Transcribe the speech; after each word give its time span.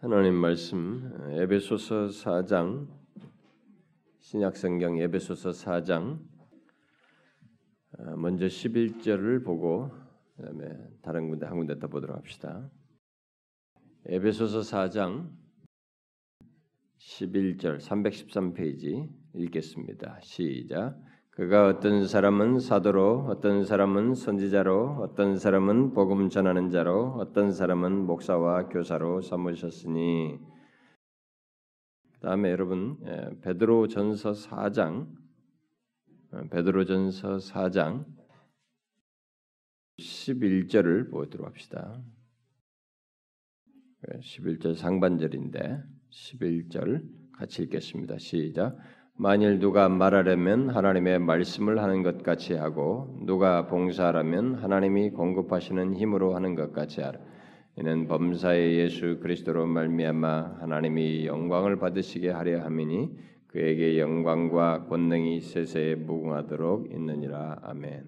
하나님 0.00 0.34
말씀 0.34 1.12
에베소서 1.32 2.06
4장 2.06 2.86
신약성경 4.20 4.98
에베소서 4.98 5.50
4장 5.50 6.20
어, 7.98 8.16
먼저 8.16 8.46
11절을 8.46 9.44
보고 9.44 9.90
그다음에 10.36 10.68
다른 11.02 11.28
군데 11.28 11.46
한 11.46 11.56
군데 11.56 11.76
더 11.80 11.88
보도록 11.88 12.16
합시다. 12.16 12.70
에베소서 14.06 14.60
4장 14.60 15.32
11절 16.98 17.80
313페이지 17.80 19.12
읽겠습니다. 19.34 20.20
시작. 20.22 20.96
그가 21.38 21.68
어떤 21.68 22.04
사람은 22.04 22.58
사도로, 22.58 23.26
어떤 23.28 23.64
사람은 23.64 24.16
선지자로, 24.16 24.96
어떤 25.02 25.38
사람은 25.38 25.92
복음 25.92 26.30
전하는 26.30 26.68
자로, 26.70 27.12
어떤 27.12 27.52
사람은 27.52 28.06
목사와 28.06 28.68
교사로 28.68 29.22
삼으셨으니. 29.22 30.36
다음에 32.22 32.50
여러분 32.50 32.98
예, 33.06 33.30
베드로전서 33.40 34.32
4장, 34.32 35.14
어, 36.32 36.42
베드로전서 36.50 37.36
4장 37.36 38.04
11절을 40.00 41.08
보도록 41.08 41.46
합시다. 41.46 42.02
11절 44.02 44.74
상반절인데 44.74 45.84
11절 46.10 47.08
같이 47.34 47.62
읽겠습니다. 47.62 48.18
시작. 48.18 48.76
만일 49.20 49.58
누가 49.58 49.88
말하려면 49.88 50.70
하나님의 50.70 51.18
말씀을 51.18 51.82
하는 51.82 52.04
것 52.04 52.22
같이 52.22 52.54
하고 52.54 53.18
누가 53.26 53.66
봉사하려면 53.66 54.54
하나님이 54.54 55.10
공급하시는 55.10 55.96
힘으로 55.96 56.36
하는 56.36 56.54
것 56.54 56.72
같이 56.72 57.00
하라. 57.00 57.18
이는 57.74 58.06
범사의 58.06 58.78
예수 58.78 59.18
그리스도로 59.18 59.66
말미암아 59.66 60.58
하나님이 60.60 61.26
영광을 61.26 61.80
받으시게 61.80 62.30
하려 62.30 62.62
함이니 62.62 63.18
그에게 63.48 63.98
영광과 63.98 64.86
권능이 64.86 65.40
세세에 65.40 65.96
무궁하도록 65.96 66.92
있느니라. 66.92 67.58
아멘. 67.62 68.04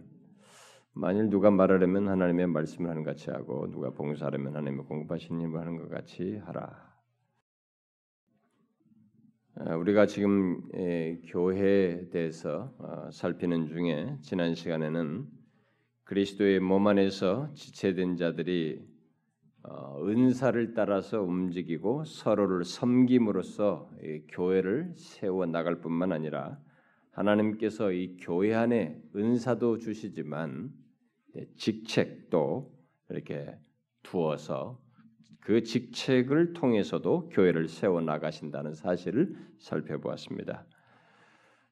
만일 0.92 1.28
누가 1.28 1.50
말하려면 1.50 2.08
하나님의 2.08 2.46
말씀을 2.46 2.88
하는 2.88 3.02
것 3.02 3.10
같이 3.10 3.30
하고 3.30 3.68
누가 3.72 3.90
봉사하려면 3.90 4.54
하나님의 4.54 4.84
공급하시는 4.84 5.40
힘으로 5.40 5.58
하는 5.58 5.76
것 5.76 5.90
같이 5.90 6.40
하라. 6.44 6.89
어, 9.56 9.76
우리가 9.76 10.06
지금 10.06 10.62
교회에 11.26 12.08
대해서 12.10 12.72
어, 12.78 13.10
살피는 13.10 13.66
중에 13.66 14.16
지난 14.22 14.54
시간에는 14.54 15.26
그리스도의 16.04 16.60
몸 16.60 16.86
안에서 16.86 17.52
지체된 17.54 18.16
자들이 18.16 18.80
어, 19.64 20.06
은사를 20.06 20.72
따라서 20.74 21.20
움직이고 21.20 22.04
서로를 22.04 22.64
섬김으로써 22.64 23.90
교회를 24.28 24.92
세워 24.96 25.46
나갈 25.46 25.80
뿐만 25.80 26.12
아니라 26.12 26.58
하나님께서 27.10 27.90
이 27.90 28.16
교회 28.18 28.54
안에 28.54 29.02
은사도 29.16 29.78
주시지만 29.78 30.72
직책도 31.56 32.72
이렇게 33.10 33.58
두어서 34.04 34.80
그 35.40 35.62
직책을 35.62 36.52
통해서도 36.52 37.30
교회를 37.30 37.68
세워 37.68 38.00
나가신다는 38.00 38.74
사실을 38.74 39.34
살펴보았습니다. 39.58 40.64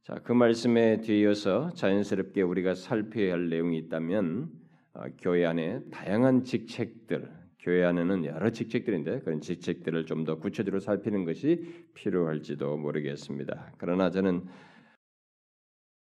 자, 0.03 0.15
그 0.25 0.33
말씀에 0.33 1.01
뒤이어서 1.03 1.75
자연스럽게 1.75 2.43
우리가 2.43 2.75
살펴야 2.75 3.35
할 3.35 3.51
내용이 3.51 3.77
있다면 3.79 4.51
어, 4.95 5.03
교회 5.19 5.45
안에 5.45 5.83
다양한 5.91 6.45
직책들, 6.45 7.31
교회 7.59 7.85
안에는 7.85 8.25
여러 8.25 8.51
직책들인데 8.51 9.21
그런 9.21 9.41
직책들을 9.41 10.07
좀 10.07 10.25
더 10.25 10.39
구체적으로 10.39 10.81
살피는 10.81 11.25
것이 11.25 11.85
필요할지도 11.95 12.79
모르겠습니다. 12.79 13.73
그러나 13.77 14.11
저는 14.11 14.47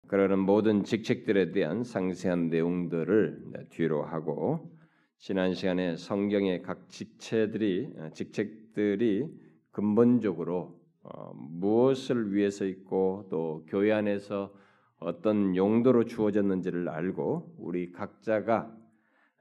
그러는 0.07 0.39
모든 0.39 0.83
직책들에 0.85 1.51
대한 1.51 1.83
상세한 1.83 2.49
내용들을 2.49 3.67
뒤로 3.69 4.03
하고 4.03 4.71
지난 5.19 5.55
시간에 5.55 5.95
성경의 5.97 6.61
각 6.61 6.89
직책들이 6.89 7.93
어, 7.97 8.09
직책들이 8.13 9.25
근본적으로 9.71 10.79
어, 11.01 11.33
무엇을 11.33 12.33
위해서 12.33 12.65
있고 12.65 13.27
또 13.31 13.65
교회 13.67 13.91
안에서 13.91 14.53
어떤 14.99 15.55
용도로 15.55 16.05
주어졌는지를 16.05 16.87
알고 16.87 17.55
우리 17.57 17.91
각자가 17.91 18.71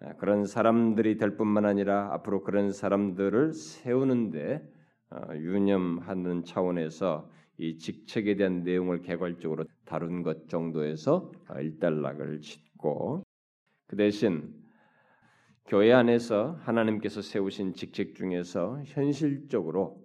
어, 0.00 0.12
그런 0.16 0.47
사람들이 0.47 1.19
될 1.19 1.37
뿐만 1.37 1.66
아니라 1.66 2.12
앞으로 2.14 2.43
그런 2.43 2.72
사람들을 2.72 3.53
세우는데 3.53 4.66
어, 5.10 5.34
유념하는 5.34 6.43
차원에서 6.44 7.31
이 7.58 7.76
직책에 7.76 8.37
대한 8.37 8.62
내용을 8.64 9.03
개괄적으로 9.03 9.64
다룬 9.84 10.22
것 10.22 10.48
정도에서 10.48 11.31
어, 11.50 11.60
일단락을 11.60 12.41
짓고 12.41 13.22
그 13.87 13.97
대신 13.97 14.66
교회 15.66 15.93
안에서 15.93 16.60
하나님께서 16.62 17.22
세우신 17.22 17.75
직책 17.75 18.15
중에서 18.15 18.81
현실적으로 18.84 20.00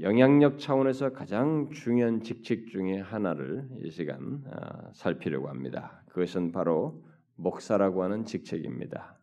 영향력 0.00 0.58
차원에서 0.58 1.12
가장 1.12 1.70
중요한 1.70 2.22
직책 2.22 2.66
중의 2.66 3.00
하나를 3.00 3.68
이 3.80 3.90
시간 3.90 4.42
아, 4.50 4.90
살피려고 4.92 5.48
합니다. 5.48 6.02
그것은 6.08 6.50
바로 6.50 7.04
목사라고 7.36 8.02
하는 8.02 8.24
직책입니다. 8.24 9.18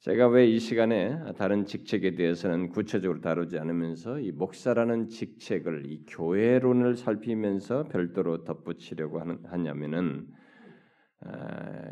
제가 0.00 0.26
왜 0.26 0.48
이 0.48 0.58
시간에 0.58 1.16
다른 1.38 1.64
직책에 1.64 2.16
대해서는 2.16 2.70
구체적으로 2.70 3.20
다루지 3.20 3.60
않으면서 3.60 4.18
이 4.18 4.32
목사라는 4.32 5.08
직책을 5.08 5.86
이 5.86 6.04
교회론을 6.08 6.96
살피면서 6.96 7.84
별도로 7.84 8.42
덧붙이려고 8.42 9.20
하냐면은 9.44 10.26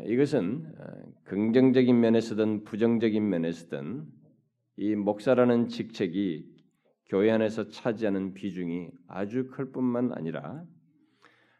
이것은 0.05 0.73
긍정적인 1.23 1.99
면에서든 1.99 2.63
부정적인 2.63 3.29
면에서든 3.29 4.05
이 4.77 4.95
목사라는 4.95 5.67
직책이 5.67 6.45
교회 7.07 7.31
안에서 7.31 7.67
차지하는 7.69 8.33
비중이 8.33 8.89
아주 9.07 9.47
클 9.47 9.71
뿐만 9.71 10.11
아니라 10.13 10.63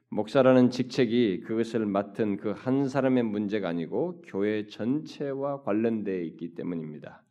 목사라는 0.10 0.70
직책이 0.72 1.42
그것을 1.42 1.86
맡은 1.86 2.38
그 2.38 2.52
한 2.52 2.88
사람의 2.88 3.24
문제가 3.24 3.70
아니고 3.70 4.22
교회 4.28 4.68
전체와 4.68 5.62
관련되어 5.64 6.22
있기 6.22 6.54
때문입니다. 6.56 7.24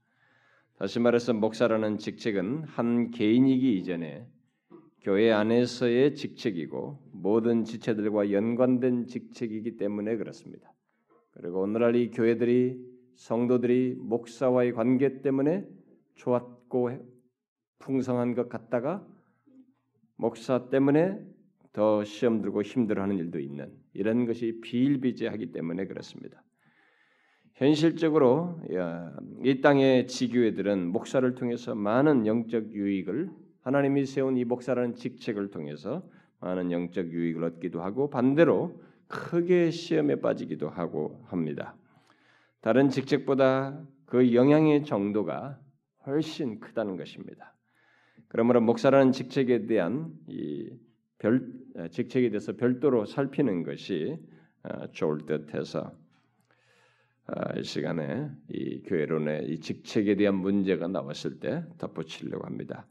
다시 0.78 0.98
말해서 0.98 1.34
목사라는 1.34 1.98
직책은 1.98 2.64
한 2.64 3.10
개인이기 3.10 3.78
이전에 3.78 4.26
교회 5.02 5.32
안에서의 5.32 6.14
직책이고 6.14 7.10
모든 7.12 7.64
지체들과 7.64 8.32
연관된 8.32 9.06
직책이기 9.06 9.76
때문에 9.76 10.16
그렇습니다. 10.16 10.72
그리고 11.32 11.62
오늘날 11.62 11.96
이 11.96 12.10
교회들이 12.10 12.78
성도들이 13.14 13.96
목사와의 13.98 14.72
관계 14.72 15.22
때문에 15.22 15.66
좋았고 16.16 16.90
풍성한 17.78 18.34
것 18.34 18.48
같다가 18.48 19.06
목사 20.16 20.68
때문에 20.68 21.18
더 21.72 22.04
시험 22.04 22.42
들고 22.42 22.62
힘들어하는 22.62 23.16
일도 23.16 23.38
있는 23.38 23.72
이런 23.94 24.26
것이 24.26 24.60
비일비재하기 24.60 25.52
때문에 25.52 25.86
그렇습니다. 25.86 26.42
현실적으로 27.54 28.60
이 29.44 29.60
땅의 29.60 30.08
지교회들은 30.08 30.88
목사를 30.88 31.34
통해서 31.34 31.74
많은 31.74 32.26
영적 32.26 32.72
유익을 32.72 33.30
하나님이 33.62 34.06
세운 34.06 34.36
이 34.36 34.44
목사라는 34.44 34.94
직책을 34.94 35.50
통해서 35.50 36.02
많은 36.40 36.72
영적 36.72 37.08
유익을 37.08 37.44
얻기도 37.44 37.82
하고 37.82 38.08
반대로 38.08 38.80
크게 39.08 39.70
시험에 39.70 40.16
빠지기도 40.16 40.70
하고 40.70 41.22
합니다. 41.26 41.74
다른 42.60 42.88
직책보다 42.88 43.82
그 44.06 44.34
영향의 44.34 44.84
정도가 44.84 45.58
훨씬 46.06 46.60
크다는 46.60 46.96
것입니다. 46.96 47.54
그러므로 48.28 48.60
목사라는 48.60 49.12
직책에 49.12 49.66
대한 49.66 50.12
이 50.28 50.70
별, 51.18 51.52
직책에 51.90 52.30
대해서 52.30 52.56
별도로 52.56 53.04
살피는 53.04 53.62
것이 53.62 54.16
어, 54.62 54.90
좋을 54.92 55.26
듯해서 55.26 55.92
어, 57.26 57.58
이 57.58 57.62
시간에 57.62 58.30
이 58.48 58.82
교회론의 58.82 59.50
이 59.50 59.60
직책에 59.60 60.16
대한 60.16 60.36
문제가 60.36 60.88
나왔을 60.88 61.40
때 61.40 61.64
덧붙이려고 61.78 62.46
합니다. 62.46 62.86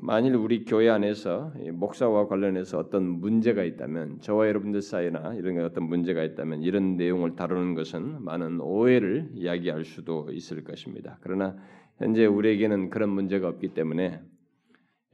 만일 0.00 0.36
우리 0.36 0.64
교회 0.64 0.88
안에서 0.88 1.52
목사와 1.72 2.28
관련해서 2.28 2.78
어떤 2.78 3.04
문제가 3.04 3.64
있다면 3.64 4.20
저와 4.20 4.48
여러분들 4.48 4.82
사이나 4.82 5.34
이런 5.34 5.64
어떤 5.64 5.84
문제가 5.84 6.22
있다면 6.22 6.62
이런 6.62 6.96
내용을 6.96 7.36
다루는 7.36 7.74
것은 7.74 8.22
많은 8.22 8.60
오해를 8.60 9.30
이야기할 9.34 9.84
수도 9.84 10.28
있을 10.30 10.64
것입니다. 10.64 11.18
그러나 11.20 11.56
현재 11.98 12.26
우리에게는 12.26 12.90
그런 12.90 13.10
문제가 13.10 13.48
없기 13.48 13.74
때문에 13.74 14.20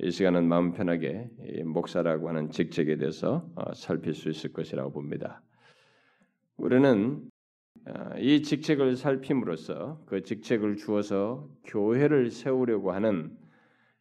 이 0.01 0.11
시간은 0.11 0.49
마음 0.49 0.73
편하게 0.73 1.31
목사라고 1.65 2.29
하는 2.29 2.51
직책에 2.51 2.97
대해서 2.97 3.49
어, 3.55 3.73
살필 3.75 4.15
수 4.15 4.29
있을 4.29 4.53
것이라고 4.53 4.93
봅니다. 4.93 5.41
우리는 6.57 7.23
어, 7.87 8.19
이 8.19 8.43
직책을 8.43 8.97
살핌으로써 8.97 10.01
그 10.07 10.23
직책을 10.23 10.77
주어서 10.77 11.49
교회를 11.65 12.31
세우려고 12.31 12.93
하는 12.93 13.44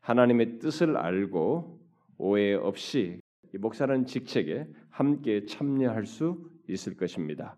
하나님의 0.03 0.59
뜻을 0.59 0.97
알고 0.97 1.79
오해 2.17 2.53
없이 2.53 3.19
이 3.53 3.57
목사라는 3.57 4.05
직책에 4.05 4.67
함께 4.89 5.45
참여할 5.45 6.05
수 6.05 6.49
있을 6.67 6.95
것입니다. 6.95 7.55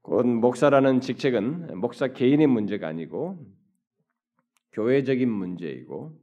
곧 0.00 0.26
목사라는 0.26 1.00
직책은 1.00 1.78
목사 1.78 2.08
개인의 2.08 2.46
문제가 2.46 2.88
아니고 2.88 3.46
교회적인 4.72 5.30
문제이고 5.30 6.18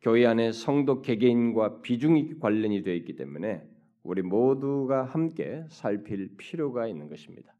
교회 0.00 0.24
안에 0.24 0.52
성도 0.52 1.02
개개인과 1.02 1.82
비중이 1.82 2.38
관련이 2.38 2.82
되어 2.82 2.94
있기 2.94 3.16
때문에 3.16 3.62
우리 4.02 4.22
모두가 4.22 5.04
함께 5.04 5.64
살필 5.68 6.36
필요가 6.38 6.86
있는 6.86 7.10
것입니다. 7.10 7.54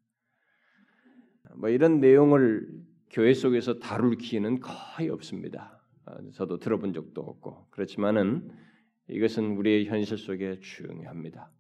뭐 1.56 1.68
이런 1.68 2.00
내용을 2.00 2.66
교회 3.10 3.34
속에서 3.34 3.78
다룰 3.78 4.16
기회는 4.16 4.60
거의 4.60 5.10
없습니다. 5.10 5.79
아, 6.10 6.18
저도 6.32 6.58
들어본 6.58 6.92
적도 6.92 7.20
없고 7.22 7.66
그렇지만은 7.70 8.50
이것은 9.08 9.56
우리의 9.56 9.86
현실 9.86 10.18
속에 10.18 10.58
중요합니다. 10.60 11.50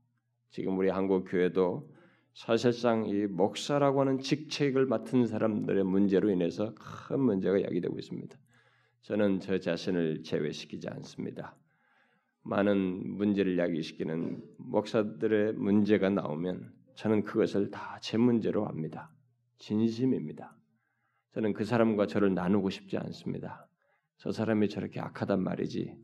지금 0.50 0.76
우리 0.78 0.88
한국 0.88 1.24
교회도 1.24 1.88
사실상 2.34 3.06
이 3.06 3.26
목사라고 3.26 4.00
하는 4.00 4.18
직책을 4.18 4.86
맡은 4.86 5.26
사람들의 5.26 5.84
문제로 5.84 6.30
인해서 6.30 6.74
큰 6.74 7.20
문제가 7.20 7.62
야기되고 7.62 7.98
있습니다. 7.98 8.36
저는 9.02 9.40
저 9.40 9.58
자신을 9.58 10.22
제외시키지 10.22 10.88
않습니다. 10.88 11.56
많은 12.42 13.16
문제를 13.16 13.58
야기시키는 13.58 14.42
목사들의 14.58 15.54
문제가 15.54 16.10
나오면 16.10 16.72
저는 16.94 17.22
그것을 17.24 17.70
다 17.70 17.98
제 18.00 18.16
문제로 18.16 18.66
합니다. 18.66 19.12
진심입니다. 19.58 20.56
저는 21.34 21.52
그 21.52 21.64
사람과 21.64 22.06
저를 22.06 22.34
나누고 22.34 22.70
싶지 22.70 22.96
않습니다. 22.96 23.69
저 24.20 24.32
사람이 24.32 24.68
저렇게 24.68 25.00
악하단 25.00 25.42
말이지 25.42 25.96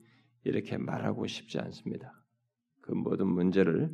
이렇게 0.45 0.79
말하고 0.79 1.27
싶지 1.27 1.59
않습니다. 1.59 2.19
그 2.81 2.93
모든 2.93 3.27
문제를 3.27 3.91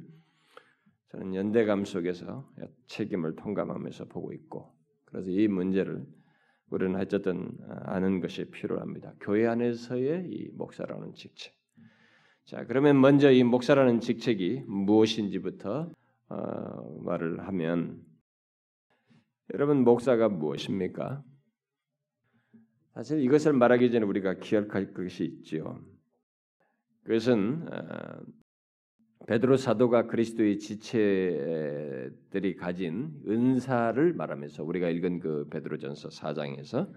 저는 1.10 1.34
연대감 1.34 1.84
속에서 1.84 2.48
책임을 2.86 3.34
통감하면서 3.34 4.06
보고 4.06 4.32
있고 4.32 4.72
그래서 5.06 5.28
이 5.28 5.48
문제를 5.48 6.06
우리는 6.70 6.98
어쨌든 7.00 7.50
아는 7.84 8.20
것이 8.20 8.48
필요합니다. 8.50 9.14
교회 9.20 9.46
안에서의 9.46 10.30
이 10.30 10.50
목사라는 10.52 11.14
직책. 11.14 11.52
자, 12.44 12.64
그러면 12.64 13.00
먼저 13.00 13.30
이 13.30 13.42
목사라는 13.42 14.00
직책이 14.00 14.64
무엇인지부터 14.69 15.90
어, 16.28 17.00
말을 17.02 17.46
하면 17.48 18.00
여러분 19.52 19.82
목사가 19.82 20.28
무엇입니까? 20.28 21.24
사실 22.94 23.21
이것을 23.21 23.53
말하기 23.55 23.91
전에 23.91 24.05
우리가 24.05 24.35
기억할 24.35 24.93
것이 24.93 25.25
있죠. 25.25 25.81
그것은 27.05 27.67
어, 27.73 28.21
베드로 29.27 29.56
사도가 29.56 30.06
그리스도의 30.09 30.59
지체들이 30.59 32.56
가진 32.56 33.12
은사를 33.27 34.12
말하면서 34.15 34.65
우리가 34.65 34.89
읽은 34.91 35.21
그 35.21 35.49
베드로전서 35.49 36.09
4장에서 36.09 36.93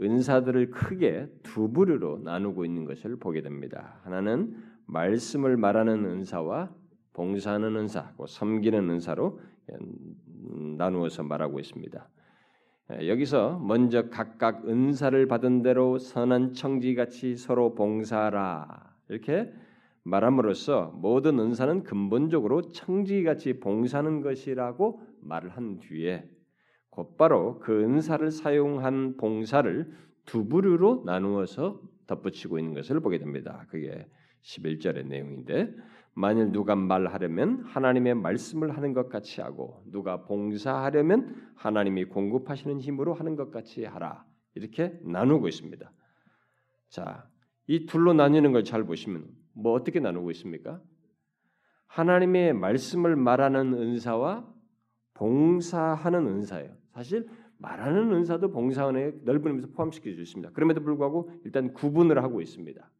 은사들을 0.00 0.70
크게 0.70 1.28
두 1.42 1.72
부류로 1.72 2.18
나누고 2.18 2.64
있는 2.64 2.84
것을 2.84 3.16
보게 3.16 3.42
됩니다. 3.42 4.00
하나는 4.04 4.56
말씀을 4.86 5.56
말하는 5.56 6.04
은사와 6.04 6.72
봉사하는 7.14 7.76
은사, 7.76 8.14
섬기는 8.26 8.88
은사로 8.88 9.40
나누어서 10.78 11.22
말하고 11.22 11.60
있습니다. 11.60 12.08
여기서 12.90 13.58
먼저 13.58 14.10
각각 14.10 14.68
은사를 14.68 15.26
받은 15.26 15.62
대로 15.62 15.98
선한 15.98 16.52
청지같이 16.52 17.36
서로 17.36 17.74
봉사하라 17.74 18.94
이렇게 19.08 19.52
말함으로써 20.04 20.92
모든 20.96 21.38
은사는 21.38 21.84
근본적으로 21.84 22.62
청지같이 22.62 23.60
봉사하는 23.60 24.20
것이라고 24.20 25.00
말을 25.20 25.50
한 25.50 25.78
뒤에 25.78 26.28
곧바로 26.90 27.58
그 27.60 27.82
은사를 27.82 28.30
사용한 28.30 29.16
봉사를 29.16 29.90
두 30.26 30.48
부류로 30.48 31.04
나누어서 31.06 31.80
덧붙이고 32.06 32.58
있는 32.58 32.74
것을 32.74 33.00
보게 33.00 33.18
됩니다. 33.18 33.64
그게 33.70 34.06
11절의 34.42 35.06
내용인데 35.06 35.74
만일 36.14 36.52
누가 36.52 36.76
말하려면 36.76 37.62
하나님의 37.64 38.14
말씀을 38.14 38.76
하는 38.76 38.92
것 38.92 39.08
같이 39.08 39.40
하고 39.40 39.82
누가 39.90 40.24
봉사하려면 40.24 41.52
하나님이 41.56 42.04
공급하시는 42.06 42.80
힘으로 42.80 43.14
하는 43.14 43.34
것 43.36 43.50
같이 43.50 43.84
하라. 43.84 44.24
이렇게 44.54 44.98
나누고 45.02 45.48
있습니다. 45.48 45.90
자, 46.90 47.26
이 47.66 47.86
둘로 47.86 48.12
나뉘는 48.12 48.52
걸 48.52 48.64
잘 48.64 48.84
보시면 48.84 49.26
뭐 49.54 49.72
어떻게 49.72 50.00
나누고 50.00 50.30
있습니까? 50.32 50.82
하나님의 51.86 52.54
말씀을 52.54 53.16
말하는 53.16 53.74
은사와 53.74 54.46
봉사하는 55.14 56.26
은사예요. 56.26 56.74
사실 56.92 57.28
말하는 57.58 58.12
은사도 58.12 58.50
봉사하는 58.50 59.20
넓은 59.24 59.52
의미에서 59.52 59.68
포함시켜 59.72 60.10
주습니다 60.14 60.50
그럼에도 60.52 60.82
불구하고 60.82 61.30
일단 61.44 61.72
구분을 61.72 62.22
하고 62.22 62.40
있습니다. 62.40 62.90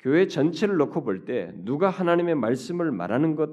교회 0.00 0.26
전체를 0.26 0.76
놓고 0.76 1.02
볼 1.02 1.24
때 1.24 1.52
누가 1.56 1.90
하나님의 1.90 2.34
말씀을 2.36 2.92
말하는 2.92 3.34
것 3.36 3.50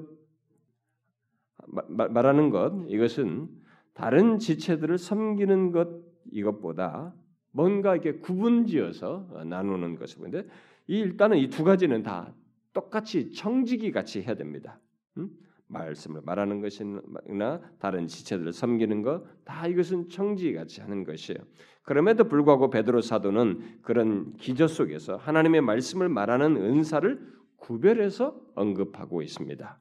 마, 1.66 2.08
말하는 2.08 2.50
것 2.50 2.72
이것은 2.88 3.48
다른 3.94 4.38
지체들을 4.38 4.98
섬기는 4.98 5.72
것 5.72 5.88
이것보다 6.30 7.14
뭔가 7.52 7.94
이렇게 7.94 8.18
구분지어서 8.20 9.44
나누는 9.46 9.96
것을 9.96 10.18
보는데 10.18 10.48
이 10.86 10.98
일단은 10.98 11.38
이 11.38 11.48
두 11.48 11.64
가지는 11.64 12.02
다 12.02 12.32
똑같이 12.72 13.32
청지기 13.32 13.90
같이 13.90 14.22
해야 14.22 14.34
됩니다. 14.34 14.78
음? 15.16 15.30
말씀을 15.68 16.20
말하는 16.24 16.60
것이나 16.60 17.60
다른 17.78 18.06
지체들을 18.06 18.52
섬기는 18.52 19.02
것 19.02 19.36
다 19.46 19.66
이것은 19.68 20.08
청지 20.08 20.52
같이 20.52 20.80
하는 20.80 21.04
것이에요. 21.04 21.38
그럼에도 21.82 22.24
불구하고 22.24 22.68
베드로 22.68 23.00
사도는 23.00 23.80
그런 23.82 24.34
기저 24.36 24.66
속에서 24.66 25.16
하나님의 25.16 25.60
말씀을 25.60 26.08
말하는 26.08 26.56
은사를 26.56 27.34
구별해서 27.56 28.38
언급하고 28.56 29.22
있습니다. 29.22 29.78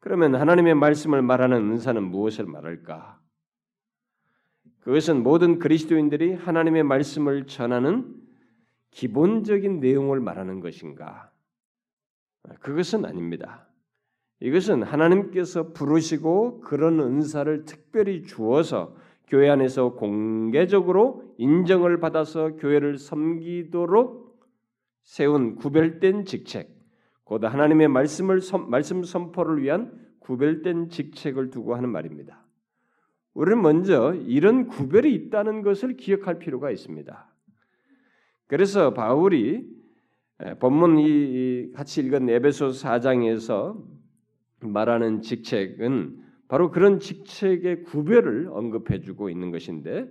그러면 0.00 0.34
하나님의 0.34 0.74
말씀을 0.74 1.22
말하는 1.22 1.72
은사는 1.72 2.02
무엇을 2.02 2.44
말할까? 2.44 3.20
그것은 4.80 5.22
모든 5.22 5.58
그리스도인들이 5.58 6.34
하나님의 6.34 6.82
말씀을 6.82 7.46
전하는 7.46 8.20
기본적인 8.90 9.80
내용을 9.80 10.20
말하는 10.20 10.60
것인가? 10.60 11.32
그것은 12.60 13.06
아닙니다. 13.06 13.66
이것은 14.42 14.82
하나님께서 14.82 15.72
부르시고 15.72 16.62
그런 16.62 16.98
은사를 16.98 17.64
특별히 17.64 18.24
주어서 18.24 18.96
교회 19.28 19.48
안에서 19.48 19.92
공개적으로 19.92 21.22
인정을 21.38 22.00
받아서 22.00 22.56
교회를 22.56 22.98
섬기도록 22.98 24.42
세운 25.04 25.54
구별된 25.54 26.24
직책, 26.24 26.70
곧 27.22 27.44
하나님의 27.44 27.86
말씀을 27.86 28.40
말씀 28.66 29.04
선포를 29.04 29.62
위한 29.62 29.92
구별된 30.18 30.88
직책을 30.88 31.50
두고 31.50 31.76
하는 31.76 31.88
말입니다. 31.90 32.44
우리는 33.34 33.62
먼저 33.62 34.12
이런 34.26 34.66
구별이 34.66 35.14
있다는 35.14 35.62
것을 35.62 35.96
기억할 35.96 36.40
필요가 36.40 36.72
있습니다. 36.72 37.32
그래서 38.48 38.92
바울이 38.92 39.70
본문 40.58 40.98
이 40.98 41.70
같이 41.74 42.00
읽은 42.00 42.28
에베소 42.28 42.70
4장에서 42.70 44.01
말하는 44.66 45.22
직책은 45.22 46.22
바로 46.48 46.70
그런 46.70 46.98
직책의 46.98 47.84
구별을 47.84 48.48
언급해주고 48.50 49.30
있는 49.30 49.50
것인데 49.50 50.10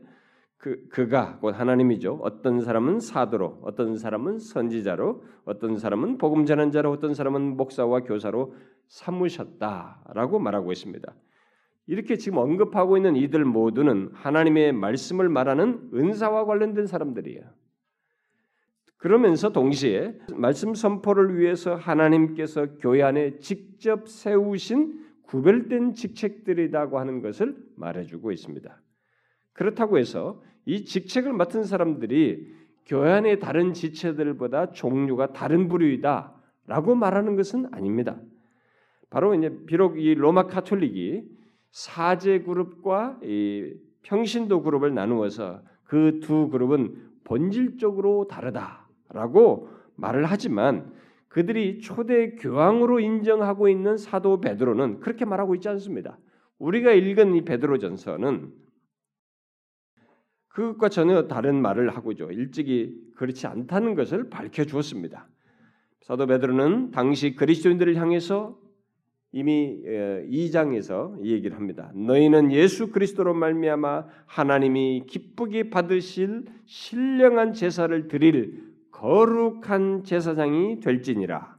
그 0.58 0.88
그가 0.90 1.40
곧 1.40 1.60
하나님이죠. 1.60 2.20
어떤 2.22 2.62
사람은 2.62 3.00
사도로, 3.00 3.60
어떤 3.64 3.98
사람은 3.98 4.38
선지자로, 4.40 5.24
어떤 5.46 5.78
사람은 5.78 6.20
복음 6.20 6.46
전한 6.46 6.72
자로, 6.72 6.92
어떤 6.92 7.16
사람은 7.16 7.58
목사와 7.58 8.02
교사로 8.02 8.54
삼으셨다라고 8.88 10.40
말하고 10.40 10.72
있습니다. 10.72 11.16
이렇게 11.88 12.16
지금 12.16 12.38
언급하고 12.38 12.96
있는 12.98 13.16
이들 13.16 13.44
모두는 13.44 14.12
하나님의 14.14 14.74
말씀을 14.74 15.30
말하는 15.30 15.90
은사와 15.94 16.46
관련된 16.46 16.86
사람들이에요. 16.86 17.42
그러면서 19.02 19.52
동시에 19.52 20.14
말씀 20.36 20.76
선포를 20.76 21.40
위해서 21.40 21.76
하나님께서 21.76 22.68
교회 22.80 23.02
안에 23.02 23.40
직접 23.40 24.08
세우신 24.08 25.02
구별된 25.24 25.96
직책들이라고 25.96 27.00
하는 27.00 27.24
것을 27.24 27.58
말해주고 27.78 28.32
있습니다. 28.32 28.80
그렇다고 29.54 29.98
해서 29.98 30.44
이 30.66 30.86
직책을 30.86 31.34
맡은 31.34 31.64
사람들이 31.64 32.46
교회 32.86 33.12
안의 33.14 33.40
다른 33.40 33.74
지체들보다 33.74 34.72
종류가 34.72 35.34
다른 35.34 35.68
부류이다라고 35.68 36.94
말하는 36.94 37.36
것은 37.36 37.74
아닙니다. 37.74 38.22
바로 39.10 39.34
이제 39.34 39.52
비록 39.66 40.00
이 40.00 40.14
로마 40.14 40.46
카톨릭이 40.46 41.24
사제 41.72 42.42
그룹과 42.42 43.20
이 43.24 43.74
평신도 44.04 44.62
그룹을 44.62 44.94
나누어서 44.94 45.64
그 45.86 46.20
두 46.22 46.50
그룹은 46.50 47.10
본질적으로 47.24 48.28
다르다 48.28 48.81
라고 49.14 49.70
말을 49.96 50.26
하지만 50.26 50.94
그들이 51.28 51.80
초대 51.80 52.32
교황으로 52.32 53.00
인정하고 53.00 53.70
있는 53.70 53.98
사도 53.98 54.42
베드로는 54.42 55.00
그렇게 55.00 55.26
말하고 55.26 55.56
있지 55.56 55.70
않습니다. 55.70 56.18
우리가 56.60 56.92
읽은 56.92 57.36
이 57.36 57.46
베드로전서는 57.46 58.52
그것과 60.50 60.90
전혀 60.90 61.28
다른 61.28 61.62
말을 61.62 61.96
하고죠. 61.96 62.32
일찍이 62.32 62.96
그렇지 63.16 63.48
않다는 63.48 63.96
것을 63.96 64.30
밝혀 64.30 64.66
주었습니다. 64.66 65.28
사도 66.02 66.28
베드로는 66.28 66.92
당시 66.92 67.36
그리스도인들을 67.36 67.96
향해서 67.96 68.60
이미 69.32 69.82
2장에서 69.86 71.24
이 71.24 71.32
얘기를 71.32 71.56
합니다. 71.56 71.92
너희는 71.96 72.52
예수 72.52 72.92
그리스도로 72.92 73.34
말미암아 73.34 74.08
하나님이 74.26 75.06
기쁘게 75.08 75.70
받으실 75.70 76.44
신령한 76.66 77.54
제사를 77.54 78.10
드릴 78.10 78.71
거룩한 79.02 80.04
제사장이 80.04 80.80
될지니라. 80.80 81.58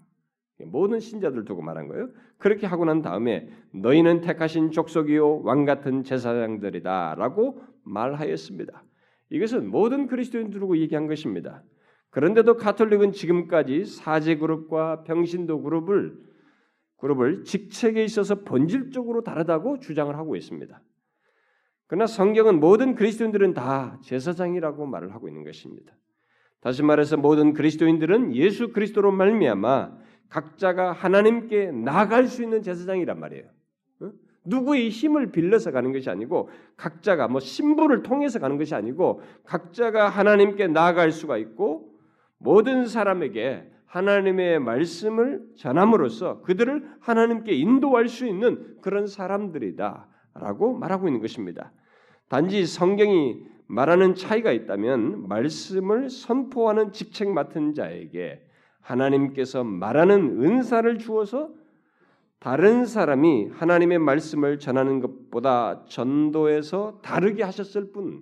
모든 0.67 1.01
신자들 1.01 1.45
두고 1.45 1.61
말한 1.61 1.89
거예요. 1.89 2.09
그렇게 2.39 2.69
하고 2.69 2.85
난 2.85 3.03
다음에 3.03 3.49
너희는 3.75 4.21
택하신 4.21 4.71
족속이요 4.71 5.43
왕 5.43 5.65
같은 5.65 6.05
제사장들이다라고 6.05 7.61
말하였습니다. 7.83 8.85
이것은 9.31 9.69
모든 9.69 10.07
그리스도인들 10.07 10.61
두고 10.61 10.79
얘기한 10.79 11.09
것입니다. 11.09 11.65
그런데도 12.11 12.59
가톨릭은 12.59 13.11
지금까지 13.11 13.87
사제 13.87 14.37
그룹과 14.37 15.03
평신도 15.03 15.63
그룹을 15.63 16.17
그룹을 16.99 17.43
직책에 17.43 18.05
있어서 18.05 18.45
본질적으로 18.45 19.25
다르다고 19.25 19.81
주장을 19.81 20.17
하고 20.17 20.37
있습니다. 20.37 20.81
그러나 21.89 22.07
성경은 22.07 22.61
모든 22.61 22.95
그리스도인들은 22.95 23.55
다 23.55 23.99
제사장이라고 24.05 24.87
말을 24.87 25.13
하고 25.13 25.27
있는 25.27 25.43
것입니다. 25.43 25.93
다시 26.63 26.83
말해서 26.83 27.17
모든 27.17 27.53
그리스도인들은 27.53 28.35
예수 28.37 28.73
그리스도로 28.73 29.11
말미암아 29.13 29.91
각자가 30.29 30.93
하나님께 30.93 31.73
나갈 31.73 32.29
수 32.29 32.43
있는 32.43 32.63
제사장이란 32.63 33.19
말이에요. 33.21 33.45
누구의 34.45 34.89
힘을 34.89 35.31
빌려서 35.31 35.71
가는 35.73 35.93
것이 35.93 36.09
아니고 36.09 36.49
각자가 36.77 37.29
뭐 37.29 37.41
신부를 37.41 38.03
통해서 38.03 38.39
가는 38.39 38.59
것이 38.59 38.75
아니고 38.75 39.23
각자가 39.45 40.09
하나님께 40.09 40.69
나아갈 40.69 41.13
수가 41.13 41.37
있고 41.37 41.93
모든 42.39 42.87
사람에게 42.87 43.69
하나님의 43.87 44.59
말씀을 44.61 45.43
전함으로써 45.57 46.41
그들을 46.43 46.89
하나님께 47.01 47.53
인도할 47.53 48.09
수 48.09 48.27
있는 48.27 48.77
그런 48.81 49.07
사람들이다라고 49.07 50.75
말하고 50.79 51.09
있는 51.09 51.21
것입니다. 51.21 51.73
단지 52.29 52.65
성경이 52.67 53.52
말하는 53.73 54.15
차이가 54.15 54.53
있다면 54.53 55.29
말씀을 55.29 56.11
선포하는 56.11 56.93
직책 56.93 57.31
맡은 57.31 57.73
자에게 57.73 58.47
하나님께서 58.81 59.65
말하는 59.65 60.43
은사를 60.43 60.99
주어서 60.99 61.51
다른 62.39 62.85
사람이 62.85 63.49
하나님의 63.51 63.99
말씀을 63.99 64.59
전하는 64.59 65.01
것보다 65.01 65.87
전도에서 65.87 67.01
다르게 67.03 67.45
하셨을 67.45 67.93
뿐 67.93 68.21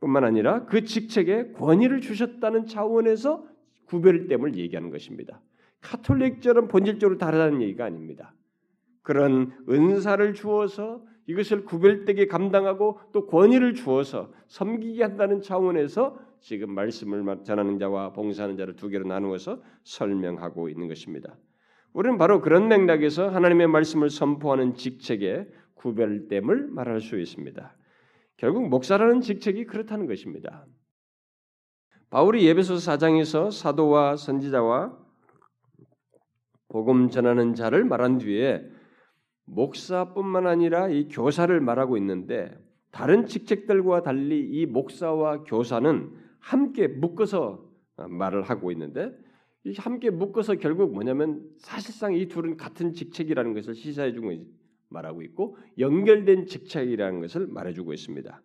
뿐만 0.00 0.24
아니라 0.24 0.64
그 0.64 0.84
직책에 0.84 1.52
권위를 1.52 2.00
주셨다는 2.00 2.66
차원에서 2.66 3.46
구별됨을 3.84 4.56
얘기하는 4.56 4.90
것입니다. 4.90 5.42
카톨릭처럼 5.82 6.68
본질적으로 6.68 7.18
다르다는 7.18 7.60
얘기가 7.60 7.84
아닙니다. 7.84 8.34
그런 9.02 9.52
은사를 9.68 10.32
주어서 10.32 11.02
이것을 11.26 11.64
구별되게 11.64 12.26
감당하고 12.26 13.00
또 13.12 13.26
권위를 13.26 13.74
주어서 13.74 14.32
섬기게 14.48 15.02
한다는 15.02 15.40
차원에서 15.40 16.18
지금 16.40 16.70
말씀을 16.74 17.44
전하는 17.44 17.78
자와 17.78 18.12
봉사하는 18.12 18.56
자를 18.56 18.76
두 18.76 18.88
개로 18.88 19.06
나누어서 19.06 19.62
설명하고 19.84 20.68
있는 20.68 20.88
것입니다. 20.88 21.36
우리는 21.94 22.18
바로 22.18 22.40
그런 22.40 22.68
맥락에서 22.68 23.28
하나님의 23.28 23.68
말씀을 23.68 24.10
선포하는 24.10 24.74
직책의 24.74 25.48
구별됨을 25.74 26.68
말할 26.68 27.00
수 27.00 27.18
있습니다. 27.18 27.76
결국 28.36 28.68
목사라는 28.68 29.20
직책이 29.20 29.64
그렇다는 29.64 30.06
것입니다. 30.06 30.66
바울이 32.10 32.46
예배소 32.46 32.74
4장에서 32.74 33.50
사도와 33.50 34.16
선지자와 34.16 34.96
복음 36.68 37.08
전하는 37.08 37.54
자를 37.54 37.84
말한 37.84 38.18
뒤에 38.18 38.62
목사뿐만 39.46 40.46
아니라 40.46 40.88
이 40.88 41.08
교사를 41.08 41.58
말하고 41.60 41.96
있는데 41.98 42.56
다른 42.90 43.26
직책들과 43.26 44.02
달리 44.02 44.40
이 44.40 44.66
목사와 44.66 45.42
교사는 45.44 46.10
함께 46.38 46.88
묶어서 46.88 47.64
말을 47.96 48.42
하고 48.42 48.70
있는데 48.72 49.12
이 49.64 49.74
함께 49.76 50.10
묶어서 50.10 50.56
결국 50.56 50.92
뭐냐면 50.92 51.42
사실상 51.58 52.14
이 52.14 52.28
둘은 52.28 52.56
같은 52.56 52.92
직책이라는 52.92 53.54
것을 53.54 53.74
시사해 53.74 54.12
주고 54.12 54.32
말하고 54.88 55.22
있고 55.22 55.56
연결된 55.78 56.46
직책이라는 56.46 57.20
것을 57.20 57.46
말해주고 57.46 57.92
있습니다. 57.92 58.42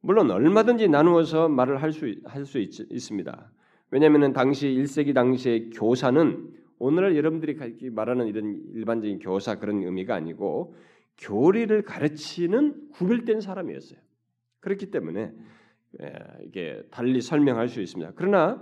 물론 0.00 0.30
얼마든지 0.30 0.88
나누어서 0.88 1.48
말을 1.48 1.82
할 1.82 1.92
수 1.92 2.14
할수 2.24 2.58
있습니다. 2.58 3.52
왜냐하면 3.90 4.32
당시 4.32 4.68
1세기 4.68 5.14
당시의 5.14 5.70
교사는 5.70 6.63
오늘날 6.78 7.16
여러분들이 7.16 7.56
말하는 7.90 8.26
이런 8.26 8.60
일반적인 8.72 9.18
교사 9.20 9.58
그런 9.58 9.82
의미가 9.82 10.14
아니고 10.14 10.74
교리를 11.18 11.82
가르치는 11.82 12.90
구별된 12.92 13.40
사람이었어요. 13.40 13.98
그렇기 14.60 14.90
때문에 14.90 15.32
예, 16.02 16.12
이게 16.44 16.82
달리 16.90 17.20
설명할 17.20 17.68
수 17.68 17.80
있습니다. 17.80 18.12
그러나 18.16 18.60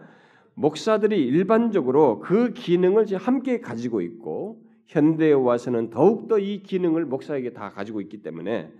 목사들이 0.55 1.25
일반적으로 1.25 2.21
그 2.21 2.53
기능을 2.53 3.07
함께 3.17 3.61
가지고 3.61 4.03
있고 4.03 4.63
현대에 4.87 5.33
와서는 5.33 5.89
더욱더 5.91 6.39
이 6.39 6.63
기능을 6.63 7.07
목사에게 7.07 7.55
다 7.55 7.71
가지고 7.71 8.03
있기 8.03 8.23
때문에 8.23 8.71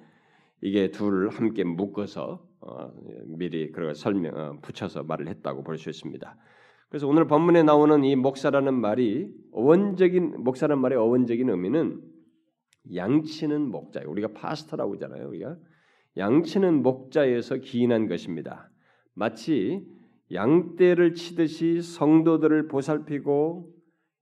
이게 0.61 0.91
둘을 0.91 1.31
함께 1.31 1.65
묶어서 1.65 2.47
어, 2.61 2.93
미리 3.27 3.73
그걸 3.73 3.95
설명 3.95 4.35
어, 4.37 4.59
붙여서 4.61 5.05
말을 5.05 5.29
했다고 5.29 5.65
볼 5.65 5.79
수 5.79 5.89
있습니다. 5.89 6.37
그래서 6.93 7.09
오늘 7.09 7.27
본문에 7.27 7.63
나오는 7.63 8.05
이 8.05 8.17
목사라는 8.17 8.75
말이 8.75 9.27
어원적인 9.53 10.45
목사라는 10.45 10.83
말의 10.83 10.99
어원적인 10.99 11.49
의미는 11.49 12.03
양치는 12.95 13.63
목자. 13.71 14.03
우리가 14.07 14.29
파스터라고 14.35 14.97
하잖아요. 14.97 15.27
우리가 15.29 15.57
양치는 16.19 16.83
목자에서 16.83 17.57
기인한 17.57 18.09
것입니다. 18.09 18.71
마치 19.15 19.87
양떼를 20.31 21.15
치듯이 21.15 21.81
성도들을 21.81 22.69
보살피고 22.69 23.73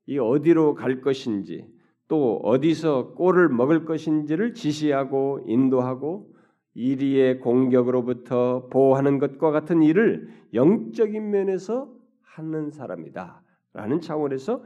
이 0.06 0.18
어디로 0.18 0.76
갈 0.76 1.00
것인지 1.00 1.66
또 2.06 2.36
어디서 2.36 3.14
꼴을 3.14 3.48
먹을 3.48 3.84
것인지를 3.84 4.54
지시하고 4.54 5.40
인도하고 5.48 6.32
이리의 6.74 7.40
공격으로부터 7.40 8.68
보호하는 8.68 9.18
것과 9.18 9.50
같은 9.50 9.82
일을 9.82 10.28
영적인 10.54 11.30
면에서 11.30 11.98
하는 12.34 12.70
사람이다 12.70 13.42
라는 13.72 14.00
차원에서 14.00 14.62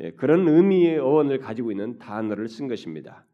예, 0.00 0.12
그런 0.12 0.48
의미의 0.48 0.98
어원을 0.98 1.38
가지고 1.38 1.72
있는 1.72 1.98
단어를 1.98 2.48
쓴 2.48 2.68
것입니다. 2.68 3.24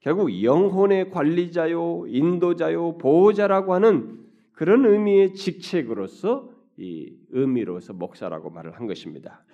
결국 0.00 0.42
영혼의 0.42 1.10
관리자요, 1.10 2.04
인도자요, 2.06 2.98
보호자라고 2.98 3.74
하는 3.74 4.18
그런 4.52 4.84
의미의 4.84 5.34
직책으로서 5.34 6.50
이 6.76 7.16
의미로서 7.30 7.92
목사라고 7.92 8.50
말을 8.50 8.72
한 8.72 8.86
것입니다. 8.86 9.44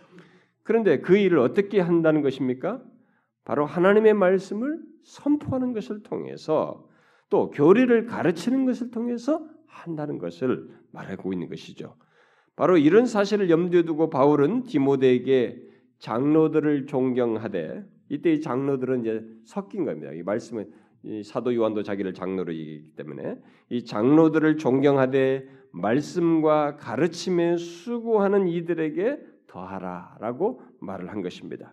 그런데 0.63 1.01
그 1.01 1.17
일을 1.17 1.39
어떻게 1.39 1.81
한다는 1.81 2.23
것입니까? 2.23 2.83
바로 3.45 3.67
하나님의 3.67 4.15
말씀을 4.15 4.81
선포하는 5.05 5.73
것을 5.73 6.03
통해서 6.03 6.87
또 7.31 7.51
교리를 7.51 8.07
가르치는 8.07 8.65
것을 8.67 8.91
통해서 8.91 9.47
한다는 9.67 10.19
것을 10.19 10.69
말하고 10.93 11.33
있는 11.33 11.49
것이죠. 11.49 11.97
바로 12.59 12.77
이런 12.77 13.07
사실을 13.07 13.50
염두에 13.50 13.85
두고 13.85 14.11
바울은 14.11 14.65
디모데에게 14.65 15.62
장로들을 16.00 16.87
존경하되 16.87 17.85
이때 18.09 18.33
이 18.33 18.41
장로들은 18.41 19.03
이제 19.03 19.25
섞인 19.45 19.85
겁니다. 19.85 20.11
이 20.12 20.25
말씀은 20.25 20.69
이 21.05 21.23
사도 21.23 21.55
요한도 21.55 21.85
자기를 21.85 22.15
장로로 22.15 22.53
얘기했기 22.53 22.91
때문에 22.97 23.38
이 23.69 23.85
장로들을 23.85 24.57
존경하되 24.57 25.49
말씀과 25.71 26.79
가르침에 26.79 27.59
수고하는 27.59 28.49
이들에게 28.49 29.21
더하라라고 29.47 30.61
말을 30.81 31.12
한 31.12 31.23
것입니다. 31.23 31.73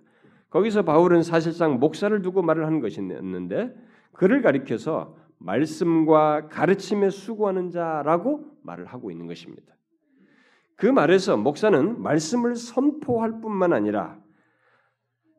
거기서 0.52 0.84
바울은 0.84 1.24
사실상 1.24 1.80
목사를 1.80 2.22
두고 2.22 2.44
말을 2.44 2.68
한 2.68 2.80
것이었는데 2.80 3.74
그를 4.12 4.44
가리켜서 4.44 5.16
말씀과 5.40 6.48
가르침에 6.50 7.10
수고하는 7.10 7.72
자라고 7.72 8.46
말을 8.62 8.86
하고 8.86 9.10
있는 9.10 9.26
것입니다. 9.26 9.75
그 10.76 10.86
말에서 10.86 11.38
목사는 11.38 12.02
말씀을 12.02 12.56
선포할 12.56 13.42
뿐만 13.42 13.74
아니라 13.74 14.20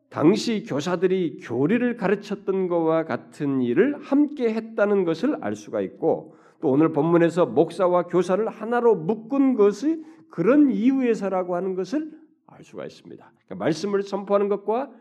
당시 0.09 0.63
교사들이 0.63 1.39
교리를 1.41 1.97
가르쳤던 1.97 2.67
것과 2.67 3.05
같은 3.05 3.61
일을 3.61 4.01
함께 4.01 4.53
했다는 4.53 5.03
것을 5.03 5.37
알 5.41 5.55
수가 5.55 5.81
있고 5.81 6.35
또 6.61 6.69
오늘 6.69 6.91
본문에서 6.91 7.45
목사와 7.45 8.03
교사를 8.03 8.47
하나로 8.47 8.95
묶은 8.95 9.55
것이 9.55 10.03
그런 10.29 10.71
이유에서라고 10.71 11.55
하는 11.55 11.75
것을 11.75 12.11
알 12.47 12.63
수가 12.63 12.85
있습니다. 12.85 13.23
그러니까 13.23 13.55
말씀을 13.55 14.01
선포하는 14.01 14.47
것과 14.47 14.91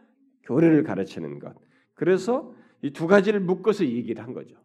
교리를 0.42 0.82
가르치는 0.82 1.38
것. 1.38 1.54
그래서 1.94 2.52
이 2.82 2.92
두 2.92 3.06
가지를 3.06 3.40
묶어서 3.40 3.84
얘기를 3.84 4.22
한 4.22 4.32
거죠. 4.32 4.56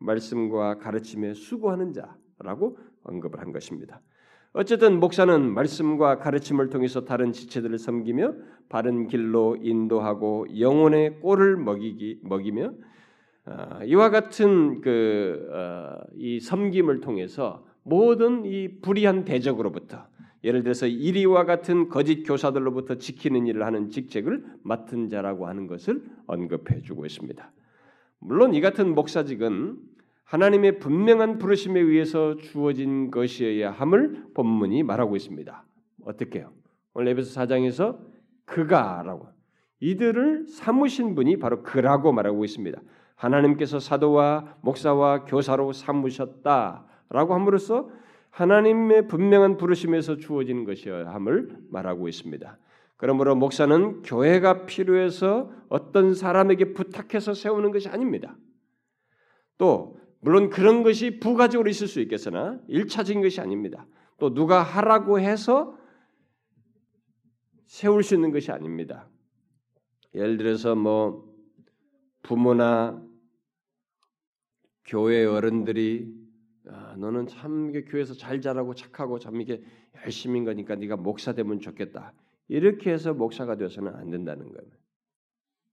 말씀과 0.00 0.78
가르침에 0.78 1.34
수고하는 1.34 1.92
자라고 1.92 2.78
언급을 3.04 3.40
한 3.40 3.52
것입니다. 3.52 4.00
어쨌든 4.54 5.00
목사는 5.00 5.54
말씀과 5.54 6.18
가르침을 6.18 6.68
통해서 6.68 7.04
다른 7.06 7.32
지체들을 7.32 7.78
섬기며 7.78 8.34
바른 8.68 9.06
길로 9.06 9.56
인도하고 9.56 10.46
영혼의 10.60 11.20
꼴을 11.20 11.56
먹이기 11.56 12.20
먹이며 12.22 12.74
어, 13.46 13.84
이와 13.84 14.10
같은 14.10 14.82
그이 14.82 15.46
어, 15.50 15.98
섬김을 16.42 17.00
통해서 17.00 17.64
모든 17.82 18.44
이 18.44 18.80
불의한 18.82 19.24
대적으로부터 19.24 20.06
예를 20.44 20.62
들어서 20.62 20.86
이리와 20.86 21.44
같은 21.44 21.88
거짓 21.88 22.22
교사들로부터 22.24 22.96
지키는 22.96 23.46
일을 23.46 23.64
하는 23.64 23.88
직책을 23.88 24.44
맡은 24.62 25.08
자라고 25.08 25.46
하는 25.46 25.66
것을 25.66 26.02
언급해 26.26 26.82
주고 26.82 27.06
있습니다. 27.06 27.52
물론 28.18 28.54
이 28.54 28.60
같은 28.60 28.94
목사직은 28.94 29.78
하나님의 30.24 30.78
분명한 30.78 31.38
부르심에 31.38 31.80
의해서 31.80 32.36
주어진 32.36 33.10
것이어야 33.10 33.70
함을 33.70 34.26
본문이 34.34 34.82
말하고 34.82 35.16
있습니다. 35.16 35.64
어떻게요? 36.04 36.52
오늘 36.94 37.12
에베소 37.12 37.38
4장에서 37.40 37.98
그가라고 38.44 39.28
이들을 39.80 40.46
삼으신 40.46 41.14
분이 41.14 41.38
바로 41.38 41.62
그라고 41.62 42.12
말하고 42.12 42.44
있습니다. 42.44 42.80
하나님께서 43.16 43.78
사도와 43.78 44.56
목사와 44.62 45.24
교사로 45.24 45.72
삼으셨다라고 45.72 47.34
함으로써 47.34 47.90
하나님의 48.30 49.08
분명한 49.08 49.58
부르심에서 49.58 50.16
주어진 50.16 50.64
것이어야 50.64 51.12
함을 51.12 51.58
말하고 51.70 52.08
있습니다. 52.08 52.58
그러므로 52.96 53.34
목사는 53.34 54.02
교회가 54.02 54.64
필요해서 54.64 55.50
어떤 55.68 56.14
사람에게 56.14 56.72
부탁해서 56.72 57.34
세우는 57.34 57.72
것이 57.72 57.88
아닙니다. 57.88 58.36
또 59.58 59.98
물론 60.24 60.50
그런 60.50 60.84
것이 60.84 61.18
부가적으로 61.18 61.68
있을 61.68 61.88
수 61.88 62.00
있겠으나 62.00 62.60
일차적인 62.68 63.22
것이 63.22 63.40
아닙니다. 63.40 63.86
또 64.18 64.32
누가 64.32 64.62
하라고 64.62 65.18
해서 65.18 65.76
세울 67.66 68.04
수 68.04 68.14
있는 68.14 68.30
것이 68.30 68.52
아닙니다. 68.52 69.08
예를 70.14 70.36
들어서 70.36 70.76
뭐 70.76 71.28
부모나 72.22 73.02
교회 74.84 75.24
어른들이 75.24 76.14
아, 76.68 76.94
너는 76.96 77.26
참 77.26 77.72
교회에서 77.72 78.14
잘 78.14 78.40
자라고 78.40 78.74
착하고 78.74 79.18
참 79.18 79.40
이게 79.40 79.64
열심인 80.04 80.44
거니까 80.44 80.76
네가 80.76 80.96
목사 80.96 81.32
되면 81.32 81.58
좋겠다. 81.58 82.12
이렇게 82.46 82.92
해서 82.92 83.12
목사가 83.12 83.56
되어서는 83.56 83.92
안 83.96 84.10
된다는 84.10 84.52
거예요. 84.52 84.70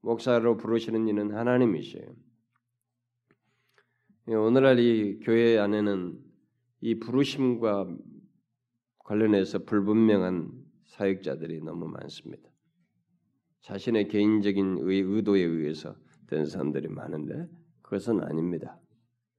목사로 0.01 0.57
부르시는 0.57 1.07
이는 1.07 1.35
하나님이시에요. 1.35 2.28
예, 4.29 4.35
오늘날 4.35 4.77
이 4.77 5.17
교회 5.21 5.57
안에는 5.57 6.19
이 6.81 6.99
부르심과 6.99 7.87
관련해서 8.99 9.63
불분명한 9.63 10.51
사역자들이 10.85 11.61
너무 11.63 11.87
많습니다. 11.87 12.47
자신의 13.61 14.07
개인적인 14.07 14.81
의도에 14.81 15.41
의해서 15.41 15.95
된 16.27 16.45
사람들이 16.45 16.89
많은데 16.89 17.47
그것은 17.81 18.21
아닙니다. 18.21 18.79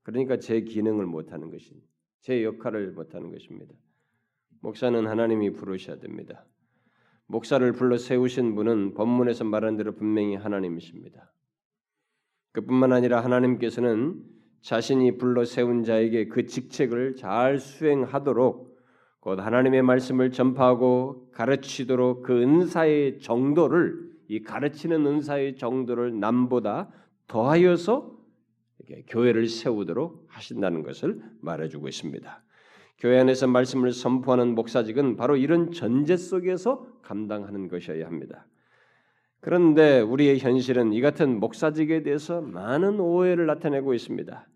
그러니까 0.02 0.38
제 0.38 0.62
기능을 0.62 1.06
못하는 1.06 1.52
것입니다. 1.52 1.86
제 2.18 2.42
역할을 2.42 2.90
못하는 2.90 3.30
것입니다. 3.30 3.72
목사는 4.60 5.06
하나님이 5.06 5.52
부르셔야 5.52 6.00
됩니다. 6.00 6.44
목사를 7.26 7.70
불러 7.74 7.96
세우신 7.96 8.56
분은 8.56 8.94
본문에서 8.94 9.44
말한 9.44 9.76
대로 9.76 9.94
분명히 9.94 10.34
하나님이십니다. 10.34 11.32
그뿐만 12.50 12.92
아니라 12.92 13.22
하나님께서는 13.22 14.39
자신이 14.62 15.16
불러 15.18 15.44
세운 15.44 15.84
자에게 15.84 16.28
그 16.28 16.46
직책을 16.46 17.16
잘 17.16 17.58
수행하도록 17.58 18.70
곧 19.20 19.38
하나님의 19.38 19.82
말씀을 19.82 20.30
전파하고 20.30 21.30
가르치도록 21.32 22.22
그 22.22 22.42
은사의 22.42 23.20
정도를 23.20 24.10
이 24.28 24.42
가르치는 24.42 25.06
은사의 25.06 25.56
정도를 25.56 26.18
남보다 26.20 26.90
더하여서 27.26 28.18
교회를 29.08 29.46
세우도록 29.46 30.26
하신다는 30.28 30.82
것을 30.82 31.22
말해주고 31.40 31.88
있습니다. 31.88 32.42
교회 32.98 33.18
안에서 33.18 33.46
말씀을 33.46 33.92
선포하는 33.92 34.54
목사직은 34.54 35.16
바로 35.16 35.36
이런 35.36 35.72
전제 35.72 36.16
속에서 36.16 36.86
감당하는 37.02 37.68
것이어야 37.68 38.06
합니다. 38.06 38.46
그런데 39.40 40.00
우리의 40.00 40.38
현실은 40.38 40.92
이 40.92 41.00
같은 41.00 41.40
목사직에 41.40 42.02
대해서 42.02 42.40
많은 42.40 43.00
오해를 43.00 43.46
나타내고 43.46 43.94
있습니다. 43.94 44.46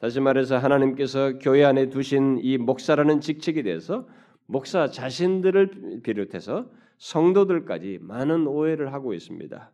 다시 0.00 0.20
말해서 0.20 0.58
하나님께서 0.58 1.38
교회 1.38 1.64
안에 1.64 1.88
두신 1.88 2.38
이 2.42 2.58
목사라는 2.58 3.20
직책에 3.20 3.62
대해서 3.62 4.06
목사 4.46 4.88
자신들을 4.88 6.00
비롯해서 6.02 6.66
성도들까지 6.98 8.00
많은 8.02 8.46
오해를 8.46 8.92
하고 8.92 9.14
있습니다. 9.14 9.70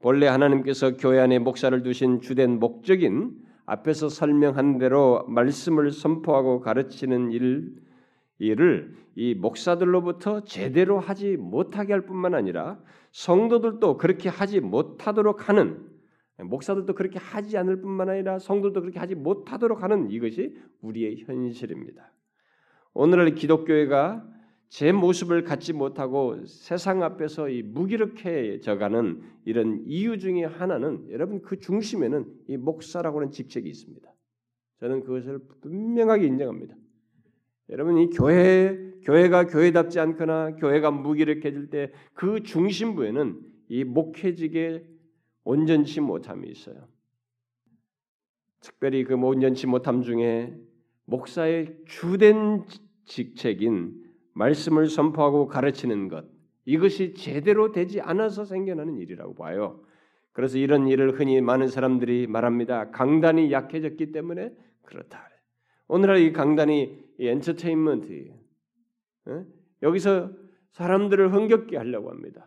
본래 0.00 0.26
하나님께서 0.28 0.96
교회 0.96 1.20
안에 1.20 1.38
목사를 1.40 1.82
두신 1.82 2.20
주된 2.20 2.58
목적인 2.60 3.32
앞에서 3.66 4.08
설명한 4.08 4.78
대로 4.78 5.24
말씀을 5.26 5.90
선포하고 5.90 6.60
가르치는 6.60 7.32
일, 7.32 7.72
일을 8.38 8.96
이 9.14 9.34
목사들로부터 9.34 10.44
제대로 10.44 10.98
하지 10.98 11.36
못하게 11.36 11.92
할 11.92 12.06
뿐만 12.06 12.34
아니라 12.34 12.80
성도들도 13.12 13.96
그렇게 13.96 14.28
하지 14.28 14.60
못하도록 14.60 15.48
하는 15.48 15.94
목사들도 16.42 16.94
그렇게 16.94 17.18
하지 17.18 17.56
않을 17.56 17.80
뿐만 17.80 18.08
아니라 18.08 18.38
성도도 18.38 18.80
그렇게 18.80 18.98
하지 18.98 19.14
못하도록 19.14 19.82
하는 19.82 20.10
이것이 20.10 20.56
우리의 20.80 21.22
현실입니다. 21.24 22.12
오늘날 22.92 23.34
기독교회가 23.34 24.28
제 24.68 24.90
모습을 24.90 25.44
갖지 25.44 25.72
못하고 25.72 26.44
세상 26.46 27.04
앞에서 27.04 27.48
이 27.48 27.62
무기력해져가는 27.62 29.22
이런 29.44 29.84
이유 29.86 30.18
중에 30.18 30.44
하나는 30.44 31.08
여러분 31.10 31.40
그 31.42 31.60
중심에는 31.60 32.26
이 32.48 32.56
목사라고 32.56 33.20
하는 33.20 33.30
직책이 33.30 33.68
있습니다. 33.68 34.12
저는 34.80 35.04
그것을 35.04 35.38
분명하게 35.60 36.26
인정합니다. 36.26 36.74
여러분 37.70 37.98
이 37.98 38.08
교회 38.10 38.76
교회가 39.02 39.46
교회답지 39.46 40.00
않거나 40.00 40.56
교회가 40.56 40.90
무기력해질 40.90 41.70
때 41.70 41.92
그 42.14 42.42
중심부에는 42.42 43.40
이 43.68 43.84
목회직의 43.84 44.84
온전치 45.44 46.00
못함이 46.00 46.48
있어요. 46.48 46.88
특별히 48.60 49.04
그 49.04 49.14
온전치 49.14 49.66
못함 49.66 50.02
중에 50.02 50.54
목사의 51.04 51.76
주된 51.86 52.64
직책인 53.04 54.02
말씀을 54.32 54.86
선포하고 54.86 55.46
가르치는 55.48 56.08
것 56.08 56.24
이것이 56.64 57.12
제대로 57.12 57.72
되지 57.72 58.00
않아서 58.00 58.46
생겨나는 58.46 58.96
일이라고 58.96 59.34
봐요. 59.34 59.82
그래서 60.32 60.56
이런 60.56 60.88
일을 60.88 61.20
흔히 61.20 61.40
많은 61.42 61.68
사람들이 61.68 62.26
말합니다. 62.26 62.90
강단이 62.90 63.52
약해졌기 63.52 64.12
때문에 64.12 64.50
그렇다. 64.82 65.28
오늘날 65.86 66.18
이 66.18 66.32
강단이 66.32 66.82
이 66.82 67.03
엔터테인먼트예요. 67.18 68.32
어? 69.26 69.44
여기서 69.82 70.30
사람들을 70.72 71.32
흥겹게 71.32 71.76
하려고 71.76 72.10
합니다. 72.10 72.46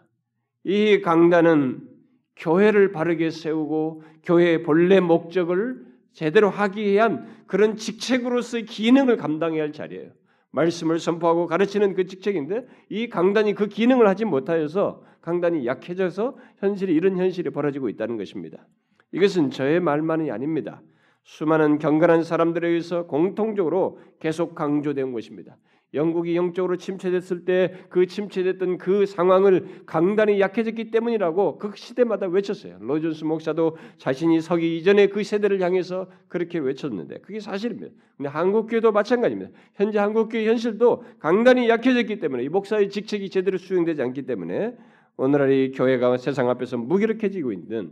이 0.64 1.02
강단은 1.02 1.88
교회를 2.36 2.92
바르게 2.92 3.30
세우고 3.32 4.04
교회의 4.24 4.64
본래 4.64 5.00
목적을 5.00 5.86
제대로 6.12 6.50
하기 6.50 6.84
위한 6.84 7.44
그런 7.48 7.76
직책으로서의 7.76 8.66
기능을 8.66 9.18
감당해야 9.18 9.64
할 9.64 9.72
자리예요. 9.72 10.12
말씀을 10.52 11.00
선포하고 11.00 11.48
가르치는 11.48 11.94
그 11.94 12.06
직책인데 12.06 12.68
이 12.90 13.10
강단이 13.10 13.54
그 13.54 13.68
기능을 13.68 14.08
하지 14.08 14.26
못하여서 14.26 15.04
강단이 15.22 15.66
약해져서 15.66 16.38
현실이 16.58 16.94
이런 16.94 17.18
현실이 17.18 17.50
벌어지고 17.52 17.90
있다는 17.90 18.18
것입니다. 18.18 18.66
이것은 19.12 19.52
저의 19.52 19.80
말만이 19.80 20.32
아닙니다. 20.32 20.82
수많은 21.28 21.78
경건한 21.78 22.24
사람들에 22.24 22.70
의해서 22.70 23.06
공통적으로 23.06 24.00
계속 24.22 24.56
강조된 24.56 25.12
것입니다. 25.12 25.58
영국이 25.94 26.36
영적으로 26.38 26.78
침체됐을 26.78 27.44
때 27.44 27.74
그 27.90 28.08
침체됐던 28.08 28.78
그 28.78 29.06
상황을 29.06 29.84
강단이 29.86 30.40
약해졌기 30.40 30.90
때문이라고 30.90 31.58
그 31.58 31.72
시대마다 31.76 32.28
외쳤어요. 32.28 32.78
로존스 32.80 33.26
목사도 33.26 33.78
자신이 33.98 34.40
서기 34.40 34.78
이전에 34.78 35.08
그 35.08 35.22
세대를 35.22 35.62
향해서 35.62 36.10
그렇게 36.30 36.60
외쳤는데 36.60 37.20
그게 37.20 37.42
사실입니다. 37.42 37.92
근데 38.16 38.30
한국 38.30 38.68
교회도 38.68 38.94
마찬가지입니다. 38.94 39.52
현재 39.76 40.00
한국 40.00 40.30
교회 40.30 40.48
현실도 40.48 41.04
강단이 41.20 41.68
약해졌기 41.68 42.20
때문에 42.20 42.44
이 42.44 42.50
목사의 42.50 42.90
직책이 42.90 43.30
제대로 43.30 43.58
수행되지 43.58 44.02
않기 44.02 44.26
때문에 44.26 44.78
오늘날 45.18 45.52
이 45.52 45.72
교회가 45.72 46.18
세상 46.18 46.50
앞에서 46.50 46.78
무기력해지고 46.78 47.52
있는 47.52 47.92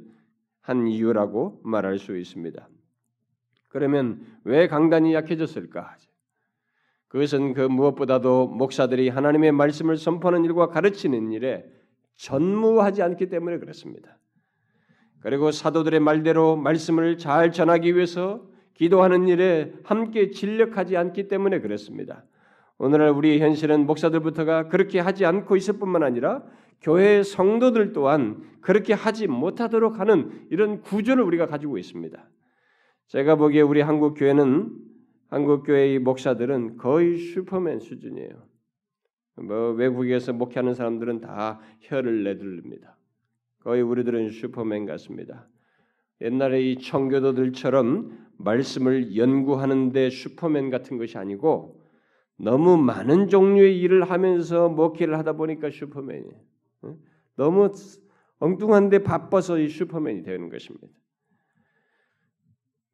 한 0.61 0.87
이유라고 0.87 1.59
말할 1.63 1.99
수 1.99 2.17
있습니다. 2.17 2.69
그러면 3.75 4.21
왜 4.45 4.69
강단이 4.69 5.13
약해졌을까? 5.13 5.97
그것은 7.09 7.53
그 7.53 7.59
무엇보다도 7.59 8.47
목사들이 8.47 9.09
하나님의 9.09 9.51
말씀을 9.51 9.97
선포하는 9.97 10.45
일과 10.45 10.67
가르치는 10.67 11.33
일에 11.33 11.65
전무하지 12.15 13.01
않기 13.01 13.27
때문에 13.27 13.57
그렇습니다. 13.57 14.17
그리고 15.19 15.51
사도들의 15.51 15.99
말대로 15.99 16.55
말씀을 16.55 17.17
잘 17.17 17.51
전하기 17.51 17.97
위해서 17.97 18.47
기도하는 18.75 19.27
일에 19.27 19.73
함께 19.83 20.31
진력하지 20.31 20.95
않기 20.95 21.27
때문에 21.27 21.59
그렇습니다. 21.59 22.23
오늘날 22.77 23.09
우리의 23.09 23.41
현실은 23.41 23.85
목사들부터가 23.87 24.69
그렇게 24.69 25.01
하지 25.01 25.25
않고 25.25 25.57
있을 25.57 25.79
뿐만 25.79 26.01
아니라 26.01 26.43
교회의 26.79 27.25
성도들 27.25 27.91
또한 27.91 28.41
그렇게 28.61 28.93
하지 28.93 29.27
못하도록 29.27 29.99
하는 29.99 30.47
이런 30.49 30.79
구조를 30.81 31.21
우리가 31.25 31.47
가지고 31.47 31.77
있습니다. 31.77 32.25
제가 33.07 33.35
보기에 33.35 33.61
우리 33.61 33.81
한국 33.81 34.15
교회는 34.15 34.71
한국 35.27 35.63
교회의 35.63 35.99
목사들은 35.99 36.77
거의 36.77 37.17
슈퍼맨 37.17 37.79
수준이에요. 37.79 38.47
뭐 39.37 39.71
외국에서 39.71 40.33
목회하는 40.33 40.73
사람들은 40.73 41.21
다 41.21 41.59
혀를 41.81 42.23
내두릅니다. 42.23 42.97
거의 43.59 43.81
우리들은 43.81 44.29
슈퍼맨 44.29 44.85
같습니다. 44.85 45.47
옛날에 46.21 46.61
이 46.61 46.77
청교도들처럼 46.77 48.27
말씀을 48.37 49.17
연구하는데 49.17 50.09
슈퍼맨 50.09 50.69
같은 50.69 50.97
것이 50.97 51.17
아니고 51.17 51.83
너무 52.37 52.77
많은 52.77 53.27
종류의 53.27 53.79
일을 53.81 54.09
하면서 54.09 54.69
목회를 54.69 55.17
하다 55.17 55.33
보니까 55.33 55.69
슈퍼맨이에요. 55.69 56.41
너무 57.35 57.69
엉뚱한데 58.39 59.03
바빠서 59.03 59.59
이 59.59 59.67
슈퍼맨이 59.67 60.23
되는 60.23 60.49
것입니다. 60.49 60.87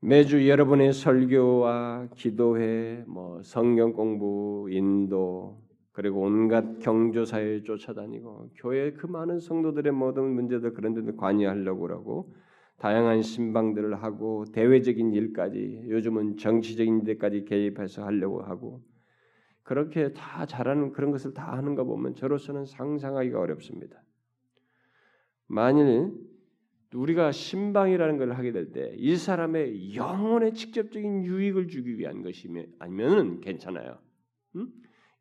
매주 0.03 0.49
여러분의 0.49 0.93
설교와 0.93 2.07
기도회, 2.15 3.03
뭐 3.05 3.43
성경 3.43 3.93
공부, 3.93 4.67
인도, 4.71 5.61
그리고 5.91 6.21
온갖 6.21 6.79
경조사에 6.79 7.61
쫓아다니고 7.61 8.49
교회 8.55 8.93
그 8.93 9.05
많은 9.05 9.39
성도들의 9.39 9.93
모든 9.93 10.23
문제들 10.33 10.73
그런 10.73 10.95
데도 10.95 11.15
관여하려고 11.17 11.87
하고 11.89 12.33
다양한 12.77 13.21
신방들을 13.21 14.01
하고 14.01 14.45
대외적인 14.51 15.13
일까지 15.13 15.83
요즘은 15.87 16.37
정치적인 16.37 17.03
데까지 17.03 17.45
개입해서 17.45 18.03
하려고 18.03 18.41
하고 18.41 18.81
그렇게 19.61 20.13
다 20.13 20.47
잘하는 20.47 20.93
그런 20.93 21.11
것을 21.11 21.35
다 21.35 21.55
하는 21.55 21.75
거 21.75 21.83
보면 21.83 22.15
저로서는 22.15 22.65
상상하기가 22.65 23.39
어렵습니다. 23.39 24.01
만일 25.45 26.30
우리가 26.93 27.31
신방이라는 27.31 28.17
걸 28.17 28.33
하게 28.33 28.51
될 28.51 28.71
때 28.71 28.93
이 28.97 29.15
사람의 29.15 29.95
영혼에 29.95 30.51
직접적인 30.53 31.23
유익을 31.25 31.67
주기 31.67 31.97
위한 31.97 32.21
것이면 32.21 32.67
아니면은 32.79 33.39
괜찮아요. 33.41 33.97
음? 34.55 34.67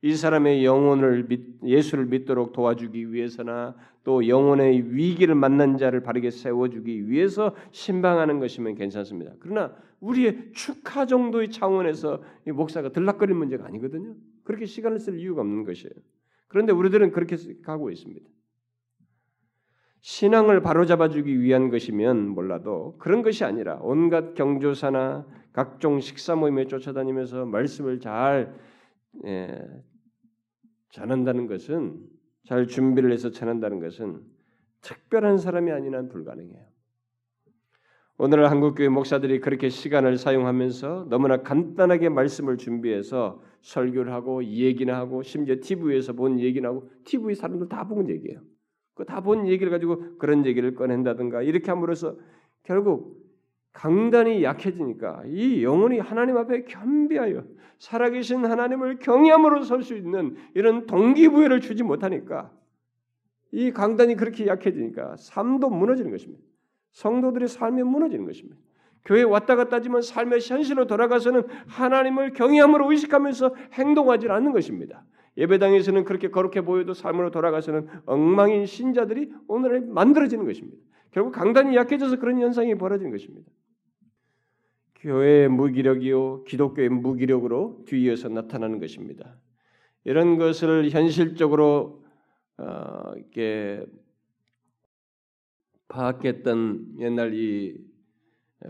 이 0.02 0.14
사람의 0.14 0.64
영혼을 0.64 1.28
믿, 1.28 1.62
예수를 1.62 2.06
믿도록 2.06 2.52
도와주기 2.52 3.12
위해서나 3.12 3.76
또 4.02 4.26
영혼의 4.26 4.94
위기를 4.94 5.35
만난 5.35 5.76
자를 5.76 6.02
바르게 6.02 6.30
세워주기 6.30 7.11
위해서 7.11 7.54
신방하는 7.70 8.40
것이면 8.40 8.76
괜찮습니다. 8.76 9.35
그러나 9.40 9.76
우리의 10.00 10.52
축하 10.54 11.04
정도의 11.04 11.50
차원에서 11.50 12.22
이 12.46 12.50
목사가 12.50 12.90
들락거릴 12.90 13.35
문제가 13.35 13.66
아니거든요. 13.66 14.14
그렇게 14.42 14.64
시간을 14.64 14.98
쓸 14.98 15.18
이유가 15.20 15.42
없는 15.42 15.64
것이에요. 15.64 15.92
그런데 16.48 16.72
우리들은 16.72 17.12
그렇게 17.12 17.37
가고 17.62 17.90
있습니다. 17.90 18.26
신앙을 20.00 20.62
바로잡아주기 20.62 21.40
위한 21.40 21.70
것이면 21.70 22.28
몰라도 22.28 22.96
그런 22.98 23.22
것이 23.22 23.44
아니라 23.44 23.78
온갖 23.82 24.34
경조사나 24.34 25.26
각종 25.52 26.00
식사 26.00 26.34
모임에 26.34 26.66
쫓아다니면서 26.66 27.44
말씀을 27.44 28.00
잘 28.00 28.54
예, 29.26 29.60
전한다는 30.90 31.46
것은 31.46 31.98
잘 32.46 32.66
준비를 32.66 33.12
해서 33.12 33.30
전한다는 33.30 33.80
것은 33.80 34.22
특별한 34.80 35.38
사람이 35.38 35.70
아닌 35.70 35.94
한 35.94 36.08
불가능해요. 36.08 36.64
오늘 38.16 38.50
한국교회 38.50 38.88
목사들이 38.88 39.40
그렇게 39.40 39.70
시간을 39.70 40.18
사용하면서 40.18 41.06
너무나 41.08 41.42
간단하게 41.42 42.10
말씀을 42.10 42.58
준비해서 42.58 43.42
설교를 43.62 44.12
하고 44.12 44.44
얘기나 44.44 44.96
하고 44.96 45.22
심지어 45.22 45.56
TV에서 45.60 46.12
본 46.12 46.38
얘기나 46.38 46.68
하고 46.68 46.90
TV 47.04 47.34
사람들 47.34 47.68
다본 47.68 48.10
얘기예요. 48.10 48.40
그 48.94 49.05
다 49.05 49.20
본 49.20 49.48
얘기를 49.48 49.70
가지고 49.70 50.18
그런 50.18 50.44
얘기를 50.46 50.74
꺼낸다든가 50.74 51.42
이렇게 51.42 51.70
함으로써 51.70 52.16
결국 52.64 53.18
강단이 53.72 54.42
약해지니까 54.42 55.22
이 55.26 55.62
영혼이 55.62 55.98
하나님 56.00 56.37
앞에 56.37 56.64
겸비하여 56.64 57.44
살아계신 57.79 58.44
하나님을 58.44 58.98
경외함으로 58.98 59.62
설 59.62 59.83
수 59.83 59.96
있는 59.96 60.37
이런 60.55 60.87
동기부여를 60.87 61.61
주지 61.61 61.83
못하니까 61.83 62.50
이 63.53 63.70
강단이 63.72 64.16
그렇게 64.16 64.46
약해지니까 64.46 65.16
삶도 65.16 65.70
무너지는 65.70 66.11
것입니다. 66.11 66.42
성도들의 66.92 67.48
삶이 67.48 67.83
무너지는 67.85 68.26
것입니다. 68.26 68.59
교회 69.05 69.22
왔다 69.22 69.57
갔다 69.57 69.76
하지만 69.76 70.03
삶의 70.03 70.40
현실로 70.42 70.87
돌아가서는 70.87 71.44
하나님을 71.68 72.33
경외함으로 72.35 72.90
의식하면서 72.90 73.55
행동하지 73.72 74.29
않는 74.29 74.53
것입니다. 74.53 75.05
예배당에서는 75.36 76.04
그렇게 76.04 76.30
거룩해 76.30 76.64
보여도 76.64 76.94
삶으로 76.94 77.30
돌아가서는 77.30 77.88
엉망인 78.06 78.66
신자들이 78.66 79.32
오늘에 79.48 79.80
만들어지는 79.80 80.44
것입니다. 80.44 80.78
결국 81.12 81.32
강단이 81.32 81.76
약해져서 81.76 82.18
그런 82.18 82.40
현상이 82.40 82.76
벌어지는 82.76 83.10
것입니다. 83.10 83.50
교회의 84.96 85.48
무기력이요 85.48 86.44
기독교의 86.44 86.90
무기력으로 86.90 87.84
뒤이어서 87.86 88.28
나타나는 88.28 88.80
것입니다. 88.80 89.36
이런 90.04 90.36
것을 90.36 90.90
현실적으로 90.90 92.04
어, 92.58 93.12
이렇게 93.16 93.84
파악했던 95.88 96.96
옛날 97.00 97.34
이 97.34 97.89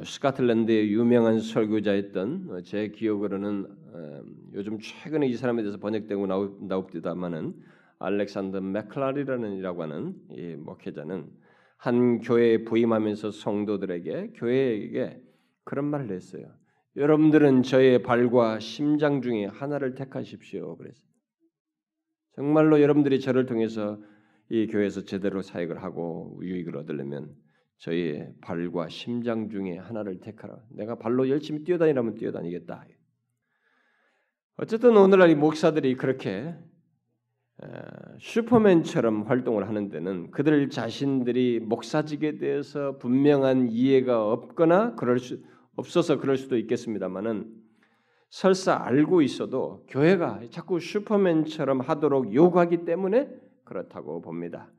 스카틀랜드의 0.05 0.93
유명한 0.93 1.41
설교자였던 1.41 2.63
제 2.65 2.89
기억으로는 2.89 3.67
어, 3.93 4.23
요즘 4.55 4.79
최근에 4.79 5.27
이 5.27 5.35
사람에 5.35 5.63
대해서 5.63 5.79
번역되고 5.79 6.27
나옵니다만은 6.67 7.55
알렉산더 7.99 8.61
맥클라리라는이라고 8.61 9.83
하는 9.83 10.15
이 10.31 10.55
목회자는 10.57 11.29
한 11.77 12.21
교회에 12.21 12.65
부임하면서 12.65 13.33
성도들에게 13.33 14.33
교회에게 14.35 15.23
그런 15.65 15.87
말을 15.87 16.13
했어요. 16.13 16.47
여러분들은 16.97 17.63
저의 17.63 18.03
발과 18.03 18.61
심장 18.61 19.23
중에 19.23 19.47
하나를 19.47 19.95
택하십시오. 19.95 20.77
그래서 20.77 21.03
정말로 22.37 22.81
여러분들이 22.81 23.21
저를 23.21 23.47
통해서 23.47 24.01
이 24.51 24.67
교회에서 24.67 25.05
제대로 25.05 25.43
사역을 25.43 25.83
하고 25.83 26.39
유익을 26.43 26.77
얻으려면 26.77 27.35
저의 27.81 28.31
발과 28.43 28.89
심장 28.89 29.49
중에 29.49 29.79
하나를 29.79 30.21
택하라. 30.21 30.59
내가 30.69 30.97
발로 30.97 31.29
열심히 31.31 31.65
뛰어다니라면 31.65 32.15
뛰어다니겠다. 32.15 32.85
어쨌든 34.59 34.97
오늘날 34.99 35.31
이 35.31 35.35
목사들이 35.35 35.97
그렇게 35.97 36.55
슈퍼맨처럼 38.19 39.23
활동을 39.23 39.67
하는 39.67 39.89
데는 39.89 40.31
그들 40.31 40.69
자신들이 40.69 41.61
목사직에 41.61 42.37
대해서 42.37 42.99
분명한 42.99 43.69
이해가 43.71 44.31
없거나 44.31 44.95
그럴 44.97 45.19
수 45.19 45.43
없어서 45.75 46.19
그럴 46.19 46.37
수도 46.37 46.59
있겠습니다만은 46.59 47.51
설사 48.29 48.77
알고 48.77 49.23
있어도 49.23 49.87
교회가 49.89 50.43
자꾸 50.51 50.81
슈퍼맨처럼 50.81 51.81
하도록 51.81 52.35
요구하기 52.35 52.85
때문에 52.85 53.31
그렇다고 53.65 54.21
봅니다. 54.21 54.71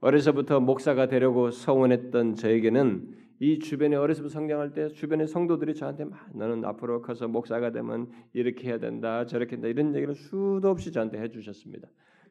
어려서부터 0.00 0.60
목사가 0.60 1.08
되려고 1.08 1.50
서원했던 1.50 2.34
저에게는 2.34 3.20
이 3.38 3.58
주변에 3.58 3.96
어려서부터 3.96 4.32
성장할 4.32 4.72
때 4.72 4.88
주변의 4.88 5.26
성도들이 5.26 5.74
저한테 5.74 6.04
막 6.04 6.28
너는 6.34 6.64
앞으로 6.64 7.02
커서 7.02 7.28
목사가 7.28 7.70
되면 7.70 8.10
이렇게 8.32 8.68
해야 8.68 8.78
된다 8.78 9.24
저렇게 9.26 9.56
한다 9.56 9.68
이런 9.68 9.94
얘기를 9.94 10.14
수도 10.14 10.68
없이 10.68 10.92
저한테 10.92 11.20
해주셨습니다. 11.20 11.88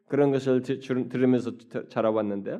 그런 0.08 0.32
것을 0.32 0.62
들으면서 0.62 1.58
자라왔는데 1.90 2.60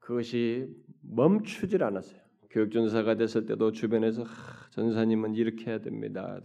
그것이 0.00 0.68
멈추질 1.00 1.84
않았어요. 1.84 2.20
교육전사가 2.50 3.14
됐을 3.14 3.46
때도 3.46 3.72
주변에서 3.72 4.24
하, 4.24 4.70
전사님은 4.70 5.34
이렇게 5.34 5.70
해야 5.70 5.80
됩니다. 5.80 6.40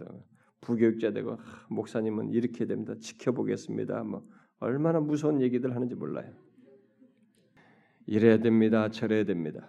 부교육자 0.60 1.12
되고 1.12 1.32
하, 1.32 1.66
목사님은 1.68 2.30
이렇게 2.30 2.66
됩니다. 2.66 2.94
지켜보겠습니다. 2.98 4.04
뭐 4.04 4.24
얼마나 4.58 5.00
무서운 5.00 5.42
얘기들 5.42 5.74
하는지 5.74 5.94
몰라요. 5.94 6.32
이래야 8.08 8.38
됩니다. 8.38 8.88
저래야 8.88 9.24
됩니다. 9.24 9.68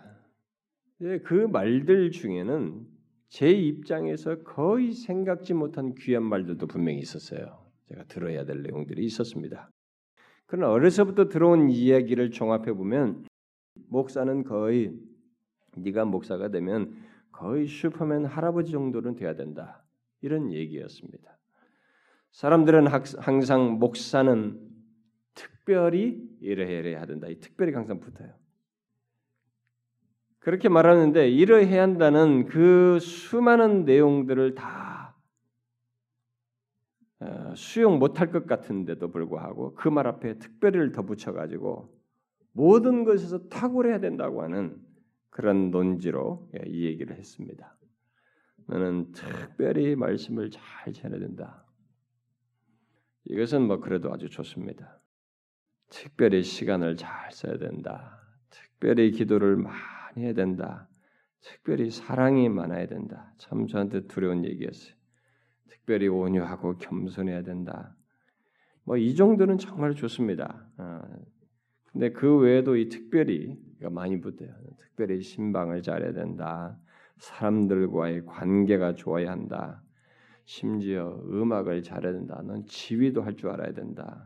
예, 1.01 1.19
그 1.19 1.33
말들 1.33 2.09
중에는 2.11 2.87
제 3.27 3.51
입장에서 3.51 4.43
거의 4.43 4.93
생각지 4.93 5.53
못한 5.53 5.93
귀한 5.95 6.23
말들도 6.23 6.65
분명히 6.67 6.99
있었어요. 6.99 7.69
제가 7.89 8.05
들어야 8.05 8.45
될 8.45 8.63
내용들이 8.63 9.03
있었습니다. 9.03 9.69
그러나 10.45 10.71
어려서부터 10.71 11.27
들어온 11.27 11.69
이야기를 11.69 12.31
종합해 12.31 12.71
보면 12.73 13.25
목사는 13.89 14.45
거의 14.45 14.93
네가 15.75 16.05
목사가 16.05 16.49
되면 16.49 16.95
거의 17.33 17.67
슈퍼맨 17.67 18.23
할아버지 18.23 18.71
정도는 18.71 19.15
돼야 19.15 19.35
된다. 19.35 19.83
이런 20.21 20.53
얘기였습니다. 20.53 21.37
사람들은 22.31 22.87
항상 22.87 23.79
목사는 23.79 24.68
특별히 25.69 26.27
이래야 26.41 27.05
된다. 27.05 27.27
이 27.27 27.39
특별히 27.39 27.73
항상 27.73 27.99
붙어요. 27.99 28.33
그렇게 30.39 30.67
말하는데 30.67 31.29
이러해야 31.29 31.83
한다는 31.83 32.47
그 32.47 32.97
수많은 32.99 33.85
내용들을 33.85 34.55
다 34.55 35.15
어, 37.19 37.53
수용 37.55 37.99
못할 37.99 38.31
것 38.31 38.47
같은데도 38.47 39.11
불구하고 39.11 39.75
그 39.75 39.89
말 39.89 40.07
앞에 40.07 40.39
특별히를 40.39 40.91
더 40.91 41.03
붙여가지고 41.03 41.93
모든 42.53 43.03
것에서 43.03 43.47
탁월해야 43.49 43.99
된다고 43.99 44.41
하는 44.41 44.75
그런 45.29 45.69
논지로 45.69 46.49
예, 46.55 46.67
이 46.67 46.85
얘기를 46.85 47.15
했습니다. 47.15 47.77
너는 48.67 49.11
특별히 49.11 49.95
말씀을 49.95 50.49
잘 50.49 50.93
전해야 50.93 51.19
된다. 51.19 51.63
이것은 53.25 53.67
뭐 53.67 53.79
그래도 53.79 54.11
아주 54.11 54.29
좋습니다. 54.29 54.98
특별히 55.89 56.43
시간을 56.43 56.97
잘 56.97 57.31
써야 57.31 57.57
된다. 57.57 58.19
특별히 58.49 59.11
기도를 59.11 59.57
많이 59.57 60.23
해야 60.25 60.33
된다. 60.33 60.87
특별히 61.41 61.89
사랑이 61.89 62.49
많아야 62.49 62.87
된다. 62.87 63.33
참 63.37 63.67
저한테 63.67 64.07
두려운 64.07 64.45
얘기였어요. 64.45 64.93
특별히 65.69 66.07
온유하고 66.07 66.77
겸손해야 66.77 67.43
된다. 67.43 67.95
뭐 68.83 68.97
이 68.97 69.15
정도는 69.15 69.57
정말 69.57 69.95
좋습니다. 69.95 70.67
어, 70.77 71.01
근데 71.91 72.11
그 72.11 72.37
외에도 72.37 72.75
이 72.75 72.89
특별히 72.89 73.57
많이 73.81 74.19
붙어요. 74.19 74.49
특별히 74.79 75.21
신방을 75.21 75.81
잘해야 75.81 76.13
된다. 76.13 76.77
사람들과의 77.17 78.25
관계가 78.25 78.95
좋아야 78.95 79.31
한다. 79.31 79.83
심지어 80.45 81.21
음악을 81.29 81.83
잘해야 81.83 82.13
된다. 82.13 82.41
넌 82.43 82.65
지휘도 82.65 83.21
할 83.21 83.35
줄 83.35 83.49
알아야 83.49 83.73
된다. 83.73 84.25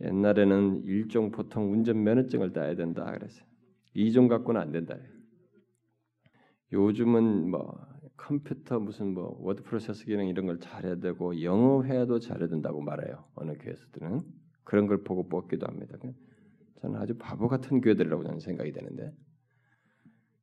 옛날에는 0.00 0.84
일종 0.84 1.30
보통 1.30 1.72
운전 1.72 2.02
면허증을 2.02 2.52
따야 2.52 2.74
된다 2.74 3.10
그래서 3.12 3.44
이종 3.94 4.28
갖고는 4.28 4.60
안 4.60 4.70
된다. 4.70 4.96
요즘은 6.72 7.50
뭐 7.50 7.78
컴퓨터 8.16 8.78
무슨 8.78 9.14
뭐 9.14 9.36
워드 9.40 9.62
프로세서 9.62 10.04
기능 10.04 10.28
이런 10.28 10.46
걸 10.46 10.60
잘해야 10.60 10.96
되고 10.96 11.42
영어 11.42 11.82
회화도 11.82 12.18
잘해야 12.20 12.48
된다고 12.48 12.80
말해요. 12.80 13.24
어느 13.34 13.56
교회에서들은 13.58 14.22
그런 14.64 14.86
걸 14.86 15.02
보고 15.02 15.28
뽑기도 15.28 15.66
합니다. 15.66 15.96
저는 16.76 17.00
아주 17.00 17.16
바보 17.16 17.48
같은 17.48 17.80
교회들이라고 17.80 18.22
저는 18.22 18.40
생각이 18.40 18.72
되는데 18.72 19.12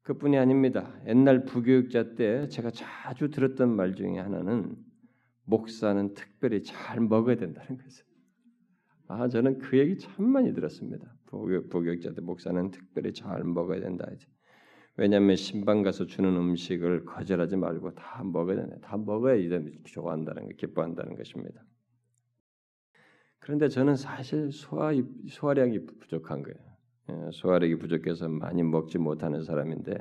그뿐이 0.01 0.37
아닙니다. 0.37 0.93
옛날 1.07 1.45
부교육자 1.45 2.15
때 2.15 2.47
제가 2.47 2.71
자주 2.71 3.29
들었던 3.29 3.75
말 3.75 3.95
중에 3.95 4.19
하나는 4.19 4.75
목사는 5.45 6.13
특별히 6.13 6.63
잘 6.63 6.99
먹어야 6.99 7.35
된다는 7.37 7.77
거죠. 7.77 8.04
아 9.07 9.27
저는 9.27 9.59
그 9.59 9.77
얘기 9.77 9.97
참 9.97 10.25
많이 10.29 10.53
들었습니다. 10.53 11.15
부교육자 11.25 12.13
때 12.13 12.21
목사는 12.21 12.71
특별히 12.71 13.13
잘 13.13 13.43
먹어야 13.43 13.79
된다. 13.79 14.07
이제. 14.13 14.27
왜냐하면 14.97 15.35
신방 15.35 15.83
가서 15.83 16.05
주는 16.05 16.35
음식을 16.35 17.05
거절하지 17.05 17.57
말고 17.57 17.95
다 17.95 18.23
먹어야 18.23 18.55
된다. 18.55 18.77
다 18.81 18.97
먹어야 18.97 19.35
이제 19.35 19.61
좋아한다는 19.83 20.43
거, 20.43 20.49
기뻐한다는 20.55 21.15
것입니다. 21.15 21.61
그런데 23.39 23.67
저는 23.67 23.95
사실 23.95 24.51
소화 24.51 24.93
소화량이 25.29 25.85
부족한 25.99 26.41
거예요. 26.43 26.57
예, 27.09 27.29
소화력이 27.31 27.77
부족해서 27.77 28.27
많이 28.29 28.63
먹지 28.63 28.97
못하는 28.97 29.43
사람인데 29.43 29.95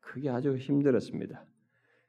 그게 0.00 0.30
아주 0.30 0.56
힘들었습니다. 0.56 1.44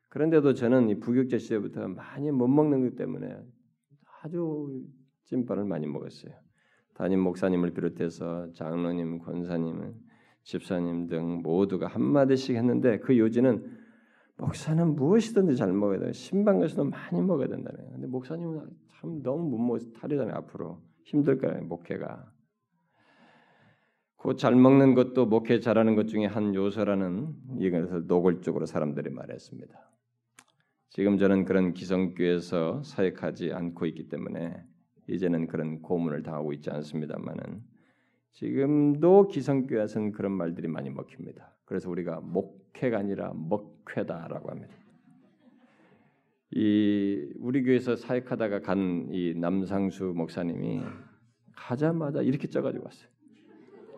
그런데도 0.07 0.53
저는 0.53 0.89
이 0.89 0.99
부격자 0.99 1.37
시대부터 1.37 1.89
많이 1.89 2.31
못 2.31 2.47
먹는 2.47 2.81
것 2.81 2.95
때문에 2.95 3.37
아주 4.23 4.83
찐빵을 5.29 5.65
많이 5.65 5.87
먹었어요. 5.87 6.33
담임 6.95 7.21
목사님을 7.21 7.71
비롯해서 7.71 8.51
장로님, 8.53 9.19
권사님, 9.19 9.93
집사님 10.43 11.07
등 11.07 11.41
모두가 11.41 11.87
한 11.87 12.03
마디씩 12.03 12.55
했는데 12.55 12.99
그 12.99 13.17
요지는 13.17 13.77
목사는 14.37 14.95
무엇이든지 14.95 15.55
잘 15.55 15.71
먹어야 15.71 15.99
돼. 15.99 16.13
신방 16.13 16.59
가서도 16.59 16.85
많이 16.85 17.21
먹어야 17.21 17.47
된다는 17.47 17.77
거예요. 17.77 17.91
근데 17.91 18.07
목사님은 18.07 18.67
참 18.99 19.21
너무 19.21 19.49
못 19.49 19.57
먹어서 19.57 19.91
탈이잖아요. 19.91 20.35
앞으로 20.35 20.81
힘들 21.03 21.37
거예요. 21.37 21.61
목회가. 21.63 22.31
곧잘 24.15 24.55
먹는 24.55 24.95
것도 24.95 25.25
목회 25.25 25.59
잘하는 25.59 25.95
것 25.95 26.07
중에 26.07 26.25
한 26.25 26.53
요소라는 26.53 27.33
이것을 27.59 28.07
노골적으로 28.07 28.65
사람들이 28.65 29.09
말했습니다. 29.09 29.89
지금 30.89 31.17
저는 31.17 31.45
그런 31.45 31.73
기성교에서 31.73 32.83
사역하지 32.83 33.53
않고 33.53 33.85
있기 33.85 34.09
때문에 34.09 34.61
이제는 35.09 35.47
그런 35.47 35.81
고문을 35.81 36.23
당하고 36.23 36.53
있지 36.53 36.69
않습니다만은 36.69 37.63
지금도 38.33 39.27
기성교에서는 39.27 40.11
그런 40.11 40.31
말들이 40.31 40.67
많이 40.67 40.89
먹힙니다. 40.89 41.55
그래서 41.65 41.89
우리가 41.89 42.19
목회가 42.21 42.99
아니라 42.99 43.33
먹회다라고 43.35 44.49
합니다. 44.51 44.73
이 46.51 47.31
우리 47.39 47.63
교회에서 47.63 47.95
사역하다가 47.95 48.61
간 48.61 49.09
이 49.11 49.33
남상수 49.37 50.13
목사님이 50.15 50.81
가자마자 51.55 52.21
이렇게 52.21 52.47
쪄가지고 52.47 52.85
왔어요. 52.85 53.09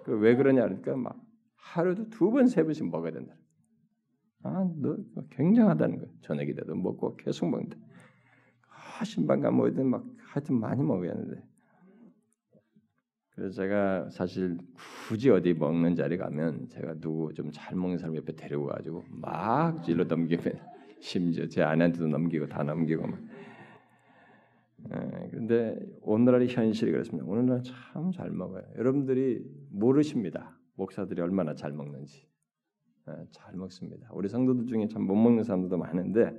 그 0.03 0.11
왜 0.19 0.35
그러냐 0.35 0.63
그러니까 0.63 0.95
막 0.97 1.21
하루도 1.55 2.09
두 2.09 2.31
번, 2.31 2.47
세 2.47 2.63
번씩 2.63 2.89
먹어야 2.89 3.11
된다. 3.11 3.35
아, 4.43 4.67
너 4.77 4.97
굉장하다는 5.29 5.97
거야. 5.99 6.07
저녁이 6.21 6.53
돼도 6.55 6.75
먹고 6.75 7.15
계속 7.17 7.49
먹는다. 7.49 7.77
아, 8.99 9.03
신방가 9.05 9.51
뭐든 9.51 9.87
막 9.87 10.03
하여튼 10.33 10.59
많이 10.59 10.81
먹어야 10.83 11.11
하는데. 11.11 11.43
그래서 13.35 13.55
제가 13.55 14.09
사실 14.09 14.57
굳이 15.07 15.29
어디 15.29 15.53
먹는 15.53 15.95
자리 15.95 16.17
가면 16.17 16.67
제가 16.69 16.95
누구 16.99 17.33
좀 17.33 17.51
잘 17.51 17.75
먹는 17.75 17.97
사람 17.97 18.15
옆에 18.15 18.33
데리고 18.35 18.67
가지고 18.67 19.03
막 19.09 19.83
질러 19.83 20.03
넘기면 20.03 20.43
심지어 20.99 21.47
제 21.47 21.63
아내한테도 21.63 22.07
넘기고 22.07 22.47
다 22.47 22.63
넘기고 22.63 23.07
막. 23.07 23.19
예, 24.93 25.27
그런데 25.31 25.77
오늘날의 26.01 26.47
현실이 26.49 26.91
그렇습니다. 26.91 27.27
오늘날 27.29 27.61
참 27.63 28.11
잘 28.11 28.31
먹어요. 28.31 28.63
여러분들이 28.77 29.43
모르십니다. 29.69 30.57
목사들이 30.75 31.21
얼마나 31.21 31.53
잘 31.55 31.71
먹는지. 31.71 32.27
예, 33.09 33.13
잘 33.31 33.55
먹습니다. 33.55 34.09
우리 34.13 34.27
성도들 34.27 34.65
중에 34.67 34.87
참 34.87 35.03
못 35.03 35.15
먹는 35.15 35.43
사람들도 35.43 35.77
많은데 35.77 36.35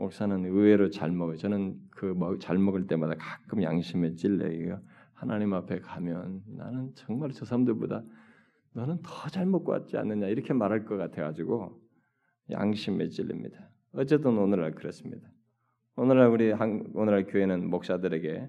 목사는 0.00 0.44
의외로 0.46 0.90
잘 0.90 1.10
먹어요. 1.12 1.36
저는 1.36 1.78
그 1.90 2.14
잘 2.40 2.58
먹을 2.58 2.86
때마다 2.86 3.14
가끔 3.18 3.62
양심에 3.62 4.14
찔려요. 4.14 4.80
하나님 5.14 5.52
앞에 5.52 5.80
가면 5.80 6.42
나는 6.46 6.92
정말 6.94 7.30
저 7.32 7.44
사람들보다 7.44 8.02
너는 8.72 9.02
더 9.02 9.28
잘 9.28 9.46
먹고 9.46 9.72
왔지 9.72 9.96
않느냐 9.98 10.28
이렇게 10.28 10.54
말할 10.54 10.84
것 10.84 10.96
같아가지고 10.96 11.78
양심에 12.50 13.08
찔립니다. 13.08 13.68
어쨌든 13.92 14.38
오늘날 14.38 14.72
그렇습니다. 14.74 15.28
오늘날 15.96 16.28
우리 16.28 16.50
한, 16.50 16.86
오늘날 16.94 17.26
교회는 17.26 17.68
목사들에게 17.68 18.48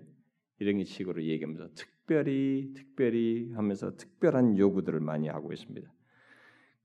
이런 0.59 0.83
식으로 0.85 1.23
얘기하면서 1.23 1.73
특별히 1.75 2.71
특별히 2.75 3.51
하면서 3.53 3.95
특별한 3.97 4.57
요구들을 4.57 4.99
많이 5.01 5.27
하고 5.27 5.51
있습니다. 5.51 5.91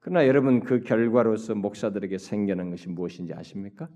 그러나 0.00 0.26
여러분 0.26 0.60
그 0.60 0.80
결과로서 0.80 1.54
목사들에게 1.54 2.18
생겨난 2.18 2.70
것이 2.70 2.88
무엇인지 2.88 3.34
아십니까? 3.34 3.88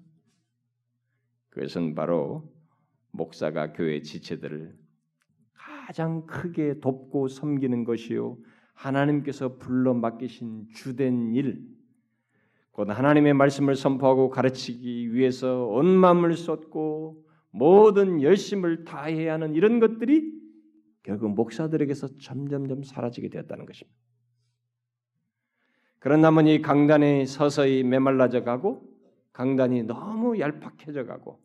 그것은 1.50 1.94
바로 1.94 2.50
목사가 3.10 3.72
교회 3.72 4.02
지체들을 4.02 4.76
가장 5.52 6.26
크게 6.26 6.80
돕고 6.80 7.28
섬기는 7.28 7.84
것이요 7.84 8.38
하나님께서 8.74 9.58
불러 9.58 9.92
맡기신 9.92 10.68
주된 10.74 11.34
일, 11.34 11.66
곧 12.70 12.88
하나님의 12.88 13.34
말씀을 13.34 13.74
선포하고 13.74 14.30
가르치기 14.30 15.12
위해서 15.12 15.66
온 15.66 15.86
마음을 15.86 16.34
쏟고 16.34 17.26
모든 17.50 18.22
열심을 18.22 18.84
다해야 18.84 19.34
하는 19.34 19.54
이런 19.54 19.80
것들이 19.80 20.32
결국 21.02 21.34
목사들에게서 21.34 22.18
점점점 22.18 22.84
사라지게 22.84 23.28
되었다는 23.28 23.66
것입니다. 23.66 23.98
그런 25.98 26.20
나머지 26.20 26.62
강단이 26.62 27.26
서서히 27.26 27.82
메말라져 27.82 28.44
가고 28.44 28.89
강단이 29.40 29.84
너무 29.84 30.38
얄팍해져 30.38 31.06
가고 31.06 31.40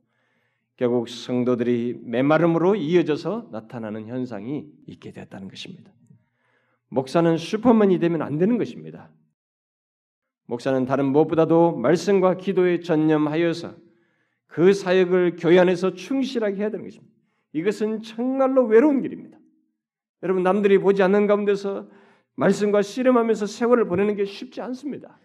결국 0.76 1.08
성도들이 1.08 2.02
메마름으로 2.04 2.76
이어져서 2.76 3.48
나타나는 3.54 4.08
현상이 4.08 4.66
있게 4.86 5.14
되었다는 5.14 5.48
것입니다. 5.48 5.94
목사는 6.90 7.38
슈퍼맨이 7.38 8.00
되면 8.00 8.22
안 8.22 8.38
되는 8.38 8.58
것입니다. 8.58 9.10
목사는 10.46 10.84
다른 10.84 11.06
무엇보다도 11.06 11.78
말씀과 11.78 12.36
기도에 12.36 12.82
전념하여서 12.82 13.78
그 14.48 14.74
사역을 14.74 15.38
교회 15.40 15.58
안에서 15.58 15.94
충실하게 15.94 16.58
해야 16.58 16.70
되는 16.70 16.84
것입니다. 16.84 17.16
이것은 17.54 18.02
정말로 18.02 18.66
외로운 18.66 19.04
길입니다. 19.04 19.38
여러분 20.22 20.44
남들이 20.44 20.80
보지 20.80 21.02
않는 21.02 21.28
가운데서 21.28 21.88
말씀과 22.36 22.82
씨름하면서 22.82 23.46
세월을 23.46 23.88
보내는 23.88 24.18
게 24.18 24.26
쉽지 24.26 24.60
않습니다. 24.60 25.18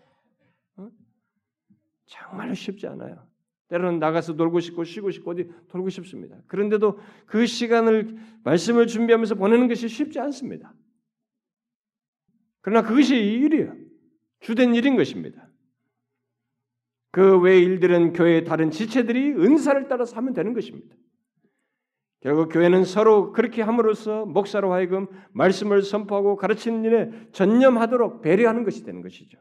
어? 2.11 2.31
정말로 2.31 2.55
쉽지 2.55 2.87
않아요. 2.87 3.27
때로는 3.69 4.01
나가서 4.01 4.33
놀고 4.33 4.61
싶고 4.61 4.83
쉬고 4.85 5.11
싶고 5.11 5.31
어디 5.31 5.49
돌고 5.69 5.91
싶습니다. 5.91 6.37
그런데도 6.49 6.99
그 7.27 7.47
시간을 7.47 8.17
말씀을 8.43 8.89
준비하면서 8.89 9.37
보내는 9.37 9.69
것이 9.69 9.89
쉽지 9.89 10.19
않습니다. 10.19 10.75
그러나 12.63 12.87
그것이 12.87 13.17
일이에요. 13.17 13.77
주된 14.41 14.75
일인 14.75 14.97
것입니다. 14.97 15.49
그외 17.13 17.59
일들은 17.59 18.13
교회의 18.13 18.45
다른 18.45 18.71
지체들이 18.71 19.33
은사를 19.35 19.89
따라서 19.89 20.17
하면 20.17 20.33
되는 20.33 20.53
것입니다. 20.53 20.97
결국 22.21 22.51
교회는 22.53 22.85
서로 22.85 23.33
그렇게 23.33 23.63
함으로써 23.63 24.27
목사로 24.27 24.73
하여금 24.73 25.07
말씀을 25.33 25.83
선포하고 25.83 26.37
가르치는 26.37 26.85
일에 26.85 27.11
전념하도록 27.33 28.21
배려하는 28.21 28.65
것이 28.65 28.85
되는 28.85 29.01
것이죠. 29.01 29.39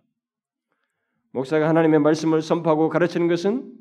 목사가 1.31 1.69
하나님의 1.69 1.99
말씀을 1.99 2.41
선포하고 2.41 2.89
가르치는 2.89 3.27
것은 3.27 3.73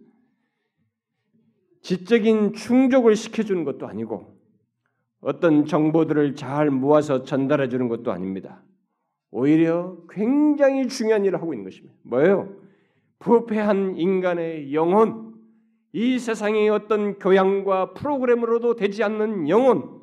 지적인 1.82 2.52
충족을 2.54 3.16
시켜주는 3.16 3.64
것도 3.64 3.86
아니고 3.86 4.36
어떤 5.20 5.64
정보들을 5.64 6.36
잘 6.36 6.70
모아서 6.70 7.24
전달해 7.24 7.68
주는 7.68 7.88
것도 7.88 8.12
아닙니다. 8.12 8.62
오히려 9.30 9.96
굉장히 10.08 10.88
중요한 10.88 11.24
일을 11.24 11.40
하고 11.40 11.52
있는 11.52 11.64
것입니다. 11.64 11.94
뭐예요? 12.02 12.54
부패한 13.18 13.96
인간의 13.96 14.74
영혼, 14.74 15.34
이 15.92 16.18
세상의 16.18 16.68
어떤 16.68 17.18
교양과 17.18 17.94
프로그램으로도 17.94 18.76
되지 18.76 19.02
않는 19.02 19.48
영혼, 19.48 19.97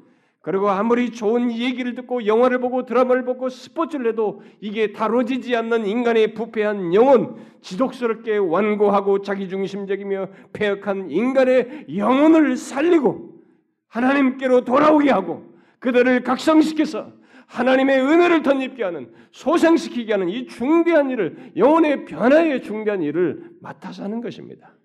그리고 0.46 0.70
아무리 0.70 1.12
좋은 1.12 1.52
얘기를 1.52 1.96
듣고 1.96 2.28
영화를 2.28 2.60
보고 2.60 2.86
드라마를 2.86 3.26
보고 3.26 3.50
스포츠를 3.50 4.12
해도 4.12 4.44
이게 4.62 4.94
다뤄지지 4.94 5.56
않는 5.56 5.88
인간의 5.88 6.36
부패한 6.36 6.94
영혼, 6.94 7.38
지독스럽게 7.62 8.38
완고하고 8.38 9.24
자기중심적이며 9.24 10.28
폐역한 10.54 11.10
인간의 11.10 11.88
영혼을 11.98 12.58
살리고 12.58 13.42
하나님께로 13.88 14.66
돌아오게 14.66 15.10
하고 15.10 15.52
그들을 15.80 16.22
각성시켜서 16.22 17.12
하나님의 17.48 18.02
은혜를 18.02 18.44
덧입게 18.44 18.84
하는 18.84 19.12
소생시키게 19.32 20.14
하는 20.14 20.30
이 20.30 20.46
중대한 20.46 21.10
일을 21.10 21.54
영혼의 21.58 22.06
변화의 22.06 22.62
중대한 22.62 23.02
일을 23.02 23.50
맡아서 23.62 24.04
하는 24.04 24.22
것입니다. 24.22 24.76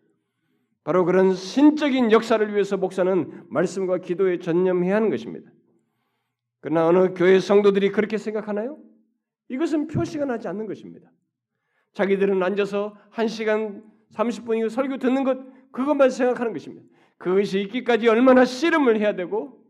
바로 0.85 1.05
그런 1.05 1.35
신적인 1.35 2.11
역사를 2.11 2.47
위해서 2.53 2.77
목사는 2.77 3.45
말씀과 3.49 3.99
기도에 3.99 4.39
전념해야 4.39 4.97
하는 4.97 5.11
것입니다. 5.11 5.51
그러나 6.61 6.87
어느 6.87 7.15
교회 7.15 7.39
성도들이 7.39 7.91
그렇게 7.91 8.19
생각하나요? 8.19 8.79
이것은 9.49 9.89
표시가 9.89 10.25
나지 10.25 10.49
않는 10.49 10.67
것입니다. 10.67 11.11
자기들은 11.93 12.43
앉아서 12.43 12.97
1시간 13.13 13.83
30분 14.15 14.69
설교 14.69 14.99
듣는 14.99 15.25
것 15.25 15.39
그것만 15.73 16.11
생각하는 16.11 16.53
것입니다. 16.53 16.87
그것이 17.19 17.61
있기까지 17.63 18.09
얼마나 18.09 18.45
씨름을 18.45 18.99
해야 18.99 19.15
되고 19.15 19.61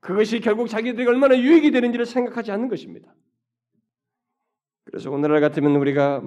그것이 0.00 0.40
결국 0.40 0.68
자기들에게 0.68 1.08
얼마나 1.08 1.38
유익이 1.38 1.70
되는지를 1.70 2.06
생각하지 2.06 2.50
않는 2.52 2.68
것입니다. 2.68 3.14
그래서 4.84 5.10
오늘날 5.10 5.40
같으면 5.40 5.76
우리가 5.76 6.22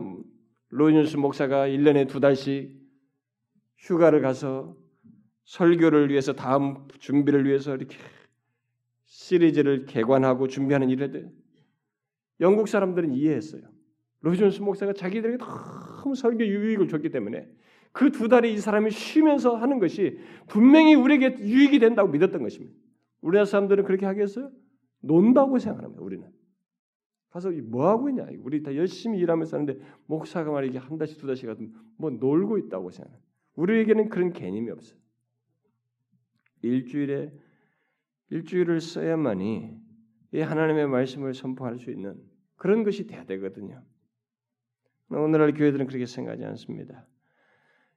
로이뉴스 0.69 1.17
목사가 1.17 1.67
1년에 1.67 2.07
두 2.07 2.19
달씩 2.19 2.80
휴가를 3.81 4.21
가서 4.21 4.75
설교를 5.45 6.09
위해서 6.09 6.33
다음 6.33 6.87
준비를 6.99 7.45
위해서 7.45 7.75
이렇게 7.75 7.97
시리즈를 9.05 9.85
개관하고 9.85 10.47
준비하는 10.47 10.89
일에 10.89 11.29
영국 12.39 12.67
사람들은 12.67 13.11
이해했어요. 13.11 13.63
로이존스 14.21 14.61
목사가 14.61 14.93
자기들에게 14.93 15.37
너무 15.37 16.15
설교 16.15 16.45
유익을 16.45 16.87
줬기 16.87 17.09
때문에 17.09 17.47
그 17.91 18.09
두 18.11 18.27
달에 18.27 18.49
이 18.49 18.57
사람이 18.57 18.91
쉬면서 18.91 19.55
하는 19.55 19.79
것이 19.79 20.19
분명히 20.47 20.95
우리에게 20.95 21.39
유익이 21.39 21.79
된다고 21.79 22.09
믿었던 22.09 22.41
것입니다. 22.41 22.73
우리나라 23.21 23.45
사람들은 23.45 23.83
그렇게 23.83 24.05
하겠어요? 24.05 24.51
논다고 25.01 25.59
생각합니다. 25.59 26.01
우리는 26.01 26.27
가서 27.31 27.51
뭐 27.63 27.89
하고 27.89 28.09
있냐? 28.09 28.27
우리 28.43 28.61
다 28.61 28.75
열심히 28.75 29.19
일하면서 29.19 29.57
하는데 29.57 29.79
목사가 30.05 30.51
말이게 30.51 30.77
한 30.77 30.97
달씩 30.97 31.17
두 31.17 31.27
달씩 31.27 31.47
가도 31.47 31.65
뭐 31.97 32.09
놀고 32.11 32.57
있다고 32.57 32.91
생각합니다. 32.91 33.30
우리에게는 33.55 34.09
그런 34.09 34.33
개념이 34.33 34.69
없어요. 34.71 34.99
일주일에 36.61 37.31
일주일을 38.29 38.79
써야만이 38.79 39.77
이 40.33 40.39
하나님의 40.39 40.87
말씀을 40.87 41.33
선포할 41.33 41.77
수 41.77 41.91
있는 41.91 42.15
그런 42.55 42.83
것이 42.83 43.07
돼야 43.07 43.25
되거든요. 43.25 43.83
오늘날 45.09 45.53
교회들은 45.53 45.87
그렇게 45.87 46.05
생각하지 46.05 46.45
않습니다. 46.45 47.07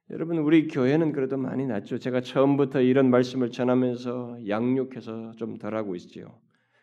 여러분 0.09 0.37
우리 0.37 0.67
교회는 0.67 1.13
그래도 1.13 1.37
많이 1.37 1.65
낫죠. 1.65 1.97
제가 1.97 2.21
처음부터 2.21 2.81
이런 2.81 3.09
말씀을 3.09 3.49
전하면서 3.51 4.47
양육해서 4.47 5.31
좀 5.37 5.57
덜하고 5.57 5.95
있지요. 5.95 6.39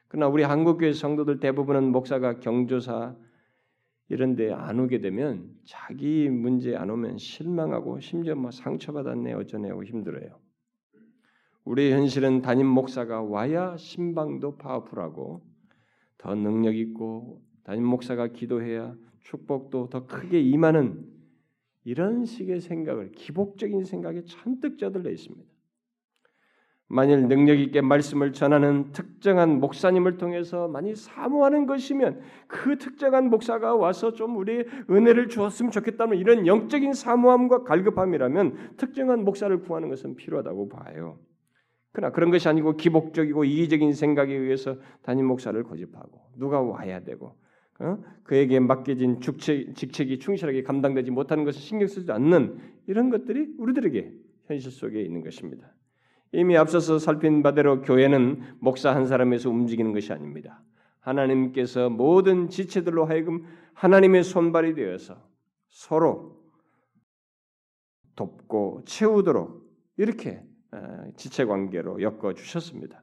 그러나 0.09 0.29
우리 0.29 0.43
한국 0.43 0.79
교회 0.79 0.93
성도들 0.93 1.39
대부분은 1.39 1.93
목사가 1.93 2.41
경조사 2.41 3.17
이런 4.13 4.37
데 4.37 4.53
안 4.53 4.79
오게 4.79 5.01
되면 5.01 5.51
자기 5.65 6.29
문제 6.29 6.77
안 6.77 6.91
오면 6.91 7.17
실망하고 7.17 7.99
심지어 8.01 8.35
뭐 8.35 8.51
상처받았네 8.51 9.33
어쩌네 9.33 9.71
하고 9.71 9.85
힘들어요. 9.85 10.39
우리의 11.65 11.93
현실은 11.93 12.43
담임 12.43 12.67
목사가 12.67 13.23
와야 13.23 13.75
신방도 13.79 14.59
파워풀하고 14.59 15.43
더 16.19 16.35
능력 16.35 16.77
있고 16.77 17.41
담임 17.65 17.87
목사가 17.87 18.29
기도해야 18.29 18.95
축복도 19.21 19.89
더 19.89 20.05
크게 20.07 20.41
임하는 20.41 21.09
이런 21.85 22.27
식의 22.27 22.61
생각을 22.61 23.13
기복적인 23.13 23.85
생각에 23.85 24.25
잔뜩 24.25 24.77
젖들려 24.77 25.11
있습니다. 25.11 25.52
만일 26.93 27.27
능력 27.27 27.59
있게 27.59 27.81
말씀을 27.81 28.35
전하는 28.35 28.93
특정한 28.93 29.61
목사님을 29.61 30.19
통해서 30.19 30.69
많이 30.69 30.95
사모하는 30.95 31.65
것이면 31.65 32.21
그 32.47 32.77
특정한 32.77 33.31
목사가 33.31 33.75
와서 33.75 34.13
좀 34.13 34.37
우리 34.37 34.63
은혜를 34.91 35.29
주었으면 35.31 35.73
좋겠다는 35.73 36.19
이런 36.19 36.47
영적인 36.47 36.93
사모함과 36.93 37.65
갈급함이라면 37.65 38.77
특정한 38.77 39.25
목사를 39.25 39.59
구하는 39.63 39.89
것은 39.89 40.17
필요하다고 40.17 40.69
봐요. 40.69 41.19
그러나 41.93 42.13
그런 42.13 42.31
것이 42.31 42.47
아니고 42.47 42.77
기복적이고 42.77 43.45
이기적인 43.45 43.95
생각에 43.95 44.35
의해서 44.35 44.77
담임 45.01 45.25
목사를 45.25 45.63
고집하고 45.63 46.21
누가 46.37 46.61
와야 46.61 47.03
되고 47.03 47.39
어? 47.81 47.99
그에게 48.23 48.61
맡겨진 48.61 49.23
직책, 49.23 49.75
직책이 49.75 50.19
충실하게 50.19 50.63
감당되지 50.63 51.11
못하는 51.11 51.45
것을 51.45 51.59
신경 51.59 51.89
쓰지 51.89 52.13
않는 52.13 52.59
이런 52.87 53.09
것들이 53.09 53.55
우리들에게 53.57 54.13
현실 54.47 54.71
속에 54.71 55.01
있는 55.01 55.23
것입니다. 55.23 55.73
이미 56.33 56.57
앞서서 56.57 56.99
살핀 56.99 57.43
바대로 57.43 57.83
교회는 57.83 58.57
목사 58.59 58.95
한 58.95 59.07
사람에서 59.07 59.51
움직이는 59.51 59.93
것이 59.93 60.13
아닙니다. 60.13 60.63
하나님께서 61.01 61.91
모든 61.91 62.49
지체들로 62.49 63.05
하여금 63.05 63.45
하나님의 63.75 64.25
손발이 64.25 64.75
되어서 64.75 65.17
서로 65.69 66.43
돕고 68.17 68.83
채우도록 68.87 69.63
이렇게 69.97 70.43
어, 70.71 71.05
지체 71.17 71.45
관계로 71.45 72.01
엮어 72.01 72.33
주셨습니다. 72.35 73.03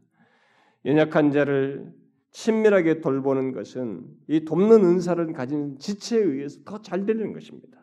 연약한 0.86 1.32
자를 1.32 1.94
친밀하게 2.32 3.02
돌보는 3.02 3.52
것은 3.54 4.06
이 4.28 4.46
돕는 4.46 4.84
은사를 4.84 5.32
가진 5.34 5.78
지체에 5.78 6.20
의해서 6.20 6.60
더 6.64 6.82
잘 6.82 7.06
되는 7.06 7.34
것입니다. 7.34 7.79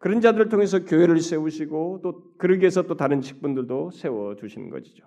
그런 0.00 0.22
자들을 0.22 0.48
통해서 0.48 0.82
교회를 0.82 1.20
세우시고 1.20 2.00
또 2.02 2.32
그러기 2.38 2.62
위해서 2.62 2.82
또 2.82 2.96
다른 2.96 3.20
직분들도 3.20 3.90
세워 3.90 4.34
주시는 4.34 4.70
것이죠. 4.70 5.06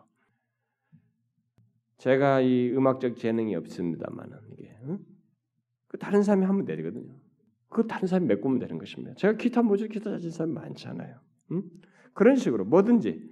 제가 1.97 2.41
이 2.41 2.71
음악적 2.71 3.17
재능이 3.17 3.55
없습니다만은 3.55 4.37
이게 4.51 4.77
응? 4.83 4.99
그 5.87 5.97
다른 5.97 6.21
사람이 6.21 6.45
하면 6.45 6.65
되거든요. 6.65 7.11
그 7.69 7.87
다른 7.87 8.07
사람이 8.07 8.27
메꾸면 8.27 8.59
되는 8.59 8.77
것입니다. 8.77 9.15
제가 9.15 9.35
기타 9.35 9.63
모주 9.63 9.87
기타 9.87 10.11
자진 10.11 10.29
사람 10.29 10.53
많잖아요. 10.53 11.19
응? 11.53 11.63
그런 12.13 12.35
식으로 12.35 12.63
뭐든지 12.63 13.27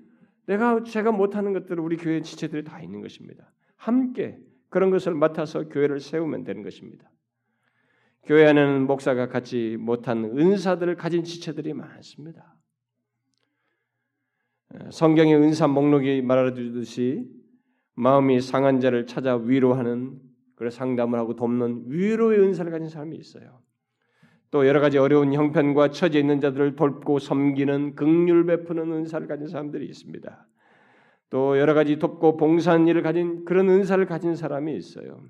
내가 0.48 0.82
제가 0.82 1.12
못하는 1.12 1.54
것들을 1.54 1.80
우리 1.80 1.96
교회 1.96 2.22
지체들이 2.22 2.64
다 2.64 2.82
있는 2.82 3.02
것입니다. 3.02 3.54
함께 3.76 4.40
그런 4.70 4.90
것을 4.90 5.14
맡아서 5.14 5.70
교회를 5.70 6.00
세우면 6.00 6.44
되는 6.44 6.64
것입니다. 6.64 7.12
교회 8.24 8.48
안에는 8.48 8.86
목사가 8.86 9.28
갖지 9.28 9.78
못한 9.80 10.24
은사들을 10.24 10.96
가진 10.96 11.24
지체들이 11.24 11.74
많습니다. 11.74 12.56
성경의 14.92 15.36
은사 15.36 15.68
목록이 15.68 16.22
말하듯이 16.22 17.28
마음이 17.96 18.40
상한 18.42 18.80
자를 18.80 19.06
찾아 19.06 19.36
위로하는 19.36 20.20
그래 20.56 20.70
상담을 20.70 21.18
하고 21.20 21.36
돕는 21.36 21.86
위로의 21.88 22.40
은사를 22.40 22.72
가진 22.72 22.88
사람이 22.88 23.18
있어요. 23.18 23.62
또 24.52 24.68
여러 24.68 24.80
가지 24.80 24.98
어려운 24.98 25.34
형편과 25.34 25.90
처져 25.90 26.20
있는 26.20 26.40
자들을 26.40 26.76
돕고 26.76 27.20
섬기는 27.20 27.96
극률 27.96 28.46
베푸는 28.46 28.92
은사를 28.92 29.28
가진 29.28 29.48
사람들이 29.48 29.86
있습니다. 29.88 30.48
또 31.30 31.58
여러 31.58 31.74
가지 31.74 31.98
돕고 31.98 32.38
봉사하는 32.38 32.88
일을 32.90 33.02
가진 33.02 33.46
그런 33.46 33.70
은사를 33.70 34.06
가진 34.06 34.36
사람이 34.36 34.76
있어요. 34.76 35.24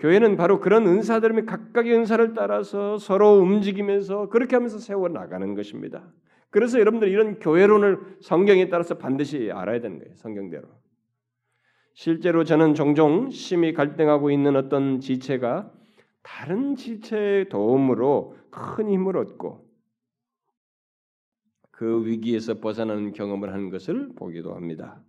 교회는 0.00 0.36
바로 0.36 0.60
그런 0.60 0.86
은사들이 0.86 1.44
각각의 1.44 1.94
은사를 1.94 2.34
따라서 2.34 2.96
서로 2.98 3.38
움직이면서 3.38 4.28
그렇게 4.30 4.56
하면서 4.56 4.78
세워 4.78 5.08
나가는 5.08 5.54
것입니다. 5.54 6.10
그래서 6.48 6.80
여러분들 6.80 7.08
이런 7.08 7.38
교회론을 7.38 8.16
성경에 8.20 8.68
따라서 8.70 8.98
반드시 8.98 9.50
알아야 9.52 9.80
되는 9.80 9.98
거예요. 9.98 10.14
성경대로. 10.16 10.68
실제로 11.92 12.44
저는 12.44 12.74
종종 12.74 13.30
심히 13.30 13.74
갈등하고 13.74 14.30
있는 14.30 14.56
어떤 14.56 15.00
지체가 15.00 15.70
다른 16.22 16.76
지체의 16.76 17.48
도움으로 17.50 18.36
큰 18.50 18.88
힘을 18.88 19.16
얻고 19.16 19.68
그 21.70 22.06
위기에서 22.06 22.60
벗어나는 22.60 23.12
경험을 23.12 23.52
하는 23.52 23.70
것을 23.70 24.10
보기도 24.16 24.54
합니다. 24.54 25.02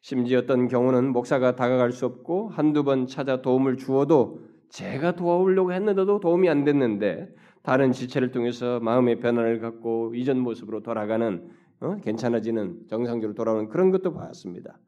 심지어 0.00 0.38
어떤 0.38 0.68
경우는 0.68 1.12
목사가 1.12 1.56
다가갈 1.56 1.92
수 1.92 2.06
없고 2.06 2.48
한두 2.48 2.84
번 2.84 3.06
찾아 3.06 3.42
도움을 3.42 3.76
주어도 3.76 4.40
제가 4.70 5.16
도와오려고 5.16 5.72
했는데도 5.72 6.20
도움이 6.20 6.48
안 6.48 6.64
됐는데 6.64 7.34
다른 7.62 7.92
지체를 7.92 8.30
통해서 8.30 8.80
마음의 8.80 9.20
변화를 9.20 9.60
갖고 9.60 10.14
이전 10.14 10.38
모습으로 10.38 10.82
돌아가는 10.82 11.50
어? 11.80 11.96
괜찮아지는 12.02 12.86
정상적으로 12.88 13.34
돌아오는 13.34 13.68
그런 13.68 13.90
것도 13.90 14.14
봤습니다. 14.14 14.78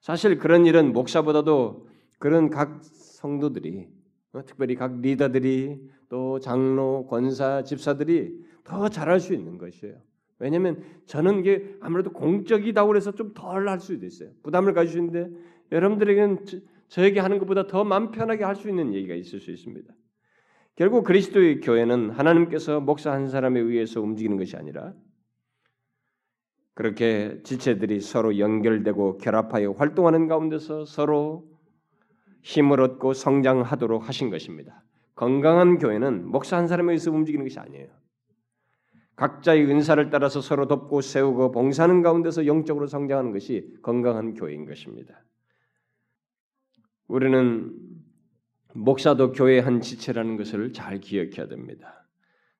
사실 0.00 0.38
그런 0.38 0.66
일은 0.66 0.92
목사보다도 0.92 1.88
그런 2.18 2.50
각 2.50 2.82
성도들이 2.82 3.88
어? 4.34 4.44
특별히 4.44 4.76
각 4.76 5.00
리더들이 5.00 5.80
또 6.08 6.38
장로, 6.38 7.06
권사, 7.06 7.62
집사들이 7.64 8.38
더 8.64 8.88
잘할 8.88 9.18
수 9.18 9.34
있는 9.34 9.58
것이에요. 9.58 9.96
왜냐하면 10.40 10.82
저는 11.06 11.40
이게 11.40 11.76
아무래도 11.80 12.12
공적이다 12.12 12.86
그래서 12.86 13.12
좀 13.12 13.34
덜 13.34 13.68
할 13.68 13.78
수도 13.78 14.04
있어요. 14.06 14.30
부담을 14.42 14.72
가지시는데 14.74 15.30
여러분들에게는 15.70 16.44
저, 16.88 17.04
에게 17.04 17.20
하는 17.20 17.38
것보다 17.38 17.66
더 17.68 17.84
마음 17.84 18.10
편하게 18.10 18.42
할 18.42 18.56
수 18.56 18.68
있는 18.68 18.94
얘기가 18.94 19.14
있을 19.14 19.38
수 19.38 19.50
있습니다. 19.52 19.94
결국 20.74 21.04
그리스도의 21.04 21.60
교회는 21.60 22.10
하나님께서 22.10 22.80
목사 22.80 23.12
한 23.12 23.28
사람에 23.28 23.60
의해서 23.60 24.00
움직이는 24.00 24.38
것이 24.38 24.56
아니라 24.56 24.94
그렇게 26.74 27.40
지체들이 27.44 28.00
서로 28.00 28.38
연결되고 28.38 29.18
결합하여 29.18 29.72
활동하는 29.72 30.26
가운데서 30.26 30.86
서로 30.86 31.46
힘을 32.42 32.80
얻고 32.80 33.12
성장하도록 33.12 34.08
하신 34.08 34.30
것입니다. 34.30 34.82
건강한 35.14 35.76
교회는 35.78 36.26
목사 36.26 36.56
한 36.56 36.66
사람에 36.66 36.92
의해서 36.92 37.10
움직이는 37.12 37.44
것이 37.44 37.58
아니에요. 37.58 37.99
각자의 39.20 39.66
은사를 39.66 40.08
따라서 40.08 40.40
서로 40.40 40.66
돕고 40.66 41.02
세우고 41.02 41.52
봉사하는 41.52 42.00
가운데서 42.00 42.46
영적으로 42.46 42.86
성장하는 42.86 43.32
것이 43.32 43.70
건강한 43.82 44.32
교회인 44.32 44.64
것입니다. 44.64 45.22
우리는 47.06 47.70
목사도 48.72 49.32
교회의 49.32 49.60
한 49.60 49.82
지체라는 49.82 50.38
것을 50.38 50.72
잘 50.72 51.00
기억해야 51.00 51.48
됩니다. 51.48 52.08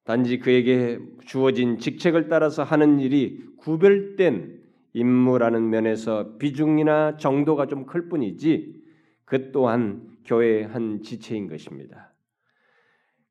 단지 0.05 0.39
그에게 0.39 0.99
주어진 1.25 1.79
직책을 1.79 2.29
따라서 2.29 2.63
하는 2.63 3.01
일이 3.01 3.43
구별된 3.57 4.61
임무라는 4.93 5.71
면에서 5.71 6.37
비중이나 6.37 7.17
정도가 7.17 7.69
좀 7.69 7.87
클 7.87 8.11
뿐이지 8.11 8.83
그 9.25 9.51
또한 9.51 10.03
교회의 10.27 10.67
한 10.67 11.01
지체인 11.01 11.49
것입니다. 11.49 12.13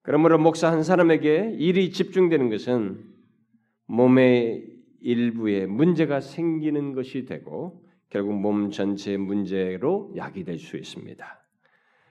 그러므로 0.01 0.39
목사 0.39 0.71
한 0.71 0.81
사람에게 0.81 1.57
일이 1.59 1.91
집중되는 1.91 2.49
것은 2.49 3.18
몸의 3.89 4.65
일부에 5.01 5.65
문제가 5.65 6.19
생기는 6.19 6.93
것이 6.93 7.25
되고 7.25 7.83
결국 8.09 8.33
몸 8.39 8.69
전체의 8.69 9.17
문제로 9.17 10.13
야기될 10.15 10.59
수 10.59 10.77
있습니다. 10.77 11.25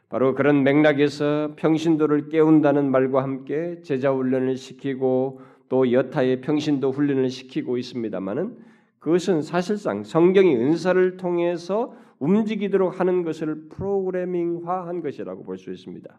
바로 0.08 0.34
그런 0.34 0.64
맥락에서 0.64 1.54
평신도를 1.56 2.30
깨운다는 2.30 2.90
말과 2.90 3.22
함께 3.22 3.80
제자 3.82 4.12
훈련을 4.12 4.56
시키고 4.56 5.40
또 5.68 5.92
여타의 5.92 6.40
평신도 6.40 6.90
훈련을 6.90 7.30
시키고 7.30 7.76
있습니다만은 7.76 8.56
그것은 8.98 9.42
사실상 9.42 10.02
성경의 10.02 10.56
은사를 10.56 11.16
통해서 11.18 11.94
움직이도록 12.18 12.98
하는 12.98 13.22
것을 13.22 13.68
프로그래밍화한 13.68 15.02
것이라고 15.02 15.44
볼 15.44 15.58
수 15.58 15.70
있습니다. 15.70 16.18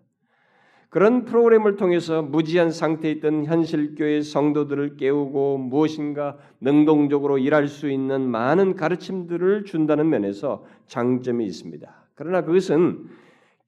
그런 0.89 1.23
프로그램을 1.23 1.75
통해서 1.75 2.23
무지한 2.23 2.71
상태에 2.71 3.11
있던 3.11 3.45
현실교회 3.45 4.21
성도들을 4.21 4.97
깨우고 4.97 5.59
무엇인가 5.59 6.37
능동적으로 6.61 7.37
일할 7.37 7.67
수 7.67 7.91
있는 7.91 8.27
많은 8.27 8.75
가르침들을 8.75 9.65
준다는 9.65 10.09
면에서 10.09 10.65
장점이 10.87 11.45
있습니다. 11.45 12.07
그러나 12.15 12.41
그것은 12.43 13.05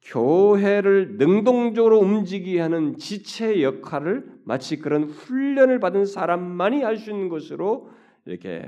교회를 0.01 1.17
능동적으로 1.17 1.99
움직이게 1.99 2.59
하는 2.59 2.97
지체 2.97 3.61
역할을 3.61 4.25
마치 4.43 4.79
그런 4.79 5.03
훈련을 5.03 5.79
받은 5.79 6.05
사람만이 6.05 6.81
할 6.81 6.97
수 6.97 7.11
있는 7.11 7.29
것으로 7.29 7.91
이렇게 8.25 8.67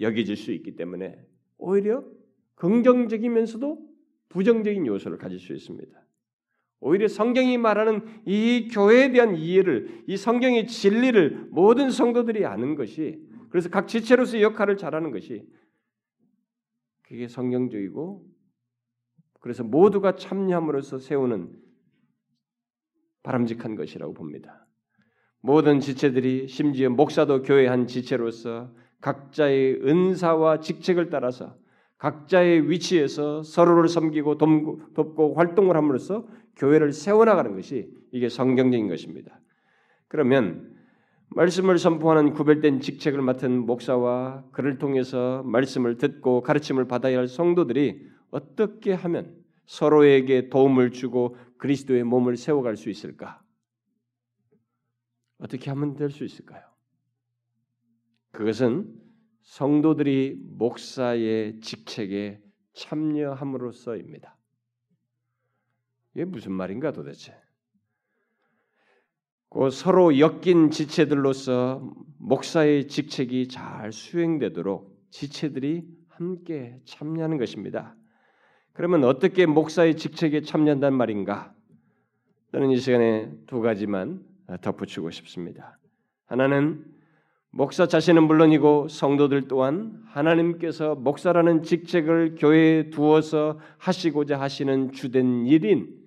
여겨질 0.00 0.36
수 0.36 0.50
있기 0.50 0.74
때문에 0.74 1.16
오히려 1.58 2.02
긍정적이면서도 2.56 3.78
부정적인 4.30 4.84
요소를 4.84 5.16
가질 5.18 5.38
수 5.38 5.52
있습니다. 5.52 6.03
오히려 6.84 7.08
성경이 7.08 7.56
말하는 7.56 8.02
이 8.26 8.68
교회에 8.70 9.10
대한 9.10 9.36
이해를, 9.36 10.04
이 10.06 10.18
성경의 10.18 10.66
진리를 10.66 11.48
모든 11.50 11.90
성도들이 11.90 12.44
아는 12.44 12.74
것이, 12.74 13.18
그래서 13.48 13.70
각 13.70 13.88
지체로서의 13.88 14.42
역할을 14.42 14.76
잘하는 14.76 15.10
것이, 15.10 15.48
그게 17.02 17.26
성경적이고, 17.26 18.26
그래서 19.40 19.64
모두가 19.64 20.16
참여함으로써 20.16 20.98
세우는 20.98 21.58
바람직한 23.22 23.76
것이라고 23.76 24.12
봅니다. 24.12 24.66
모든 25.40 25.80
지체들이 25.80 26.48
심지어 26.48 26.90
목사도 26.90 27.40
교회 27.42 27.66
한 27.66 27.86
지체로서 27.86 28.74
각자의 29.00 29.80
은사와 29.86 30.60
직책을 30.60 31.08
따라서 31.08 31.56
각자의 31.96 32.70
위치에서 32.70 33.42
서로를 33.42 33.88
섬기고 33.88 34.36
돕고 34.36 35.34
활동을 35.36 35.76
함으로써 35.76 36.26
교회를 36.56 36.92
세워나가는 36.92 37.54
것이 37.54 37.90
이게 38.12 38.28
성경적인 38.28 38.88
것입니다. 38.88 39.40
그러면 40.08 40.74
말씀을 41.30 41.78
선포하는 41.78 42.32
구별된 42.32 42.80
직책을 42.80 43.20
맡은 43.20 43.66
목사와 43.66 44.44
그를 44.52 44.78
통해서 44.78 45.42
말씀을 45.44 45.98
듣고 45.98 46.42
가르침을 46.42 46.86
받아야 46.86 47.18
할 47.18 47.26
성도들이 47.26 48.08
어떻게 48.30 48.92
하면 48.92 49.36
서로에게 49.66 50.48
도움을 50.48 50.90
주고 50.92 51.36
그리스도의 51.58 52.04
몸을 52.04 52.36
세워갈 52.36 52.76
수 52.76 52.90
있을까? 52.90 53.42
어떻게 55.38 55.70
하면 55.70 55.96
될 55.96 56.10
수 56.10 56.24
있을까요? 56.24 56.62
그것은 58.32 58.92
성도들이 59.42 60.40
목사의 60.56 61.60
직책에 61.60 62.42
참여함으로써입니다. 62.74 64.36
이게 66.14 66.24
무슨 66.24 66.52
말인가 66.52 66.92
도대체? 66.92 67.34
그 69.50 69.70
서로 69.70 70.18
엮인 70.18 70.70
지체들로서 70.70 71.94
목사의 72.18 72.88
직책이 72.88 73.48
잘 73.48 73.92
수행되도록 73.92 74.92
지체들이 75.10 75.86
함께 76.08 76.80
참여하는 76.84 77.38
것입니다. 77.38 77.94
그러면 78.72 79.04
어떻게 79.04 79.46
목사의 79.46 79.96
직책에 79.96 80.42
참여한다는 80.42 80.96
말인가? 80.96 81.54
저는 82.50 82.70
이 82.70 82.76
시간에 82.76 83.32
두 83.46 83.60
가지만 83.60 84.24
덧붙이고 84.60 85.10
싶습니다. 85.10 85.78
하나는 86.26 86.84
목사 87.50 87.86
자신은 87.86 88.24
물론이고 88.24 88.88
성도들 88.88 89.46
또한 89.46 90.02
하나님께서 90.06 90.96
목사라는 90.96 91.62
직책을 91.62 92.34
교회에 92.36 92.90
두어서 92.90 93.60
하시고자 93.78 94.40
하시는 94.40 94.90
주된 94.90 95.46
일인 95.46 96.03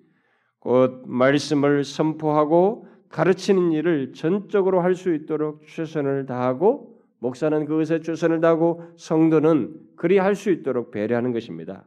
곧 0.67 1.03
말씀을 1.05 1.85
선포하고 1.85 2.89
가르치는 3.07 3.71
일을 3.71 4.11
전적으로 4.11 4.81
할 4.81 4.95
수 4.95 5.13
있도록 5.15 5.65
최선을 5.65 6.25
다하고 6.25 6.99
목사는 7.19 7.63
그것에 7.63 8.01
최선을 8.01 8.41
다하고 8.41 8.83
성도는 8.97 9.73
그리 9.95 10.17
할 10.17 10.35
수 10.35 10.51
있도록 10.51 10.91
배려하는 10.91 11.31
것입니다. 11.31 11.85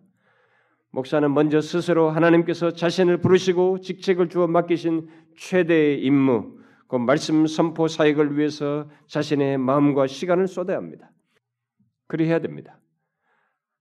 목사는 0.93 1.31
먼저 1.35 1.61
스스로 1.61 2.09
하나님께서 2.09 2.71
자신을 2.71 3.19
부르시고 3.19 3.81
직책을 3.81 4.31
주어 4.31 4.47
맡기신 4.47 5.09
최대의 5.37 6.03
임무, 6.03 6.57
그 6.89 6.97
말씀 6.97 7.47
선포 7.47 7.87
사역을 7.87 8.39
위해서 8.39 8.89
자신의 9.09 9.59
마음과 9.59 10.07
시간을 10.07 10.49
쏟아야 10.49 10.79
합니다. 10.79 11.11
그리 12.07 12.25
해야 12.25 12.39
됩니다. 12.39 12.81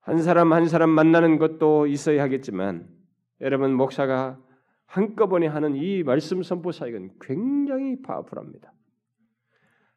한 0.01 0.21
사람 0.21 0.51
한 0.51 0.67
사람 0.67 0.89
만나는 0.89 1.37
것도 1.37 1.87
있어야 1.87 2.21
하겠지만 2.21 2.89
여러분 3.39 3.73
목사가 3.73 4.37
한꺼번에 4.89 5.45
하는 5.45 5.75
이 5.75 6.01
말씀 6.01 6.41
선포 6.41 6.71
사역은 6.71 7.11
굉장히 7.21 8.01
파워풀합니다. 8.01 8.73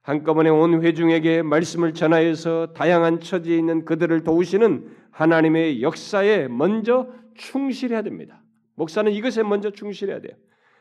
한꺼번에 0.03 0.51
온 0.51 0.83
회중에게 0.83 1.43
말씀을 1.43 1.95
전하여서 1.95 2.75
다양한 2.75 3.21
처지에 3.21 3.57
있는 3.57 3.87
그들을 3.87 4.23
도우시는 4.23 4.91
하나님의 5.11 5.81
역사에 5.81 6.49
먼저 6.49 7.09
충실해야 7.35 8.03
됩니다. 8.03 8.43
목사는 8.75 9.11
이것에 9.11 9.43
먼저 9.43 9.71
충실해야 9.71 10.21
돼요. 10.21 10.37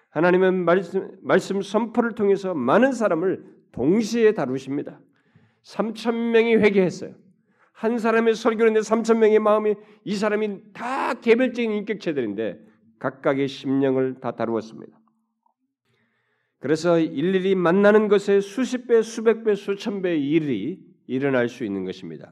하나님은 0.09 0.65
말씀, 0.65 1.17
말씀 1.21 1.61
선포를 1.61 2.13
통해서 2.13 2.53
많은 2.53 2.91
사람을 2.91 3.45
동시에 3.71 4.33
다루십니다. 4.33 4.99
3천 5.63 6.31
명이 6.31 6.57
회개했어요. 6.57 7.13
한 7.71 7.97
사람의 7.97 8.35
설교인데 8.35 8.81
3천 8.81 9.19
명의 9.19 9.39
마음이 9.39 9.75
이 10.03 10.15
사람이 10.15 10.73
다 10.73 11.13
개별적인 11.13 11.71
인격체들인데 11.71 12.70
각각의 13.01 13.47
심령을 13.47 14.19
다 14.21 14.31
다루었습니다. 14.35 14.97
그래서 16.59 16.99
일일이 16.99 17.55
만나는 17.55 18.07
것에 18.07 18.39
수십 18.39 18.87
배, 18.87 19.01
수백 19.01 19.43
배, 19.43 19.55
수천 19.55 20.03
배의 20.03 20.23
일이 20.23 20.79
일어날 21.07 21.49
수 21.49 21.65
있는 21.65 21.83
것입니다. 21.83 22.31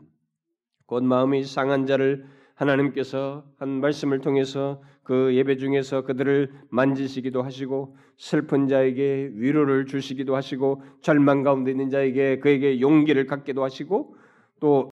곧 0.86 1.04
마음이 1.04 1.44
상한 1.44 1.88
자를 1.88 2.28
하나님께서 2.54 3.46
한 3.58 3.82
말씀을 3.82 4.20
통해서 4.20 4.84
그 5.02 5.34
예배 5.34 5.58
중에서 5.58 6.04
그들을 6.04 6.52
만지시기도 6.70 7.42
하시고 7.42 7.98
슬픈 8.18 8.68
자에게 8.68 9.32
위로를 9.34 9.88
주시기도 9.88 10.36
하시고 10.36 10.84
절망 11.02 11.42
가운데 11.42 11.72
있는 11.72 11.90
자에게 11.90 12.40
그에게 12.40 12.80
용기를 12.80 13.26
갖기도 13.26 13.64
하시고 13.64 14.16
또 14.60 14.92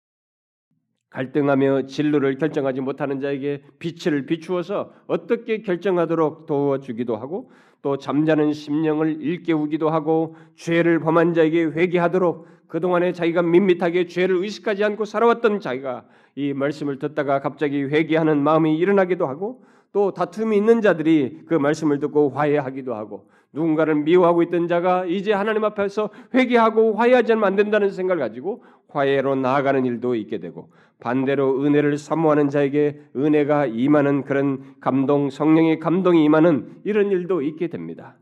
갈등하며 1.15 1.85
진로를 1.85 2.37
결정하지 2.37 2.81
못하는 2.81 3.21
자에게 3.21 3.63
빛을 3.79 4.25
비추어서 4.25 4.91
어떻게 5.07 5.61
결정하도록 5.61 6.45
도와주기도 6.45 7.15
하고 7.15 7.51
또 7.81 7.97
잠자는 7.97 8.51
심령을 8.51 9.21
일깨우기도 9.21 9.89
하고 9.89 10.35
죄를 10.55 10.99
범한 10.99 11.33
자에게 11.33 11.63
회개하도록 11.67 12.47
그동안에 12.67 13.13
자기가 13.13 13.43
밋밋하게 13.43 14.07
죄를 14.07 14.43
의식하지 14.43 14.83
않고 14.83 15.05
살아왔던 15.05 15.61
자기가 15.61 16.03
이 16.35 16.51
말씀을 16.51 16.99
듣다가 16.99 17.39
갑자기 17.39 17.83
회개하는 17.83 18.43
마음이 18.43 18.77
일어나기도 18.77 19.25
하고 19.25 19.63
또 19.93 20.11
다툼이 20.11 20.57
있는 20.57 20.81
자들이 20.81 21.43
그 21.45 21.53
말씀을 21.53 21.99
듣고 21.99 22.31
화해하기도 22.31 22.93
하고 22.93 23.29
누군가를 23.53 23.95
미워하고 23.95 24.43
있던 24.43 24.67
자가 24.67 25.05
이제 25.05 25.31
하나님 25.31 25.63
앞에서 25.63 26.09
회개하고 26.33 26.95
화해하지 26.95 27.31
않으면 27.31 27.47
안 27.47 27.55
된다는 27.55 27.89
생각을 27.89 28.19
가지고 28.19 28.63
화해로 28.95 29.35
나아가는 29.35 29.85
일도 29.85 30.15
있게 30.15 30.39
되고 30.39 30.71
반대로 30.99 31.63
은혜를 31.63 31.97
사모하는 31.97 32.49
자에게 32.49 32.99
은혜가 33.15 33.67
임하는 33.67 34.23
그런 34.23 34.75
감동 34.79 35.29
성령의 35.29 35.79
감동이 35.79 36.23
임하는 36.23 36.81
이런 36.83 37.11
일도 37.11 37.41
있게 37.41 37.67
됩니다. 37.67 38.17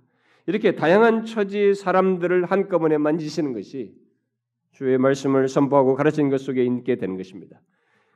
이렇게 0.46 0.76
다양한 0.76 1.26
처지의 1.26 1.76
사람들을 1.76 2.46
한꺼번에 2.46 2.98
만지시는 2.98 3.54
것이 3.54 3.94
주의 4.72 4.98
말씀을 4.98 5.48
선포하고 5.48 5.96
가르치는 5.96 6.30
것 6.30 6.42
속에 6.42 6.64
있게 6.64 6.96
되는 6.98 7.16
것입니다. 7.16 7.62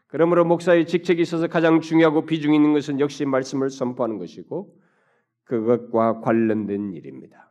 그러므로 0.07 0.45
목사의 0.45 0.87
직책이 0.87 1.21
있어서 1.21 1.47
가장 1.47 1.81
중요하고 1.81 2.25
비중 2.25 2.53
있는 2.53 2.73
것은 2.73 2.99
역시 2.99 3.25
말씀을 3.25 3.69
선포하는 3.69 4.17
것이고 4.17 4.73
그것과 5.43 6.21
관련된 6.21 6.93
일입니다. 6.93 7.46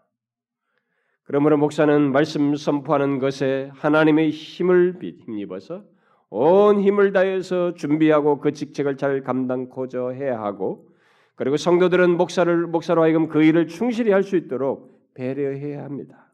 그러므로 1.27 1.57
목사는 1.57 2.12
말씀 2.12 2.55
선포하는 2.55 3.18
것에 3.18 3.70
하나님의 3.74 4.31
힘을 4.31 4.99
힘입어서 5.03 5.85
온 6.31 6.81
힘을 6.81 7.12
다해서 7.12 7.74
준비하고 7.74 8.39
그 8.39 8.53
직책을 8.53 8.97
잘 8.97 9.22
감당코저 9.22 10.11
해야 10.11 10.41
하고 10.41 10.89
그리고 11.35 11.57
성도들은 11.57 12.16
목사를 12.16 12.66
목사로 12.66 13.03
하여금 13.03 13.29
그 13.29 13.43
일을 13.43 13.66
충실히 13.66 14.12
할 14.12 14.22
수 14.22 14.37
있도록 14.37 15.12
배려해야 15.14 15.83
합니다. 15.83 16.33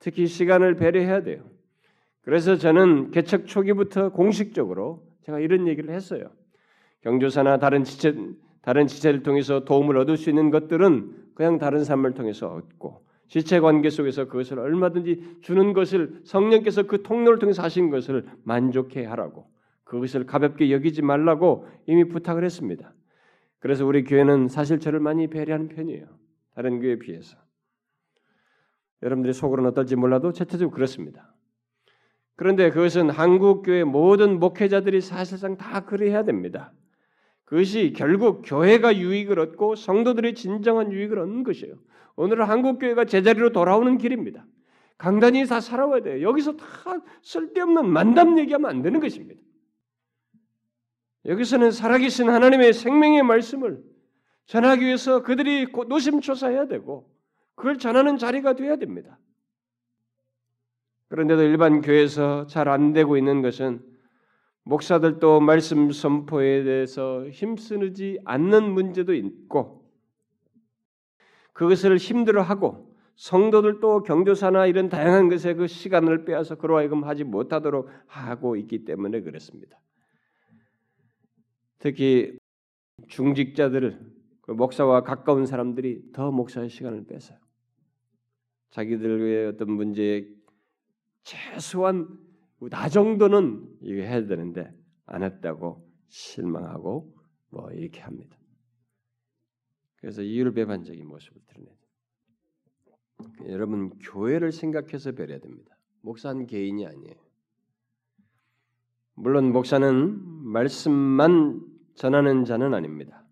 특히 0.00 0.26
시간을 0.26 0.74
배려해야 0.76 1.22
돼요. 1.22 1.44
그래서 2.22 2.56
저는 2.56 3.12
개척 3.12 3.46
초기부터 3.46 4.10
공식적으로 4.10 5.06
제가 5.22 5.38
이런 5.38 5.68
얘기를 5.68 5.94
했어요. 5.94 6.30
경조사나 7.02 7.58
다른 7.58 7.84
지체 7.84 8.14
다른 8.62 8.86
지체를 8.86 9.22
통해서 9.22 9.64
도움을 9.64 9.96
얻을 9.98 10.16
수 10.16 10.30
있는 10.30 10.50
것들은 10.50 11.34
그냥 11.34 11.58
다른 11.58 11.84
삶을 11.84 12.14
통해서 12.14 12.48
얻고 12.48 13.04
지체 13.34 13.58
관계 13.58 13.90
속에서 13.90 14.26
그것을 14.26 14.60
얼마든지 14.60 15.38
주는 15.40 15.72
것을 15.72 16.20
성령께서 16.22 16.84
그 16.84 17.02
통로를 17.02 17.40
통해서 17.40 17.64
하신 17.64 17.90
것을 17.90 18.24
만족해 18.44 19.04
하라고 19.06 19.50
그것을 19.82 20.24
가볍게 20.24 20.70
여기지 20.70 21.02
말라고 21.02 21.66
이미 21.88 22.06
부탁을 22.06 22.44
했습니다. 22.44 22.94
그래서 23.58 23.84
우리 23.84 24.04
교회는 24.04 24.46
사실 24.46 24.78
저를 24.78 25.00
많이 25.00 25.26
배려하는 25.26 25.66
편이에요. 25.66 26.06
다른 26.54 26.78
교회에 26.78 27.00
비해서. 27.00 27.36
여러분들이 29.02 29.32
속으로는 29.32 29.70
어떨지 29.70 29.96
몰라도 29.96 30.30
대체적으로 30.30 30.70
그렇습니다. 30.70 31.34
그런데 32.36 32.70
그것은 32.70 33.10
한국 33.10 33.62
교회 33.62 33.82
모든 33.82 34.38
목회자들이 34.38 35.00
사실상 35.00 35.56
다 35.56 35.84
그래야 35.86 36.22
됩니다. 36.22 36.72
그것이 37.46 37.94
결국 37.96 38.42
교회가 38.44 38.96
유익을 38.96 39.40
얻고 39.40 39.74
성도들이 39.74 40.34
진정한 40.34 40.92
유익을 40.92 41.18
얻는 41.18 41.42
것이에요. 41.42 41.74
오늘은 42.16 42.44
한국 42.46 42.78
교회가 42.78 43.04
제자리로 43.04 43.50
돌아오는 43.52 43.98
길입니다. 43.98 44.46
강단이 44.98 45.44
다 45.46 45.60
살아와야 45.60 46.02
돼요. 46.02 46.22
여기서 46.22 46.56
다 46.56 46.66
쓸데없는 47.22 47.88
만담 47.88 48.38
얘기하면 48.38 48.70
안 48.70 48.82
되는 48.82 49.00
것입니다. 49.00 49.40
여기서는 51.26 51.70
살아계신 51.70 52.28
하나님의 52.28 52.72
생명의 52.72 53.22
말씀을 53.22 53.82
전하기 54.46 54.84
위해서 54.84 55.22
그들이 55.22 55.66
노심초사해야 55.88 56.66
되고 56.68 57.10
그걸 57.54 57.78
전하는 57.78 58.18
자리가 58.18 58.54
되어야 58.54 58.76
됩니다. 58.76 59.18
그런데도 61.08 61.42
일반 61.42 61.80
교회에서 61.80 62.46
잘 62.46 62.68
안 62.68 62.92
되고 62.92 63.16
있는 63.16 63.42
것은 63.42 63.82
목사들도 64.64 65.40
말씀 65.40 65.90
선포에 65.90 66.64
대해서 66.64 67.28
힘쓰지 67.28 68.18
않는 68.24 68.72
문제도 68.72 69.12
있고 69.14 69.83
그것을 71.54 71.96
힘들어하고 71.96 72.94
성도들도 73.16 74.02
경조사나 74.02 74.66
이런 74.66 74.88
다양한 74.88 75.28
것에 75.28 75.54
그 75.54 75.66
시간을 75.66 76.24
빼앗아 76.24 76.56
그로 76.56 76.76
하여금 76.76 77.04
하지 77.04 77.24
못하도록 77.24 77.88
하고 78.06 78.56
있기 78.56 78.84
때문에 78.84 79.22
그렇습니다. 79.22 79.80
특히 81.78 82.36
중직자들을 83.08 84.00
그 84.42 84.50
목사와 84.52 85.02
가까운 85.02 85.46
사람들이 85.46 86.12
더 86.12 86.30
목사의 86.30 86.68
시간을 86.68 87.06
뺏어요. 87.06 87.38
자기들의 88.70 89.46
어떤 89.46 89.70
문제에 89.70 90.26
최소한 91.22 92.08
나 92.70 92.88
정도는 92.88 93.78
이거 93.80 94.02
해야 94.02 94.26
되는데 94.26 94.72
안 95.06 95.22
했다고 95.22 95.88
실망하고 96.08 97.14
뭐 97.50 97.70
이렇게 97.70 98.00
합니다. 98.00 98.36
그래서 100.04 100.20
이율 100.20 100.52
배반적인 100.52 101.06
모습을 101.06 101.40
드러내죠. 101.46 101.78
여러분 103.48 103.88
교회를 104.00 104.52
생각해서 104.52 105.12
배려야 105.12 105.38
됩니다. 105.38 105.78
목사는 106.02 106.44
개인이 106.46 106.86
아니에요. 106.86 107.14
물론 109.14 109.50
목사는 109.50 110.20
말씀만 110.46 111.62
전하는 111.94 112.44
자는 112.44 112.74
아닙니다. 112.74 113.24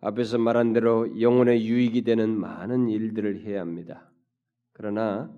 앞에서 0.00 0.38
말한 0.38 0.72
대로 0.72 1.20
영혼의 1.20 1.66
유익이 1.66 2.04
되는 2.04 2.30
많은 2.30 2.88
일들을 2.88 3.44
해야 3.44 3.60
합니다. 3.60 4.10
그러나 4.72 5.30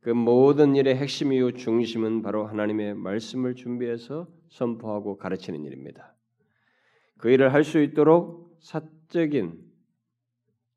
그 0.00 0.10
모든 0.10 0.74
일의 0.74 0.96
핵심이요 0.96 1.52
중심은 1.52 2.22
바로 2.22 2.48
하나님의 2.48 2.94
말씀을 2.96 3.54
준비해서 3.54 4.26
선포하고 4.48 5.16
가르치는 5.16 5.62
일입니다. 5.62 6.12
그 7.18 7.30
일을 7.30 7.52
할 7.52 7.62
수 7.62 7.80
있도록 7.80 8.43
사적인 8.64 9.62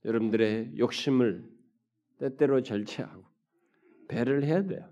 여러분들의 0.04 0.78
욕심을 0.78 1.50
때때로 2.20 2.62
절제하고 2.62 3.24
배를 4.10 4.44
해야 4.44 4.62
돼요. 4.66 4.90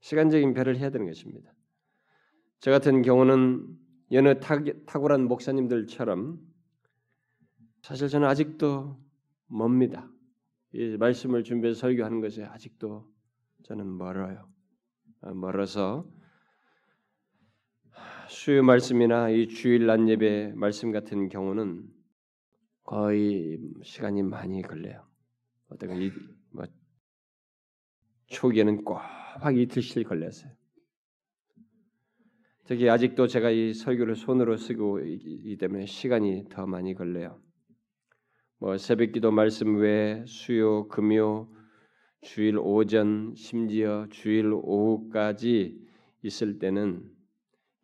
시간적인 0.00 0.54
배를 0.54 0.76
해야 0.76 0.90
되는 0.90 1.06
것입니다. 1.06 1.52
저 2.60 2.70
같은 2.70 3.02
경우는 3.02 3.66
여느 4.12 4.38
탁월한 4.38 5.26
목사님들처럼 5.26 6.40
사실 7.82 8.08
저는 8.08 8.28
아직도 8.28 8.96
멉니다. 9.48 10.08
이 10.72 10.96
말씀을 10.98 11.42
준비해서 11.42 11.80
설교하는 11.80 12.20
것에 12.20 12.44
아직도 12.44 13.12
저는 13.64 13.96
멀어요. 13.96 14.48
아, 15.20 15.34
멀어서 15.34 16.08
수요 18.28 18.62
말씀이나 18.62 19.30
이 19.30 19.48
주일 19.48 19.86
난 19.86 20.08
예배 20.08 20.52
말씀 20.54 20.92
같은 20.92 21.28
경우는 21.28 21.84
거의 22.84 23.58
시간이 23.82 24.22
많이 24.22 24.62
걸려요. 24.62 25.06
어떤 25.68 26.00
이 26.00 26.10
뭐 26.54 26.66
초기에는 28.28 28.84
꽉 28.84 29.56
이틀씩 29.56 30.08
걸렸어요. 30.08 30.52
특히 32.64 32.88
아직도 32.88 33.26
제가 33.26 33.50
이 33.50 33.74
설교를 33.74 34.16
손으로 34.16 34.56
쓰고 34.56 35.00
있기 35.00 35.56
때문에 35.58 35.86
시간이 35.86 36.46
더 36.48 36.66
많이 36.66 36.94
걸려요. 36.94 37.40
뭐 38.58 38.78
새벽기도 38.78 39.30
말씀 39.32 39.76
외에 39.76 40.24
수요, 40.26 40.88
금요, 40.88 41.50
주일 42.22 42.56
오전, 42.58 43.34
심지어 43.36 44.06
주일 44.10 44.50
오후까지 44.52 45.78
있을 46.22 46.58
때는 46.58 47.13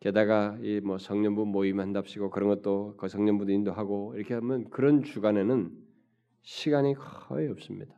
게다가 0.01 0.57
이 0.61 0.81
뭐 0.83 0.97
성년부 0.97 1.45
모임 1.45 1.79
한답시고 1.79 2.31
그런 2.31 2.49
것도 2.49 2.95
그 2.97 3.07
성년부도 3.07 3.51
인도하고 3.51 4.15
이렇게 4.15 4.33
하면 4.33 4.69
그런 4.71 5.03
주간에는 5.03 5.71
시간이 6.41 6.95
거의 6.95 7.49
없습니다. 7.49 7.93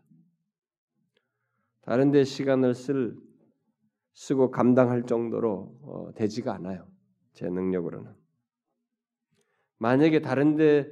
다른 1.82 2.12
데 2.12 2.26
시간을 2.26 2.76
쓸 2.76 3.18
쓰고 4.14 4.52
감당할 4.52 5.04
정도로 5.04 5.80
어, 5.82 6.12
되지가 6.16 6.54
않아요. 6.56 6.88
제 7.34 7.50
능력으로는. 7.50 8.12
만약에 9.80 10.22
다른 10.22 10.56
데 10.56 10.92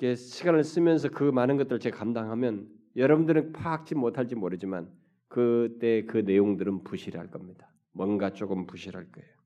시간을 0.00 0.64
쓰면서 0.64 1.08
그 1.08 1.22
많은 1.22 1.56
것들을 1.56 1.78
제가 1.78 1.96
감당하면 1.96 2.68
여러분들은 2.96 3.52
파악지 3.52 3.94
못할지 3.94 4.34
모르지만 4.34 4.92
그때 5.28 6.04
그 6.04 6.18
내용들은 6.18 6.82
부실할 6.82 7.30
겁니다. 7.30 7.72
뭔가 7.92 8.32
조금 8.32 8.66
부실할 8.66 9.10
거예요. 9.10 9.43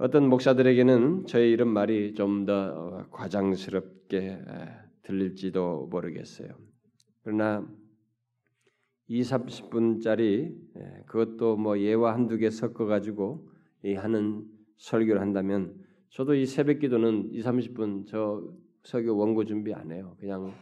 어떤 0.00 0.30
목사들에게는 0.30 1.26
저의 1.26 1.50
이런 1.52 1.68
말이 1.68 2.14
좀더 2.14 2.52
어, 2.54 3.06
과장스럽게 3.10 4.38
들릴지도 5.02 5.88
모르겠어요. 5.90 6.48
그러나 7.22 7.68
2, 9.08 9.20
30분짜리 9.20 10.56
그것도 11.04 11.58
뭐 11.58 11.78
예와 11.78 12.14
한두 12.14 12.38
개 12.38 12.48
섞어 12.48 12.86
가지고 12.86 13.50
하는 13.94 14.46
설교를 14.78 15.20
한다면 15.20 15.74
저도 16.08 16.34
이 16.34 16.46
새벽 16.46 16.78
기도는 16.78 17.28
2, 17.34 17.40
30분 17.40 18.06
저 18.06 18.42
설교 18.84 19.14
원고 19.14 19.44
준비 19.44 19.74
안 19.74 19.92
해요. 19.92 20.16
그냥 20.18 20.54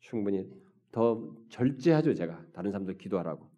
충분히 0.00 0.46
더 0.92 1.34
절제하죠, 1.48 2.12
제가. 2.12 2.44
다른 2.52 2.70
사람들 2.70 2.98
기도하라고. 2.98 3.48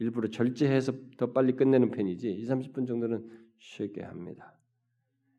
일부러 0.00 0.28
절제해서 0.28 0.94
더 1.16 1.30
빨리 1.32 1.54
끝내는 1.54 1.92
편이지 1.92 2.32
2, 2.32 2.44
30분 2.44 2.88
정도는 2.88 3.46
쉽게 3.58 4.02
합니다. 4.02 4.54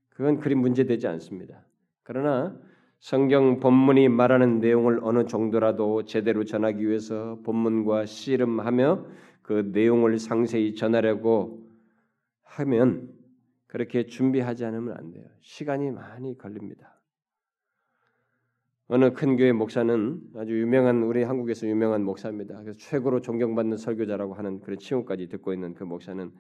그건 0.10 0.40
그리 0.40 0.56
문제되지 0.56 1.08
않습니다. 1.08 1.66
그러나 2.04 2.60
성경 3.00 3.60
본문이 3.60 4.10
말하는 4.10 4.60
내용을 4.60 5.00
어느 5.04 5.26
정도라도 5.26 6.04
제대로 6.04 6.44
전하기 6.44 6.86
위해서 6.86 7.40
본문과 7.44 8.06
씨름하며 8.06 9.06
그 9.42 9.72
내용을 9.72 10.20
상세히 10.20 10.76
전하려고 10.76 11.66
하면 12.44 13.10
그렇게 13.68 14.06
준비하지 14.06 14.66
않으면 14.66 14.98
안 14.98 15.12
돼요. 15.12 15.26
시간이 15.42 15.92
많이 15.92 16.38
걸립니다. 16.38 17.00
어느 18.88 19.14
큰 19.14 19.38
교회 19.38 19.52
목사는 19.52 20.20
아주 20.36 20.60
유명한 20.60 21.04
우리 21.04 21.24
한국에서 21.24 21.68
유명한 21.68 22.04
목사입니다. 22.04 22.60
그래서 22.64 22.80
최고로 22.80 23.22
존경받는 23.22 23.78
설교자라고 23.78 24.34
하는 24.34 24.60
그런 24.62 24.80
칭호까지 24.80 25.30
듣고 25.30 25.54
있는 25.54 25.76
그 25.76 25.84
목사는 25.84 26.32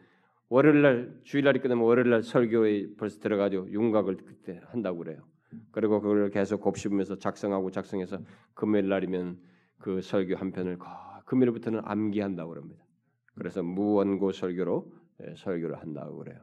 월요일 0.50 0.82
날 0.82 1.20
주일날이 1.24 1.60
끝나면 1.60 1.86
월요일 1.86 2.10
날 2.10 2.24
설교에 2.24 2.96
벌써 2.98 3.20
들어가죠. 3.20 3.68
윤곽을 3.70 4.18
그때 4.18 4.60
한다고 4.66 5.00
그래요. 5.00 5.22
그리고 5.72 6.02
그걸 6.02 6.30
계속 6.32 6.62
곱씹으면서 6.62 7.18
작성하고 7.18 7.72
작성해서 7.72 8.20
금요일 8.54 8.90
날이면 8.90 9.40
그 9.80 10.02
설교 10.02 10.36
한 10.36 10.52
편을 10.52 10.78
금요일부터는 11.26 11.82
암기한다고 11.84 12.50
그럽니다. 12.50 12.84
그래서 13.36 13.62
무원고 13.64 14.32
설교로 14.32 14.92
예, 15.22 15.36
설교를 15.36 15.80
한다고 15.80 16.18
그래요. 16.18 16.40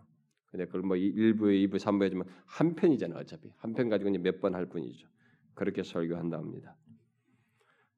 근데 0.46 0.66
그걸 0.66 0.82
뭐 0.82 0.96
1부, 0.96 1.40
2부, 1.40 1.76
3부 1.76 2.04
해주면 2.04 2.26
한 2.46 2.74
편이잖아요. 2.74 3.18
어차피 3.18 3.50
한 3.58 3.74
편 3.74 3.88
가지고 3.88 4.10
몇번 4.10 4.54
할 4.54 4.66
뿐이죠. 4.66 5.08
그렇게 5.54 5.82
설교한다 5.82 6.38
합니다. 6.38 6.76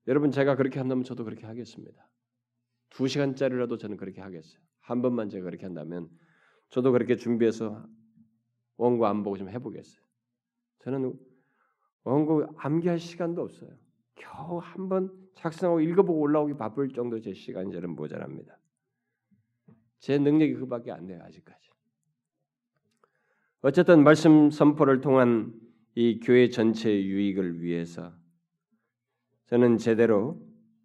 여러분 0.07 0.31
제가 0.31 0.57
그렇게 0.57 0.79
한다면 0.79 1.05
저도 1.05 1.25
그렇게 1.25 1.47
하겠습니다. 1.47 2.09
두 2.91 3.07
시간짜리라도 3.07 3.77
저는 3.77 3.97
그렇게 3.97 4.21
하겠어요. 4.23 4.68
한 4.89 5.03
번만 5.03 5.29
제가 5.29 5.45
그렇게 5.45 5.67
한다면 5.67 6.09
저도 6.71 6.93
그렇게 6.93 7.17
준비해서 7.17 7.87
원고 8.77 9.07
안 9.07 9.23
보고 9.23 9.37
좀 9.37 9.51
해보겠어요. 9.51 10.03
저는 10.81 11.13
원고 12.05 12.47
암기할 12.57 12.99
시간도 12.99 13.43
없어요. 13.43 13.71
겨우 14.15 14.59
한 14.59 14.89
번 14.89 15.11
작성하고 15.35 15.81
읽어보고 15.81 16.21
올라오기 16.21 16.55
바쁠 16.55 16.89
정도 16.89 17.21
제 17.21 17.35
시간이 17.35 17.71
저는 17.73 17.91
모자랍니다. 17.91 18.59
제 19.99 20.19
능력이 20.19 20.55
그밖에 20.55 20.91
안 20.91 21.07
돼요 21.07 21.21
아직까지. 21.23 21.69
어쨌든 23.61 24.05
말씀 24.05 24.51
선포를 24.51 25.01
통한 25.01 25.53
이 25.95 26.21
교회 26.21 26.49
전체의 26.49 27.07
유익을 27.07 27.61
위해서 27.61 28.15
저는 29.47 29.77
제대로 29.79 30.41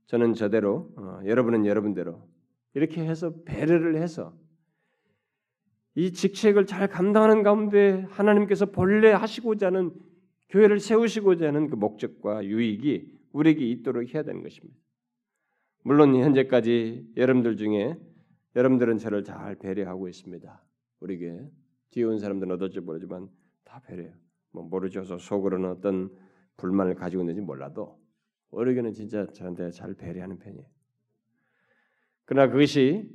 저는 0.07 0.33
저대로 0.33 0.91
어, 0.97 1.21
여러분은 1.25 1.65
여러분대로 1.65 2.27
이렇게 2.73 3.03
해서 3.03 3.33
배려를 3.45 4.01
해서 4.01 4.35
이 5.95 6.11
직책을 6.11 6.65
잘 6.65 6.87
감당하는 6.87 7.43
가운데 7.43 8.05
하나님께서 8.09 8.67
본래 8.67 9.11
하시고자 9.11 9.67
하는 9.67 9.91
교회를 10.49 10.79
세우시고자 10.79 11.47
하는 11.47 11.69
그 11.69 11.75
목적과 11.75 12.43
유익이 12.45 13.11
우리에게 13.31 13.65
있도록 13.67 14.13
해야 14.13 14.23
되는 14.23 14.41
것입니다. 14.41 14.79
물론 15.83 16.15
현재까지 16.15 17.11
여러분들 17.17 17.57
중에 17.57 17.97
여러분들은 18.55 18.97
저를 18.97 19.23
잘 19.23 19.55
배려하고 19.55 20.07
있습니다. 20.07 20.63
우리에게 20.99 21.49
뒤에 21.91 22.03
온 22.05 22.19
사람들은 22.19 22.53
어떨지 22.53 22.79
모르지만 22.79 23.29
다 23.63 23.81
배려해요. 23.85 24.13
뭐 24.51 24.63
모르죠. 24.63 25.03
속으로는 25.03 25.69
어떤 25.69 26.09
불만을 26.57 26.95
가지고 26.95 27.23
있는지 27.23 27.41
몰라도 27.41 27.99
우리에게는 28.51 28.93
진짜 28.93 29.25
저한테 29.27 29.71
잘 29.71 29.93
배려하는 29.95 30.37
편이에요. 30.37 30.65
그러나 32.25 32.51
그것이 32.51 33.09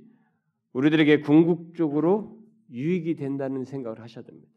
우리들에게 0.73 1.21
궁극적으로 1.21 2.39
유익이 2.71 3.17
된다는 3.17 3.65
생각을 3.65 4.01
하셔야 4.01 4.25
됩니다. 4.25 4.49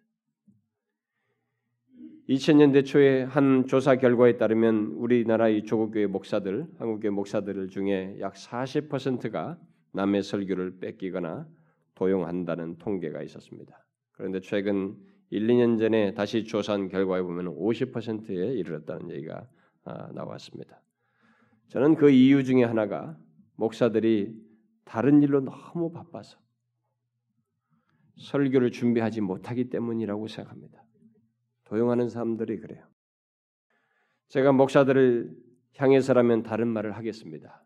2000년대 2.30 2.86
초에 2.86 3.24
한 3.24 3.66
조사 3.68 3.95
결과에 3.95 4.38
따르면 4.38 4.93
우리나라의 4.95 5.64
조국교회 5.66 6.08
목사들, 6.08 6.66
한국교회 6.78 7.10
목사들 7.10 7.68
중에 7.70 8.18
약 8.20 8.34
40%가 8.36 9.60
남의 9.91 10.24
설교를 10.24 10.80
뺏기거나 10.80 11.47
도용한다는 11.95 12.78
통계가 12.78 13.22
있었습니다. 13.24 13.86
그런데 14.14 14.39
최근 14.39 14.95
1, 15.30 15.47
2년 15.47 15.80
전에 15.80 16.14
다시 16.14 16.43
조사한 16.43 16.89
결과에 16.89 17.22
보면 17.22 17.47
50%에 17.47 18.54
이르렀다는 18.54 19.12
얘기가 19.12 19.47
아, 19.84 20.12
나왔습니다. 20.14 20.82
저는 21.70 21.95
그 21.95 22.10
이유 22.12 22.43
중에 22.43 22.64
하나가 22.64 23.18
목사들이 23.62 24.36
다른 24.86 25.22
일로 25.22 25.39
너무 25.39 25.91
바빠서 25.91 26.39
설교를 28.18 28.72
준비하지 28.72 29.22
못하기 29.22 29.70
때문이라고 29.70 30.28
생각합니다. 30.28 30.84
도용하는 31.66 32.09
사람들이 32.09 32.59
그래요. 32.59 32.84
제가 34.30 34.51
목사들을 34.51 35.38
향해서라면 35.76 36.41
다른 36.41 36.70
말을 36.70 36.93
하겠습니다. 36.93 37.64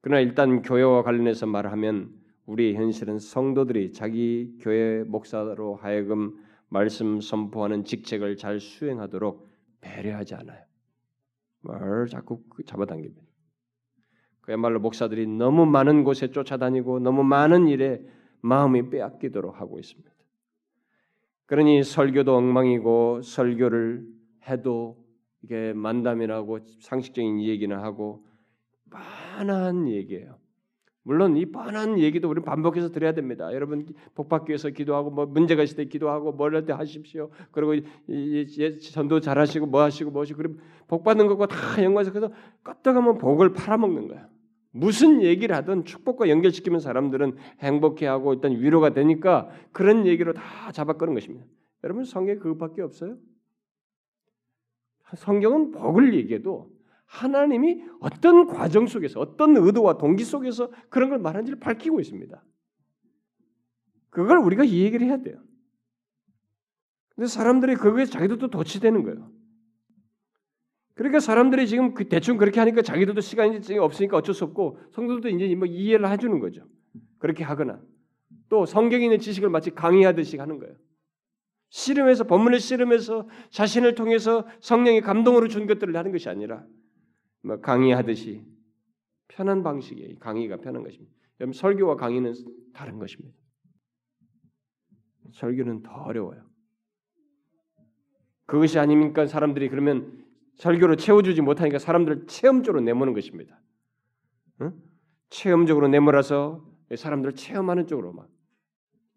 그러나 0.00 0.20
일단 0.20 0.62
교회와 0.62 1.04
관련해서 1.04 1.46
말하면 1.46 2.12
우리의 2.46 2.74
현실은 2.74 3.18
성도들이 3.20 3.92
자기 3.92 4.56
교회 4.60 5.04
목사로 5.04 5.76
하여금 5.76 6.36
말씀 6.68 7.20
선포하는 7.20 7.84
직책을 7.84 8.36
잘 8.36 8.58
수행하도록 8.58 9.48
배려하지 9.80 10.34
않아요. 10.34 10.64
말 11.60 12.06
자꾸 12.08 12.42
잡아당깁니다. 12.64 13.25
그야말로 14.46 14.78
목사들이 14.78 15.26
너무 15.26 15.66
많은 15.66 16.04
곳에 16.04 16.30
쫓아다니고 16.30 17.00
너무 17.00 17.24
많은 17.24 17.66
일에 17.66 18.00
마음이 18.42 18.90
빼앗기도록 18.90 19.60
하고 19.60 19.80
있습니다. 19.80 20.08
그러니 21.46 21.82
설교도 21.82 22.36
엉망이고 22.36 23.22
설교를 23.22 24.06
해도 24.48 25.04
이게 25.42 25.72
만담이라고 25.72 26.60
상식적인 26.78 27.42
얘기는 27.42 27.76
하고 27.76 28.24
뻔한 28.88 29.88
얘기예요. 29.88 30.38
물론 31.02 31.36
이 31.36 31.46
뻔한 31.46 31.98
얘기도 31.98 32.28
우리 32.28 32.40
반복해서 32.40 32.90
드려야 32.90 33.14
됩니다. 33.14 33.52
여러분 33.52 33.86
복받기 34.14 34.50
위해서 34.50 34.70
기도하고 34.70 35.10
뭐 35.10 35.26
문제가 35.26 35.64
있을 35.64 35.76
때 35.76 35.84
기도하고 35.86 36.32
뭘할때 36.32 36.72
하십시오. 36.72 37.30
그리고 37.50 37.74
전도 38.92 39.20
잘하시고 39.20 39.66
뭐 39.66 39.82
하시고 39.82 40.10
뭐 40.12 40.22
하시고 40.22 40.36
그럼 40.36 40.58
복 40.86 41.02
받는 41.02 41.26
것과 41.26 41.46
다 41.46 41.82
연관해서 41.82 42.12
그래서 42.12 42.32
껐다가면 42.62 43.18
복을 43.20 43.52
팔아먹는 43.52 44.08
거야. 44.08 44.28
무슨 44.76 45.22
얘기를 45.22 45.56
하든 45.56 45.84
축복과 45.84 46.28
연결시키면 46.28 46.80
사람들은 46.80 47.36
행복해하고 47.60 48.34
일단 48.34 48.52
위로가 48.52 48.92
되니까 48.92 49.48
그런 49.72 50.06
얘기로 50.06 50.34
다 50.34 50.70
잡아끄는 50.72 51.14
것입니다. 51.14 51.46
여러분 51.82 52.04
성경에 52.04 52.38
그것밖에 52.38 52.82
없어요? 52.82 53.16
성경은 55.16 55.70
복을 55.70 56.14
얘기해도 56.14 56.70
하나님이 57.06 57.84
어떤 58.00 58.46
과정 58.46 58.86
속에서 58.86 59.20
어떤 59.20 59.56
의도와 59.56 59.96
동기 59.96 60.24
속에서 60.24 60.70
그런 60.90 61.08
걸 61.08 61.20
말하는지를 61.20 61.60
밝히고 61.60 62.00
있습니다. 62.00 62.44
그걸 64.10 64.38
우리가 64.38 64.64
이 64.64 64.82
얘기를 64.82 65.06
해야 65.06 65.22
돼요. 65.22 65.40
근데 67.14 67.28
사람들이 67.28 67.76
그거에 67.76 68.04
자기들도 68.04 68.48
도취되는 68.48 69.02
거예요. 69.04 69.30
그러니까 70.96 71.20
사람들이 71.20 71.68
지금 71.68 71.92
그 71.92 72.08
대충 72.08 72.38
그렇게 72.38 72.58
하니까 72.58 72.80
자기들도 72.80 73.20
시간이 73.20 73.60
없으니까 73.78 74.16
어쩔 74.16 74.34
수 74.34 74.44
없고 74.44 74.78
성도들도 74.92 75.28
이제 75.28 75.54
뭐 75.54 75.66
이해를 75.66 76.10
해주는 76.10 76.38
거죠. 76.40 76.66
그렇게 77.18 77.44
하거나 77.44 77.80
또 78.48 78.64
성경에 78.64 79.04
있는 79.04 79.18
지식을 79.18 79.50
마치 79.50 79.70
강의하듯이 79.70 80.38
하는 80.38 80.58
거예요. 80.58 80.74
씨름해서 81.68 82.24
본문을 82.24 82.60
씨름해서 82.60 83.28
자신을 83.50 83.94
통해서 83.94 84.46
성령의 84.60 85.02
감동으로 85.02 85.48
준 85.48 85.66
것들을 85.66 85.94
하는 85.94 86.12
것이 86.12 86.30
아니라 86.30 86.64
뭐 87.42 87.60
강의하듯이 87.60 88.42
편한 89.28 89.62
방식이에요. 89.62 90.18
강의가 90.18 90.56
편한 90.56 90.82
것입니다. 90.82 91.12
여러분 91.40 91.52
설교와 91.52 91.96
강의는 91.96 92.32
다른 92.72 92.98
것입니다. 92.98 93.36
설교는 95.34 95.82
더 95.82 95.92
어려워요. 95.92 96.48
그것이 98.46 98.78
아니니까 98.78 99.26
사람들이 99.26 99.68
그러면 99.68 100.25
설교로 100.56 100.96
채워주지 100.96 101.42
못하니까 101.42 101.78
사람들을 101.78 102.26
체험적으로 102.26 102.82
내모는 102.82 103.12
것입니다. 103.12 103.60
응? 104.62 104.72
체험적으로 105.30 105.88
내몰아서 105.88 106.64
사람들을 106.94 107.34
체험하는 107.34 107.86
쪽으로 107.86 108.12
막 108.12 108.28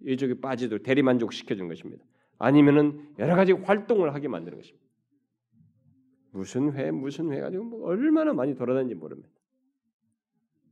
이쪽에 0.05 0.39
빠지도록 0.39 0.83
대리만족 0.83 1.33
시켜주는 1.33 1.67
것입니다. 1.67 2.03
아니면은 2.37 3.13
여러 3.19 3.35
가지 3.35 3.51
활동을 3.51 4.13
하게 4.13 4.27
만드는 4.27 4.57
것입니다. 4.57 4.85
무슨 6.31 6.73
회 6.73 6.91
무슨 6.91 7.31
회 7.31 7.41
가지고 7.41 7.63
뭐 7.65 7.87
얼마나 7.87 8.33
많이 8.33 8.55
돌아다니는지 8.55 8.95
모릅니다. 8.95 9.29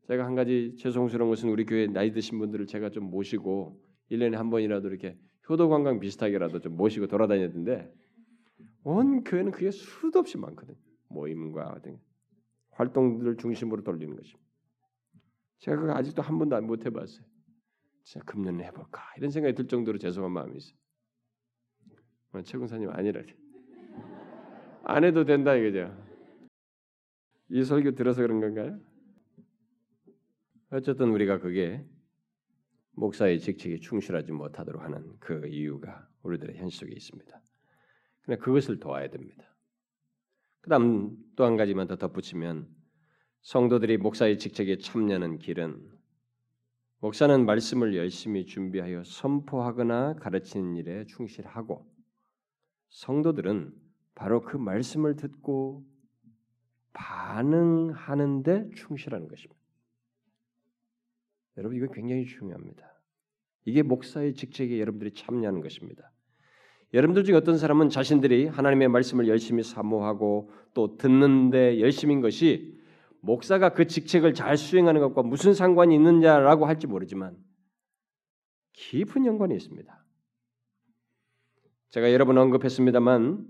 제가 0.07 0.26
한 0.26 0.36
가지 0.36 0.76
죄송스러운 0.78 1.30
것은 1.30 1.49
우리 1.49 1.65
교회 1.65 1.88
나이 1.88 2.13
드신 2.13 2.39
분들을 2.39 2.65
제가 2.68 2.89
좀 2.89 3.09
모시고 3.09 3.82
1년에 4.11 4.34
한 4.34 4.49
번이라도 4.49 4.88
이렇게 4.88 5.18
효도 5.49 5.68
관광 5.68 5.99
비슷하게라도 5.99 6.59
좀 6.59 6.78
모시고 6.78 7.07
돌아다녔는데 7.07 7.91
온 8.88 9.21
교회는 9.25 9.51
그게 9.51 9.69
수도 9.69 10.19
없이 10.19 10.38
많거든. 10.38 10.73
모임과 11.09 11.81
등 11.81 11.99
활동들을 12.71 13.35
중심으로 13.35 13.83
돌리는 13.83 14.15
것입니다. 14.15 14.47
제가 15.57 15.77
그거 15.77 15.93
아직도 15.93 16.21
한 16.21 16.39
번도 16.39 16.61
못 16.61 16.85
해봤어요. 16.85 17.25
진짜 18.03 18.23
금년에 18.25 18.63
해볼까 18.63 19.01
이런 19.17 19.29
생각이 19.29 19.55
들 19.55 19.67
정도로 19.67 19.97
죄송한 19.97 20.31
마음이 20.31 20.55
있어요. 20.55 20.77
최군사님 22.45 22.89
아니라 22.91 23.23
안 24.83 25.03
해도 25.03 25.25
된다 25.25 25.53
이거죠. 25.53 25.93
이 27.49 27.65
설교 27.65 27.91
들어서 27.91 28.21
그런 28.21 28.39
건가요? 28.39 28.79
어쨌든 30.69 31.09
우리가 31.09 31.39
그게 31.39 31.85
목사의 32.91 33.41
직책에 33.41 33.79
충실하지 33.79 34.31
못하도록 34.31 34.81
하는 34.81 35.13
그 35.19 35.45
이유가 35.47 36.07
우리들의 36.23 36.55
현실 36.55 36.79
속에 36.79 36.93
있습니다. 36.95 37.41
그냥 38.28 38.41
그것을 38.41 38.80
도와야 38.80 39.09
됩니다. 39.09 39.43
그다음 40.61 41.17
또 41.38 41.45
한 41.45 41.55
가지만 41.55 41.88
더 41.88 41.95
덧붙이면 41.95 42.67
성도들이 43.41 43.97
목사의 43.97 44.38
직책에 44.38 44.80
참여하는 44.80 45.39
길은 45.39 45.97
목사는 46.99 47.45
말씀을 47.45 47.95
열심히 47.95 48.45
준비하여 48.45 49.03
선포하거나 49.05 50.15
가르치는 50.15 50.75
일에 50.75 51.05
충실하고 51.05 51.89
성도들은 52.89 53.73
바로 54.13 54.41
그 54.41 54.57
말씀을 54.57 55.15
듣고 55.15 55.86
반응하는 56.91 58.43
데 58.43 58.69
충실하는 58.75 59.30
것입니다. 59.30 59.61
여러분 61.55 61.78
이건 61.78 61.91
굉장히 61.93 62.25
중요합니다. 62.25 62.91
이게 63.63 63.84
목사의 63.84 64.34
직책에 64.34 64.80
여러분들이 64.82 65.13
참여하는 65.13 65.61
것입니다. 65.61 66.11
여러분들 66.93 67.23
중에 67.25 67.35
어떤 67.35 67.57
사람은 67.57 67.89
자신들이 67.89 68.47
하나님의 68.47 68.88
말씀을 68.88 69.27
열심히 69.27 69.63
사모하고 69.63 70.51
또 70.73 70.97
듣는데 70.97 71.79
열심인 71.81 72.21
것이 72.21 72.77
목사가 73.19 73.69
그 73.69 73.88
직책을 73.88 74.33
잘 74.33 74.57
수행하는 74.57 75.01
것과 75.01 75.23
무슨 75.23 75.53
상관이 75.53 75.95
있느냐라고 75.95 76.65
할지 76.65 76.88
모르지만 76.88 77.35
깊은 78.73 79.25
연관이 79.25 79.55
있습니다. 79.55 80.05
제가 81.89 82.13
여러 82.13 82.25
번 82.25 82.38
언급했습니다만 82.38 83.47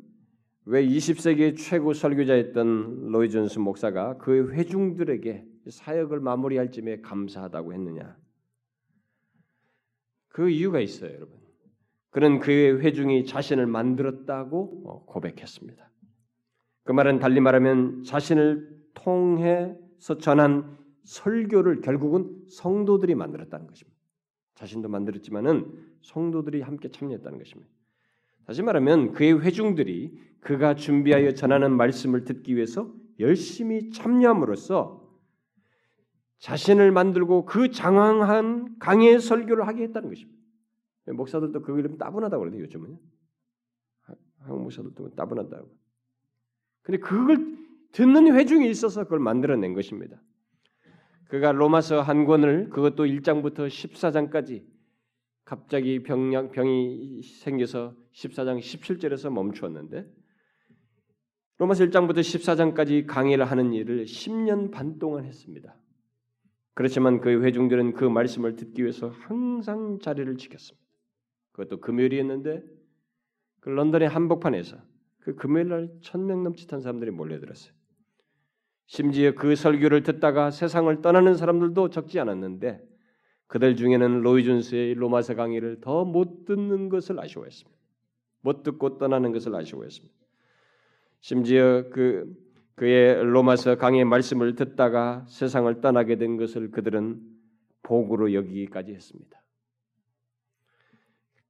왜 0.65 0.85
20세기 0.85 1.57
최고 1.57 1.93
설교자였던 1.93 3.11
로이 3.11 3.29
존스 3.29 3.59
목사가 3.59 4.17
그 4.17 4.51
회중들에게 4.51 5.45
사역을 5.69 6.19
마무리할 6.19 6.71
쯤에 6.71 7.01
감사하다고 7.01 7.73
했느냐? 7.73 8.17
그 10.27 10.49
이유가 10.49 10.79
있어요, 10.79 11.13
여러분. 11.13 11.46
그는 12.17 12.39
그의 12.39 12.81
회중이 12.81 13.25
자신을 13.25 13.67
만들었다고 13.67 14.81
어, 14.87 15.05
고백했습니다. 15.05 15.87
그 16.83 16.91
말은 16.91 17.19
달리 17.19 17.39
말하면 17.39 18.05
자신을 18.05 18.67
통해서 18.95 20.17
전한 20.19 20.79
설교를 21.03 21.81
결국은 21.81 22.41
성도들이 22.49 23.13
만들었다는 23.13 23.67
것입니다. 23.67 23.95
자신도 24.55 24.89
만들었지만은 24.89 25.71
성도들이 26.01 26.61
함께 26.61 26.89
참여했다는 26.89 27.37
것입니다. 27.37 27.69
다시 28.47 28.63
말하면 28.63 29.11
그의 29.11 29.39
회중들이 29.39 30.19
그가 30.39 30.73
준비하여 30.73 31.35
전하는 31.35 31.71
말씀을 31.77 32.23
듣기 32.23 32.55
위해서 32.55 32.91
열심히 33.19 33.91
참여함으로써 33.91 35.07
자신을 36.39 36.91
만들고 36.91 37.45
그 37.45 37.69
장황한 37.69 38.79
강의 38.79 39.19
설교를 39.19 39.67
하게 39.67 39.83
했다는 39.83 40.09
것입니다. 40.09 40.36
목사들도 41.13 41.61
그걸 41.61 41.79
이러면 41.79 41.97
따분하다고 41.97 42.39
그러는데 42.41 42.63
요즘은 42.63 42.97
한국 44.39 44.61
목사들도 44.63 45.15
따분하다고. 45.15 45.69
근데 46.81 46.99
그걸 46.99 47.57
듣는 47.91 48.33
회중이 48.35 48.69
있어서 48.69 49.03
그걸 49.03 49.19
만들어낸 49.19 49.73
것입니다. 49.73 50.21
그가 51.29 51.51
로마서 51.51 52.01
한 52.01 52.25
권을 52.25 52.69
그것도 52.69 53.05
1장부터 53.05 53.67
14장까지 53.67 54.65
갑자기 55.43 56.03
병약 56.03 56.51
병이 56.51 57.21
생겨서 57.21 57.95
14장 58.13 58.59
17절에서 58.59 59.31
멈추었는데 59.31 60.09
로마서 61.57 61.85
1장부터 61.85 62.19
14장까지 62.19 63.05
강의를 63.07 63.45
하는 63.45 63.73
일을 63.73 64.05
10년 64.05 64.71
반 64.71 64.99
동안 64.99 65.25
했습니다. 65.25 65.75
그렇지만 66.73 67.19
그 67.19 67.43
회중들은 67.43 67.93
그 67.93 68.05
말씀을 68.05 68.55
듣기 68.55 68.83
위해서 68.83 69.09
항상 69.09 69.99
자리를 69.99 70.37
지켰습니다. 70.37 70.86
그것도 71.57 71.81
금요일이었는데 71.81 72.63
그 73.59 73.69
런던의 73.69 74.07
한복판에서 74.07 74.77
그 75.19 75.35
금요일 75.35 75.67
날 75.69 75.89
천 76.01 76.25
명 76.25 76.43
넘치던 76.43 76.81
사람들이 76.81 77.11
몰려들었어요. 77.11 77.73
심지어 78.85 79.33
그 79.33 79.55
설교를 79.55 80.03
듣다가 80.03 80.51
세상을 80.51 81.01
떠나는 81.01 81.35
사람들도 81.35 81.89
적지 81.89 82.19
않았는데 82.19 82.81
그들 83.47 83.75
중에는 83.75 84.21
로이 84.21 84.43
존스의 84.45 84.93
로마서 84.93 85.35
강의를 85.35 85.81
더 85.81 86.05
못 86.05 86.45
듣는 86.45 86.89
것을 86.89 87.19
아쉬워했습니다. 87.19 87.77
못 88.41 88.63
듣고 88.63 88.97
떠나는 88.97 89.31
것을 89.33 89.53
아쉬워했습니다. 89.55 90.15
심지어 91.19 91.89
그 91.89 92.33
그의 92.75 93.23
로마서 93.23 93.75
강의 93.77 94.05
말씀을 94.05 94.55
듣다가 94.55 95.25
세상을 95.27 95.81
떠나게 95.81 96.17
된 96.17 96.37
것을 96.37 96.69
그들은 96.69 97.19
복으로 97.81 98.33
여기기까지 98.33 98.93
했습니다. 98.93 99.41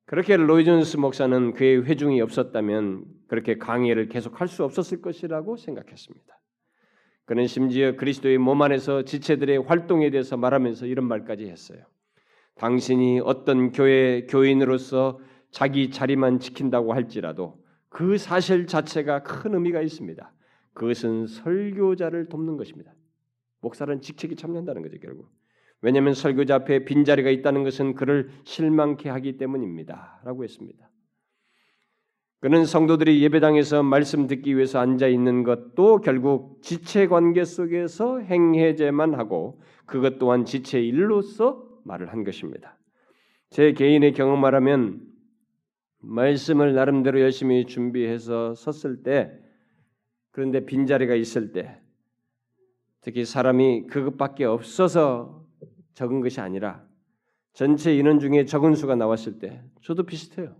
그렇게 0.07 0.37
로이존스 0.37 0.95
목사는 0.95 1.51
그의 1.51 1.83
회중이 1.83 2.21
없었다면 2.21 3.03
그렇게 3.27 3.57
강의를 3.57 4.07
계속할 4.07 4.47
수 4.47 4.63
없었을 4.63 5.01
것이라고 5.01 5.57
생각했습니다. 5.57 6.39
그는 7.25 7.45
심지어 7.45 7.97
그리스도의 7.97 8.37
몸 8.37 8.61
안에서 8.61 9.03
지체들의 9.03 9.57
활동에 9.63 10.09
대해서 10.09 10.37
말하면서 10.37 10.85
이런 10.85 11.09
말까지 11.09 11.47
했어요. 11.47 11.83
당신이 12.55 13.19
어떤 13.19 13.73
교회 13.73 14.25
교인으로서 14.27 15.19
자기 15.51 15.91
자리만 15.91 16.39
지킨다고 16.39 16.93
할지라도 16.93 17.61
그 17.89 18.17
사실 18.17 18.65
자체가 18.65 19.23
큰 19.23 19.55
의미가 19.55 19.81
있습니다. 19.81 20.33
그것은 20.73 21.27
설교자를 21.27 22.29
돕는 22.29 22.55
것입니다. 22.55 22.93
목사는 23.59 23.99
직책이 23.99 24.37
참여한다는 24.37 24.83
거죠, 24.83 24.97
결국. 25.01 25.36
왜냐하면 25.81 26.13
설교자 26.13 26.55
앞에 26.55 26.85
빈자리가 26.85 27.29
있다는 27.29 27.63
것은 27.63 27.95
그를 27.95 28.29
실망케 28.43 29.09
하기 29.09 29.37
때문입니다. 29.37 30.21
라고 30.23 30.43
했습니다. 30.43 30.89
그는 32.39 32.65
성도들이 32.65 33.21
예배당에서 33.23 33.81
말씀 33.81 34.27
듣기 34.27 34.55
위해서 34.55 34.79
앉아 34.79 35.07
있는 35.07 35.43
것도 35.43 36.01
결국 36.01 36.61
지체 36.61 37.07
관계 37.07 37.43
속에서 37.43 38.19
행해제만 38.19 39.15
하고 39.15 39.61
그것 39.85 40.19
또한 40.19 40.45
지체 40.45 40.79
일로서 40.79 41.67
말을 41.83 42.11
한 42.11 42.23
것입니다. 42.23 42.77
제 43.49 43.71
개인의 43.71 44.13
경험 44.13 44.39
말하면 44.39 45.01
말씀을 45.99 46.75
나름대로 46.75 47.19
열심히 47.21 47.65
준비해서 47.65 48.53
섰을 48.53 49.03
때 49.03 49.31
그런데 50.31 50.65
빈자리가 50.65 51.15
있을 51.15 51.51
때 51.53 51.81
특히 53.01 53.25
사람이 53.25 53.87
그것밖에 53.87 54.45
없어서 54.45 55.46
적은 55.97 56.21
것이 56.21 56.39
아니라 56.39 56.87
전체 57.53 57.95
인원 57.95 58.19
중에 58.19 58.45
적은 58.45 58.75
수가 58.75 58.95
나왔을 58.95 59.39
때 59.39 59.63
저도 59.81 60.03
비슷해요. 60.03 60.55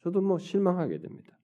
저도 0.00 0.20
뭐 0.20 0.36
실망하게 0.36 0.98
됩니다. 0.98 1.38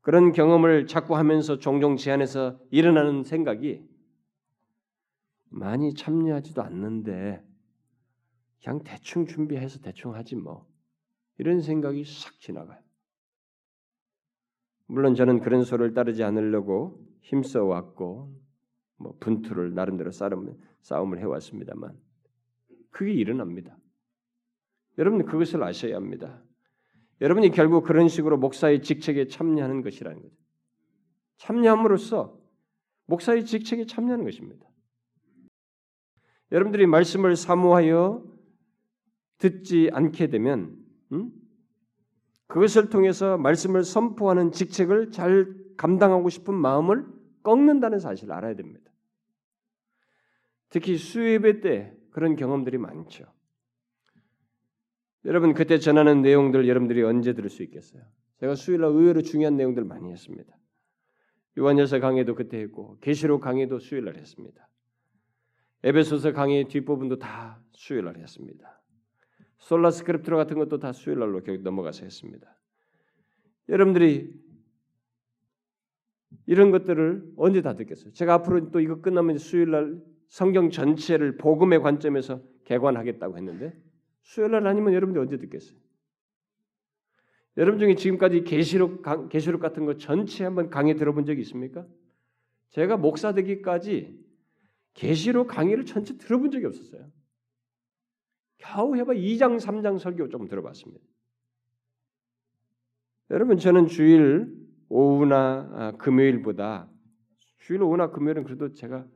그런 0.00 0.32
경험을 0.32 0.86
자꾸 0.86 1.16
하면서 1.16 1.58
종종 1.58 1.98
제안해서 1.98 2.58
일어나는 2.70 3.24
생각이 3.24 3.86
많이 5.50 5.92
참여하지도 5.92 6.62
않는데 6.62 7.44
그냥 8.64 8.82
대충 8.84 9.26
준비해서 9.26 9.78
대충 9.80 10.14
하지 10.14 10.34
뭐 10.34 10.66
이런 11.36 11.60
생각이 11.60 12.04
싹 12.06 12.40
지나가요. 12.40 12.80
물론 14.86 15.14
저는 15.14 15.40
그런 15.40 15.62
소리를 15.62 15.92
따르지 15.92 16.24
않으려고 16.24 17.06
힘써 17.20 17.62
왔고 17.64 18.34
뭐 18.96 19.14
분투를 19.20 19.74
나름대로 19.74 20.10
싸움, 20.10 20.58
싸움을 20.82 21.18
해왔습니다만 21.18 21.98
그게 22.90 23.12
일어납니다. 23.12 23.76
여러분 24.98 25.24
그것을 25.24 25.62
아셔야 25.62 25.96
합니다. 25.96 26.42
여러분이 27.20 27.50
결국 27.50 27.84
그런 27.84 28.08
식으로 28.08 28.36
목사의 28.36 28.82
직책에 28.82 29.28
참여하는 29.28 29.82
것이라는 29.82 30.20
거죠. 30.20 30.36
참여함으로써 31.38 32.38
목사의 33.06 33.46
직책에 33.46 33.86
참여하는 33.86 34.24
것입니다. 34.24 34.66
여러분들이 36.50 36.86
말씀을 36.86 37.36
사모하여 37.36 38.24
듣지 39.38 39.90
않게 39.92 40.28
되면 40.28 40.76
음? 41.12 41.32
그것을 42.46 42.90
통해서 42.90 43.38
말씀을 43.38 43.82
선포하는 43.82 44.52
직책을 44.52 45.10
잘 45.10 45.54
감당하고 45.78 46.28
싶은 46.28 46.54
마음을 46.54 47.06
꺾는다는 47.42 47.98
사실을 47.98 48.34
알아야 48.34 48.54
됩니다. 48.54 48.91
특히 50.72 50.96
수예배 50.96 51.60
때 51.60 51.94
그런 52.10 52.34
경험들이 52.34 52.78
많죠. 52.78 53.26
여러분 55.26 55.52
그때 55.52 55.78
전하는 55.78 56.22
내용들 56.22 56.66
여러분들이 56.66 57.02
언제 57.02 57.34
들을 57.34 57.50
수 57.50 57.62
있겠어요? 57.62 58.02
제가 58.38 58.54
수요일날 58.54 58.90
의외로 58.90 59.20
중요한 59.20 59.56
내용들 59.56 59.84
많이 59.84 60.10
했습니다. 60.10 60.56
요한일서 61.58 62.00
강의도 62.00 62.34
그때 62.34 62.58
했고 62.58 62.98
계시록 63.00 63.42
강의도 63.42 63.78
수요일날 63.78 64.16
했습니다. 64.16 64.66
에베소서 65.84 66.32
강의 66.32 66.66
뒷부분도 66.66 67.18
다 67.18 67.62
수요일날 67.72 68.16
했습니다. 68.16 68.82
Sola 69.58 69.90
Scriptura 69.90 70.38
같은 70.38 70.58
것도 70.58 70.78
다 70.78 70.92
수요일날로 70.92 71.42
넘어가서 71.60 72.04
했습니다. 72.04 72.58
여러분들이 73.68 74.32
이런 76.46 76.70
것들을 76.70 77.34
언제 77.36 77.60
다 77.60 77.76
듣겠어요? 77.76 78.12
제가 78.14 78.34
앞으로 78.34 78.70
또 78.70 78.80
이거 78.80 79.02
끝나면 79.02 79.36
수요일날 79.36 80.11
성경 80.32 80.70
전체를 80.70 81.36
복음의 81.36 81.82
관점에서 81.82 82.40
개관하겠다고 82.64 83.36
했는데 83.36 83.78
수요일 84.22 84.52
날 84.52 84.66
아니면 84.66 84.94
여러분들 84.94 85.20
언제 85.20 85.36
듣겠어요? 85.36 85.78
여러분 87.58 87.78
중에 87.78 87.94
지금까지 87.96 88.42
계시록 88.42 89.02
계시록 89.28 89.60
같은 89.60 89.84
거 89.84 89.98
전체 89.98 90.44
한번 90.44 90.70
강의 90.70 90.96
들어본 90.96 91.26
적이 91.26 91.42
있습니까? 91.42 91.86
제가 92.70 92.96
목사 92.96 93.34
되기까지 93.34 94.18
계시록 94.94 95.48
강의를 95.48 95.84
전체 95.84 96.16
들어본 96.16 96.50
적이 96.50 96.64
없었어요. 96.64 97.12
겨우 98.56 98.96
해봐 98.96 99.12
2장 99.12 99.60
3장 99.60 99.98
설교 99.98 100.30
좀 100.30 100.48
들어봤습니다. 100.48 101.04
여러분 103.28 103.58
저는 103.58 103.86
주일 103.86 104.50
오후나 104.88 105.68
아, 105.74 105.92
금요일보다 105.98 106.88
주일 107.58 107.82
오후나 107.82 108.10
금요일은 108.10 108.44
그래도 108.44 108.72
제가 108.72 109.06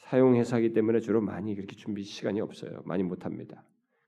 사용해서 0.00 0.56
하기 0.56 0.72
때문에 0.72 1.00
주로 1.00 1.20
많이 1.20 1.54
그렇게 1.54 1.76
준비 1.76 2.02
시간이 2.02 2.40
없어요. 2.40 2.82
많이 2.84 3.02
못 3.02 3.24
합니다. 3.24 3.62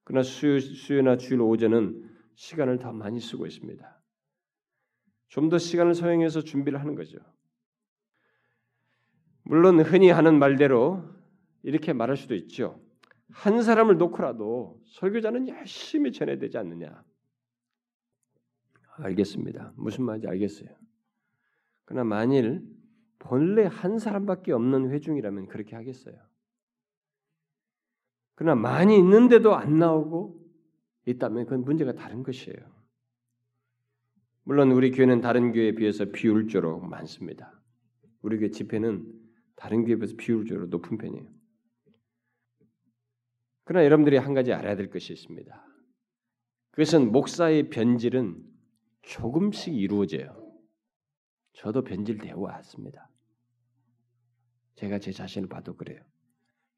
그러나 0.04 0.22
수, 0.22 0.60
수요나 0.60 1.16
주일 1.16 1.40
오전은 1.40 2.10
시간을 2.34 2.78
더 2.78 2.92
많이 2.92 3.20
쓰고 3.20 3.46
있습니다. 3.46 4.00
좀 5.28 5.48
더 5.48 5.58
시간을 5.58 5.94
사용해서 5.94 6.42
준비를 6.42 6.80
하는 6.80 6.94
거죠. 6.94 7.18
물론 9.44 9.80
흔히 9.80 10.10
하는 10.10 10.38
말대로 10.38 11.04
이렇게 11.62 11.92
말할 11.92 12.16
수도 12.16 12.34
있죠. 12.34 12.80
한 13.30 13.62
사람을 13.62 13.96
놓고라도 13.96 14.80
설교자는 14.86 15.48
열심히 15.48 16.12
전해야 16.12 16.36
되지 16.38 16.58
않느냐. 16.58 17.02
알겠습니다. 18.98 19.72
무슨 19.76 20.04
말인지 20.04 20.28
알겠어요. 20.28 20.68
그러나 21.84 22.04
만일 22.04 22.62
본래 23.22 23.66
한 23.66 23.98
사람밖에 23.98 24.52
없는 24.52 24.90
회중이라면 24.90 25.46
그렇게 25.46 25.76
하겠어요. 25.76 26.16
그러나 28.34 28.60
많이 28.60 28.98
있는데도 28.98 29.54
안 29.54 29.78
나오고 29.78 30.40
있다면 31.06 31.44
그건 31.44 31.64
문제가 31.64 31.92
다른 31.92 32.24
것이에요. 32.24 32.58
물론 34.42 34.72
우리 34.72 34.90
교회는 34.90 35.20
다른 35.20 35.52
교회에 35.52 35.72
비해서 35.72 36.06
비율적으로 36.06 36.80
많습니다. 36.80 37.60
우리 38.22 38.38
교회 38.38 38.50
집회는 38.50 39.06
다른 39.54 39.84
교회에 39.84 39.96
비해서 39.96 40.16
비율적으로 40.16 40.66
높은 40.66 40.98
편이에요. 40.98 41.28
그러나 43.64 43.84
여러분들이 43.84 44.16
한 44.16 44.34
가지 44.34 44.52
알아야 44.52 44.74
될 44.74 44.90
것이 44.90 45.12
있습니다. 45.12 45.64
그것은 46.72 47.12
목사의 47.12 47.70
변질은 47.70 48.42
조금씩 49.02 49.74
이루어져요. 49.74 50.42
저도 51.52 51.84
변질되어 51.84 52.36
왔습니다. 52.36 53.11
제가 54.74 54.98
제 54.98 55.12
자신을 55.12 55.48
봐도 55.48 55.76
그래요. 55.76 56.00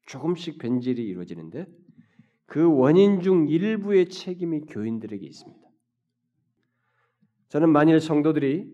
조금씩 0.05 0.59
변질이 0.59 1.03
이루어지는데 1.03 1.65
그 2.45 2.71
원인 2.71 3.21
중 3.21 3.47
일부의 3.47 4.09
책임이 4.09 4.61
교인들에게 4.61 5.25
있습니다. 5.25 5.65
저는 7.49 7.69
만일 7.69 7.99
성도들이 7.99 8.71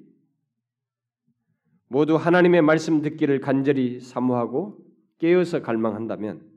모두 1.87 2.15
하나님의 2.15 2.61
말씀 2.61 3.01
듣기를 3.01 3.41
간절히 3.41 3.99
사모하고 3.99 4.85
깨어서 5.19 5.61
갈망한다면 5.61 6.49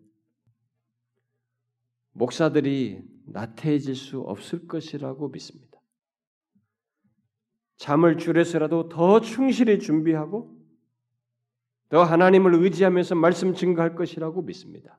목사들이 2.12 3.03
나태해질 3.27 3.97
수 3.97 4.21
없을 4.21 4.67
것이라고 4.67 5.29
믿습니다. 5.29 5.81
잠을 7.77 8.17
줄여서라도 8.17 8.89
더 8.89 9.21
충실히 9.21 9.81
준비하고 9.81 10.54
더 11.95 12.03
하나님을 12.03 12.55
의지하면서 12.55 13.14
말씀 13.14 13.55
증거할 13.55 13.95
것이라고 13.95 14.42
믿습니다. 14.42 14.99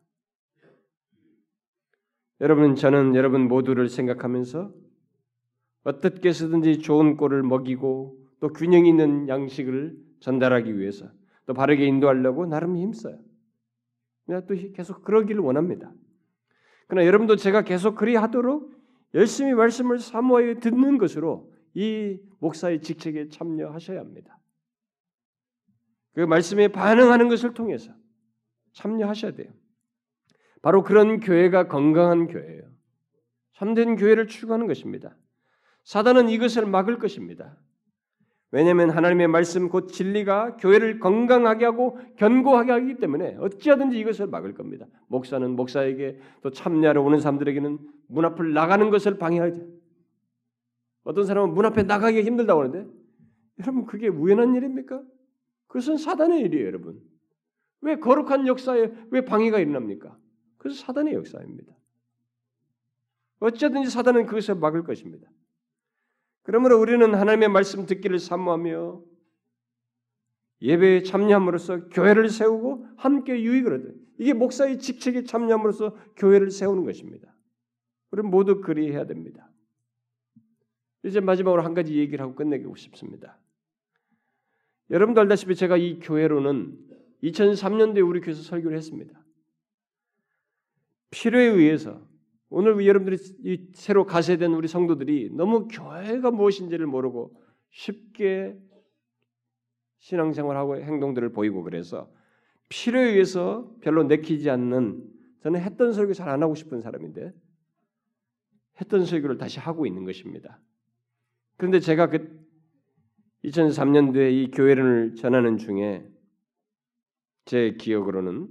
여러분 2.40 2.76
저는 2.76 3.16
여러분 3.16 3.50
모두를 3.50 3.90
생각하면서 3.90 4.74
어떻게 5.84 6.30
해서든지 6.30 6.80
좋은 6.80 7.18
꼴을 7.18 7.44
먹이고 7.44 8.18
또 8.40 8.54
균형 8.54 8.86
있는 8.86 9.28
양식을 9.28 9.98
전달하기 10.22 10.80
위해서 10.80 11.12
또 11.46 11.54
바르게 11.54 11.86
인도하려고 11.86 12.46
나름 12.46 12.78
힘써요. 12.78 13.20
또 14.48 14.56
계속 14.74 15.04
그러기를 15.04 15.42
원합니다. 15.42 15.92
그러나 16.88 17.06
여러분도 17.06 17.36
제가 17.36 17.64
계속 17.64 17.96
그리 17.96 18.16
하도록 18.16 18.72
열심히 19.14 19.54
말씀을 19.54 20.00
사모하여 20.00 20.62
듣는 20.62 20.98
것으로 20.98 21.52
이 21.74 22.22
목사의 22.40 22.80
직책에 22.80 23.28
참여하셔야 23.28 24.00
합니다. 24.00 24.40
그 26.16 26.22
말씀에 26.22 26.70
반응하는 26.70 27.28
것을 27.28 27.54
통해서 27.54 27.92
참여하셔야 28.74 29.34
돼요. 29.34 29.52
바로 30.62 30.82
그런 30.82 31.20
교회가 31.20 31.68
건강한 31.68 32.28
교회예요. 32.28 32.64
참된 33.54 33.98
교회를 33.98 34.28
추구하는 34.28 34.66
것입니다. 34.66 35.16
사단은 35.84 36.30
이것을 36.30 36.66
막을 36.66 36.98
것입니다. 37.00 37.58
왜냐하면 38.52 38.90
하나님의 38.90 39.28
말씀 39.28 39.68
곧 39.68 39.92
진리가 39.92 40.56
교회를 40.58 41.00
건강하게 41.00 41.66
하고 41.66 42.00
견고하게 42.16 42.72
하기 42.72 42.98
때문에 43.00 43.36
어찌하든지 43.40 44.00
이것을 44.00 44.28
막을 44.28 44.54
겁니다. 44.54 44.86
목사는 45.08 45.56
목사에게 45.56 46.20
또 46.42 46.50
참여하러 46.50 47.02
오는 47.02 47.20
사람들에게는 47.20 47.78
문 48.08 48.26
앞을 48.26 48.54
나가는 48.54 48.90
것을 48.90 49.18
방해하죠. 49.18 49.62
어떤 51.04 51.26
사람은 51.26 51.54
문 51.54 51.66
앞에 51.66 51.84
나가기 51.84 52.22
힘들다고 52.22 52.62
하는데 52.62 52.90
여러분 53.60 53.86
그게 53.86 54.08
우연한 54.08 54.56
일입니까? 54.56 55.02
그것은 55.68 55.98
사단의 55.98 56.42
일이에요, 56.42 56.66
여러분. 56.66 57.02
왜 57.82 57.98
거룩한 57.98 58.48
역사에 58.48 58.92
왜 59.12 59.26
방해가 59.26 59.60
일어납니까? 59.60 60.18
그것은 60.58 60.84
사단의 60.84 61.14
역사입니다. 61.14 61.76
어찌든지 63.40 63.90
사단은 63.90 64.26
그것을 64.26 64.56
막을 64.56 64.84
것입니다. 64.84 65.30
그러므로 66.44 66.80
우리는 66.80 67.14
하나님의 67.14 67.50
말씀 67.50 67.86
듣기를 67.86 68.20
사모하며 68.20 69.04
예배에 70.62 71.04
참여함으로써 71.04 71.90
교회를 71.90 72.30
세우고 72.30 72.88
함께 72.98 73.42
유익을 73.42 73.74
얻어요. 73.74 73.94
이게 74.18 74.34
목사의 74.34 74.80
직책에 74.80 75.24
참여함으로써 75.24 75.96
교회를 76.16 76.50
세우는 76.50 76.86
것입니다. 76.86 77.36
우리 78.12 78.22
모두 78.22 78.62
그리 78.62 78.92
해야 78.92 79.06
됩니다. 79.06 79.52
이제 81.04 81.20
마지막으로 81.20 81.62
한 81.62 81.74
가지 81.74 81.96
얘기를 81.96 82.24
하고 82.24 82.36
끝내고 82.36 82.76
싶습니다. 82.76 83.38
여러분도 84.90 85.22
알다시피 85.22 85.56
제가 85.56 85.78
이 85.78 86.00
교회로는 86.00 86.78
2003년도에 87.24 88.08
우리 88.08 88.22
교회에서 88.22 88.44
설교를 88.44 88.78
했습니다. 88.78 89.20
필요에 91.12 91.46
의해서 91.46 92.06
오늘 92.50 92.86
여러분들이 92.86 93.72
새로 93.74 94.06
가세된 94.06 94.54
우리 94.54 94.68
성도들이 94.68 95.32
너무 95.34 95.68
교회가 95.68 96.32
무엇인지를 96.32 96.86
모르고 96.86 97.36
쉽게 97.72 98.58
신앙생활하고 100.00 100.78
행동들을 100.78 101.32
보이고 101.32 101.64
그래서 101.64 102.12
필요에 102.70 103.12
의해서 103.12 103.74
별로 103.82 104.04
내키지 104.04 104.50
않는 104.50 105.04
저는 105.42 105.60
했던 105.62 105.94
설교 105.94 106.14
잘 106.14 106.30
안 106.30 106.44
하고 106.44 106.56
싶은 106.56 106.82
사람인데 106.82 107.34
했던 108.82 109.06
설교를 109.06 109.38
다시 109.38 109.60
하고 109.60 109.86
있는 109.86 110.06
것입니다. 110.06 110.60
그런데 111.58 111.80
제가 111.80 112.10
그 112.10 112.45
2003년도에 113.46 114.32
이 114.34 114.52
교회를 114.52 115.16
전하는 115.16 115.58
중에 115.58 116.08
제 117.46 117.76
기억으로는 117.78 118.48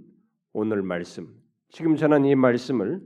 오늘 0.52 0.82
말씀, 0.82 1.34
지금 1.68 1.96
전한 1.96 2.24
이 2.24 2.34
말씀을 2.36 3.04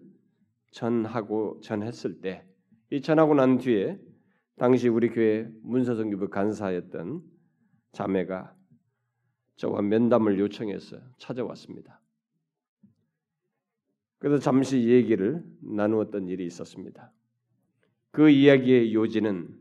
전하고 0.70 1.61
전했을 1.62 2.20
때, 2.20 2.45
이 2.91 3.01
전하고 3.01 3.34
난 3.34 3.57
뒤에 3.57 3.99
당시 4.57 4.89
우리 4.89 5.09
교회 5.09 5.49
문서성교부 5.62 6.28
간사였던 6.28 7.22
자매가 7.93 8.55
저와 9.57 9.80
면담을 9.80 10.39
요청해서 10.39 10.99
찾아왔습니다. 11.16 12.03
그래서 14.18 14.39
잠시 14.39 14.89
얘기를 14.89 15.43
나누었던 15.62 16.28
일이 16.28 16.45
있었습니다. 16.45 17.12
그 18.11 18.28
이야기의 18.28 18.93
요지는 18.93 19.58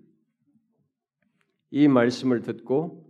이 1.77 1.87
말씀을 1.87 2.41
듣고 2.41 3.05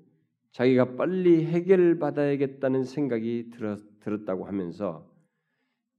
자기가 0.52 0.98
빨리 0.98 1.46
해결받아야겠다는 1.46 2.84
생각이 2.84 3.50
들었, 3.54 3.80
들었 4.02 4.26
다고 4.26 4.44
하면서 4.44 5.10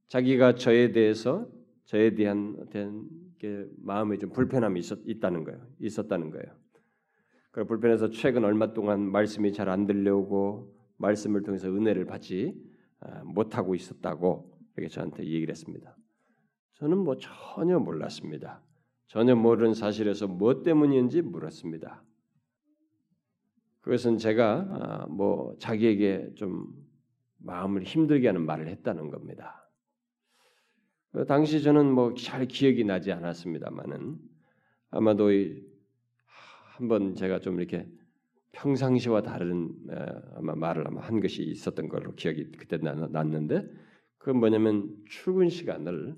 자기가 0.08 0.56
저에 0.56 0.92
대해서 0.92 1.48
저에 1.86 2.14
대한 2.14 2.56
어떤 2.60 3.08
마음에 3.78 4.18
좀 4.18 4.28
불편함이 4.32 4.80
있었, 4.80 4.98
있다는 5.06 5.44
거예요. 5.44 5.66
있었다는 5.80 6.30
거예요. 6.30 6.44
그 7.52 7.64
불편해서 7.64 8.10
최근 8.10 8.44
얼마 8.44 8.74
동안 8.74 9.00
말씀이 9.00 9.50
잘 9.54 9.70
안 9.70 9.86
들려오고 9.86 10.76
말씀을 10.98 11.44
통해서 11.44 11.68
은혜를 11.68 12.04
받지 12.04 12.54
아, 13.00 13.22
못하고 13.24 13.76
있었다고 13.76 14.52
이렇게 14.76 14.90
저한테 14.90 15.24
얘기를 15.24 15.48
했습니다. 15.48 15.96
저는 16.74 16.98
뭐 16.98 17.16
전혀 17.16 17.78
몰랐습니다. 17.78 18.62
전혀 19.06 19.34
모르는 19.34 19.72
사실에서 19.72 20.26
무엇 20.26 20.64
때문인지 20.64 21.22
물었습니다. 21.22 22.04
그것은 23.80 24.18
제가 24.18 24.66
아, 24.70 25.06
뭐 25.06 25.56
자기에게 25.58 26.34
좀 26.36 26.66
마음을 27.38 27.82
힘들게 27.82 28.26
하는 28.26 28.44
말을 28.44 28.68
했다는 28.68 29.10
겁니다. 29.10 29.68
그 31.12 31.24
당시 31.26 31.62
저는 31.62 31.90
뭐 31.92 32.14
잘 32.14 32.46
기억이 32.46 32.84
나지 32.84 33.12
않았습니다만은 33.12 34.18
아마도 34.90 35.30
한번 36.76 37.14
제가 37.14 37.40
좀 37.40 37.58
이렇게 37.58 37.86
평상시와 38.52 39.22
다른 39.22 39.74
아마 40.34 40.54
말을 40.54 40.86
아마 40.86 41.00
한 41.00 41.20
것이 41.20 41.42
있었던 41.44 41.88
걸로 41.88 42.14
기억이 42.14 42.50
그때 42.52 42.78
났는데 42.78 43.68
그건 44.18 44.38
뭐냐면 44.40 44.96
출근 45.08 45.48
시간을 45.48 46.16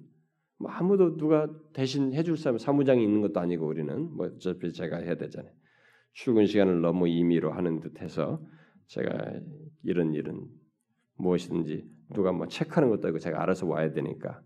뭐 0.58 0.70
아무도 0.70 1.16
누가 1.16 1.48
대신 1.72 2.12
해줄 2.12 2.36
사람 2.36 2.58
사무장이 2.58 3.02
있는 3.02 3.20
것도 3.22 3.40
아니고 3.40 3.66
우리는 3.66 4.14
뭐 4.14 4.26
어차피 4.26 4.72
제가 4.72 4.98
해야 4.98 5.14
되잖아요. 5.16 5.52
출근 6.12 6.46
시간을 6.46 6.80
너무 6.80 7.08
임의로 7.08 7.52
하는 7.52 7.80
듯해서 7.80 8.40
제가 8.86 9.40
이런 9.82 10.14
일은 10.14 10.46
무엇이든지 11.16 11.88
누가 12.14 12.32
뭐 12.32 12.46
체크하는 12.46 12.88
것도 12.90 13.08
아니고 13.08 13.18
제가 13.18 13.42
알아서 13.42 13.66
와야 13.66 13.92
되니까 13.92 14.42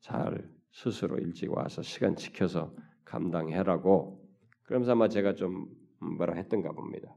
잘 0.00 0.50
스스로 0.72 1.18
일찍 1.18 1.52
와서 1.52 1.82
시간 1.82 2.16
지켜서 2.16 2.74
감당해라고 3.04 4.24
그러면서 4.62 4.92
아마 4.92 5.08
제가 5.08 5.34
좀 5.34 5.66
뭐라 6.00 6.34
했던가 6.34 6.72
봅니다. 6.72 7.14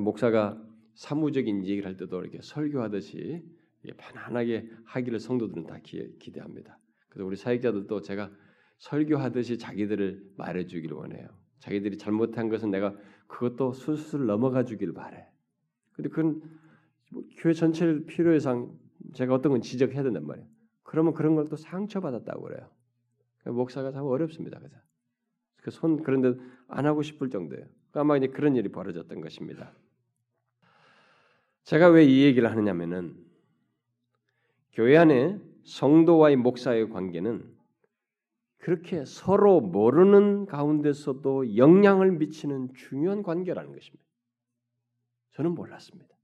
목사가 0.00 0.60
사무적인 0.94 1.64
얘기를 1.64 1.86
할 1.86 1.96
때도 1.96 2.20
이렇게 2.20 2.40
설교하듯이 2.42 3.42
편안하게 3.96 4.70
하기를 4.84 5.20
성도들은 5.20 5.66
다 5.66 5.78
기, 5.82 6.32
대합니다 6.32 6.78
그래서 7.08 7.26
우리 7.26 7.36
사역자들도 7.36 8.00
제가 8.00 8.30
설교하듯이 8.84 9.56
자기들을 9.58 10.32
말해주길 10.36 10.92
원해요. 10.92 11.26
자기들이 11.60 11.96
잘못한 11.96 12.50
것은 12.50 12.70
내가 12.70 12.94
그것도 13.26 13.72
술술 13.72 14.26
넘어가 14.26 14.64
주길 14.64 14.92
바래. 14.92 15.26
근데 15.92 16.10
그건 16.10 16.42
뭐 17.10 17.22
교회 17.38 17.54
전체를 17.54 18.04
필요해상 18.04 18.76
제가 19.14 19.34
어떤 19.34 19.52
건 19.52 19.62
지적해야 19.62 20.02
된단 20.02 20.26
말이에요. 20.26 20.46
그러면 20.82 21.14
그런 21.14 21.34
걸 21.34 21.48
또 21.48 21.56
상처받았다고 21.56 22.42
그래요. 22.42 22.68
그러니까 23.38 23.58
목사가 23.58 23.90
참 23.90 24.04
어렵습니다. 24.04 24.58
그죠? 24.60 24.76
그손 25.62 26.02
그런데 26.02 26.34
안 26.68 26.84
하고 26.84 27.00
싶을 27.02 27.30
정도예요. 27.30 27.64
그러니까 27.64 28.00
아마 28.00 28.18
이제 28.18 28.26
그런 28.26 28.54
일이 28.54 28.68
벌어졌던 28.68 29.20
것입니다. 29.22 29.72
제가 31.64 31.88
왜 31.88 32.04
이 32.04 32.24
얘기를 32.24 32.50
하느냐면은 32.50 33.16
교회 34.72 34.98
안에 34.98 35.40
성도와의 35.64 36.36
목사의 36.36 36.90
관계는 36.90 37.54
그렇게 38.64 39.04
서로 39.04 39.60
모르는 39.60 40.46
가운데서도 40.46 41.58
영향을 41.58 42.12
미치는 42.12 42.72
중요한 42.72 43.22
관계라는 43.22 43.74
것입니다. 43.74 44.02
저는 45.32 45.54
몰랐습니다. 45.54 46.16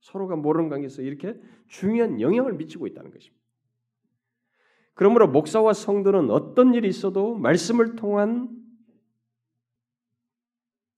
서로가 0.00 0.34
모르는 0.34 0.68
관계에서 0.68 1.02
이렇게 1.02 1.40
중요한 1.68 2.20
영향을 2.20 2.54
미치고 2.54 2.88
있다는 2.88 3.12
것입니다. 3.12 3.40
그러므로 4.94 5.28
목사와 5.28 5.72
성도는 5.72 6.30
어떤 6.30 6.74
일이 6.74 6.88
있어도 6.88 7.36
말씀을 7.36 7.94
통한 7.94 8.48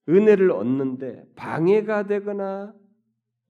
은혜를 0.09 0.49
얻는데 0.49 1.31
방해가 1.35 2.07
되거나 2.07 2.73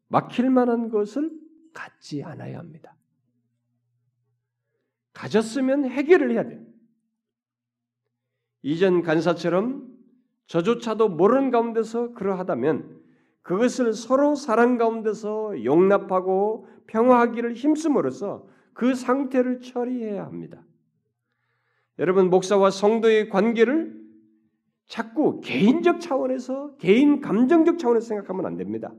막힐 0.09 0.49
만한 0.49 0.89
것을 0.89 1.31
갖지 1.71 2.21
않아야 2.21 2.59
합니다. 2.59 2.97
가졌으면 5.13 5.85
해결을 5.85 6.31
해야 6.31 6.43
돼요. 6.43 6.62
이전 8.63 9.03
간사처럼 9.03 9.87
저조차도 10.47 11.09
모르는 11.09 11.51
가운데서 11.51 12.13
그러하다면 12.13 13.01
그것을 13.41 13.93
서로 13.93 14.35
사랑 14.35 14.77
가운데서 14.77 15.63
용납하고 15.65 16.67
평화하기를 16.87 17.53
힘쓰므로써 17.53 18.47
그 18.73 18.95
상태를 18.95 19.61
처리해야 19.61 20.25
합니다. 20.25 20.63
여러분 21.99 22.29
목사와 22.29 22.71
성도의 22.71 23.29
관계를 23.29 24.01
자꾸 24.87 25.41
개인적 25.41 26.01
차원에서 26.01 26.75
개인 26.77 27.21
감정적 27.21 27.77
차원에서 27.77 28.07
생각하면 28.07 28.45
안 28.45 28.57
됩니다. 28.57 28.93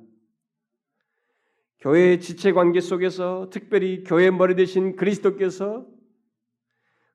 교회의 1.81 2.21
지체 2.21 2.53
관계 2.53 2.81
속에서 2.81 3.49
특별히 3.51 4.05
교회 4.05 4.31
머리 4.31 4.55
대신 4.55 4.97
그리스도께서 4.97 5.87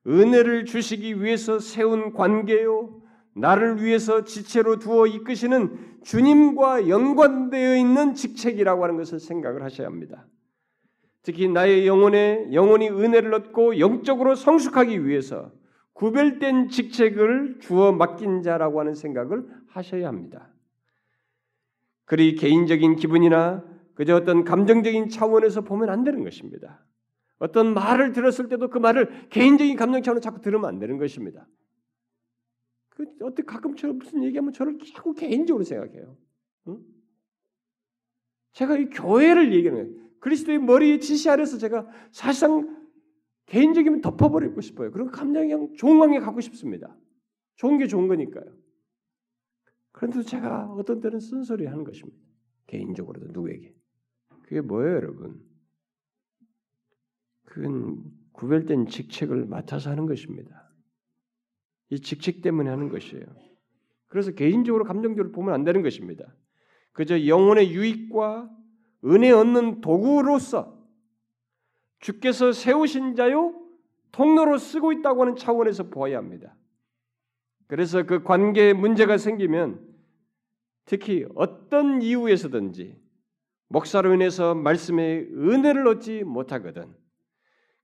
은혜를 0.06 0.64
주시기 0.64 1.22
위해서 1.22 1.58
세운 1.58 2.12
관계요. 2.12 3.00
나를 3.34 3.82
위해서 3.82 4.24
지체로 4.24 4.78
두어 4.78 5.06
이끄시는 5.06 6.00
주님과 6.02 6.88
연관되어 6.88 7.76
있는 7.76 8.14
직책이라고 8.14 8.82
하는 8.82 8.96
것을 8.96 9.20
생각을 9.20 9.62
하셔야 9.62 9.86
합니다. 9.86 10.26
특히 11.22 11.48
나의 11.48 11.86
영혼에 11.86 12.48
영혼이 12.52 12.88
은혜를 12.88 13.32
얻고 13.34 13.78
영적으로 13.78 14.34
성숙하기 14.34 15.06
위해서 15.06 15.52
구별된 15.92 16.70
직책을 16.70 17.58
주어 17.60 17.92
맡긴 17.92 18.42
자라고 18.42 18.80
하는 18.80 18.94
생각을 18.94 19.46
하셔야 19.68 20.08
합니다. 20.08 20.50
그리 22.06 22.34
개인적인 22.34 22.96
기분이나 22.96 23.62
그저 23.94 24.16
어떤 24.16 24.44
감정적인 24.44 25.10
차원에서 25.10 25.60
보면 25.60 25.90
안 25.90 26.04
되는 26.04 26.24
것입니다. 26.24 26.84
어떤 27.40 27.72
말을 27.72 28.12
들었을 28.12 28.48
때도 28.48 28.68
그 28.68 28.78
말을 28.78 29.28
개인적인 29.30 29.76
감정 29.76 30.02
차원으로 30.02 30.20
자꾸 30.20 30.40
들으면 30.40 30.66
안 30.66 30.78
되는 30.78 30.98
것입니다. 30.98 31.48
그 32.90 33.06
어떻게 33.22 33.42
가끔 33.42 33.74
저 33.76 33.90
무슨 33.92 34.22
얘기하면 34.22 34.52
저를 34.52 34.78
자꾸 34.94 35.14
개인적으로 35.14 35.64
생각해요. 35.64 36.16
응? 36.68 36.84
제가 38.52 38.76
이 38.76 38.90
교회를 38.90 39.54
얘기하는 39.54 39.84
거예요. 39.84 40.10
그리스도의 40.20 40.58
머리 40.58 41.00
지시 41.00 41.30
아래서 41.30 41.56
제가 41.56 41.88
사실상 42.12 42.78
개인적이면 43.46 44.02
덮어버리고 44.02 44.60
싶어요. 44.60 44.90
그리고 44.90 45.10
감정이 45.10 45.54
관계 45.78 46.20
갖고 46.20 46.42
싶습니다. 46.42 46.94
좋은 47.56 47.78
게 47.78 47.86
좋은 47.86 48.06
거니까요. 48.06 48.54
그런데도 49.92 50.24
제가 50.24 50.66
어떤 50.72 51.00
때는 51.00 51.20
쓴소리 51.20 51.64
하는 51.64 51.84
것입니다. 51.84 52.18
개인적으로도 52.66 53.28
누구에게. 53.32 53.74
그게 54.42 54.60
뭐예요, 54.60 54.96
여러분? 54.96 55.49
그건 57.50 58.00
구별된 58.32 58.86
직책을 58.86 59.46
맡아서 59.46 59.90
하는 59.90 60.06
것입니다. 60.06 60.70
이 61.90 62.00
직책 62.00 62.42
때문에 62.42 62.70
하는 62.70 62.88
것이에요. 62.88 63.24
그래서 64.06 64.30
개인적으로 64.30 64.84
감정적으로 64.84 65.32
보면 65.32 65.52
안 65.52 65.64
되는 65.64 65.82
것입니다. 65.82 66.32
그저 66.92 67.26
영혼의 67.26 67.72
유익과 67.72 68.48
은혜 69.06 69.32
얻는 69.32 69.80
도구로서 69.80 70.80
주께서 71.98 72.52
세우신 72.52 73.16
자요 73.16 73.54
통로로 74.12 74.56
쓰고 74.56 74.92
있다고 74.92 75.22
하는 75.22 75.36
차원에서 75.36 75.90
보아야 75.90 76.18
합니다. 76.18 76.54
그래서 77.66 78.04
그 78.04 78.22
관계에 78.22 78.72
문제가 78.74 79.18
생기면 79.18 79.84
특히 80.84 81.26
어떤 81.34 82.00
이유에서든지 82.00 82.96
목사로 83.68 84.14
인해서 84.14 84.54
말씀의 84.54 85.30
은혜를 85.32 85.86
얻지 85.88 86.22
못하거든. 86.24 86.99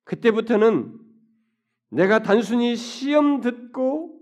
그때부터는 0.07 0.99
내가 1.91 2.23
단순히 2.23 2.77
시험 2.77 3.41
듣고 3.41 4.19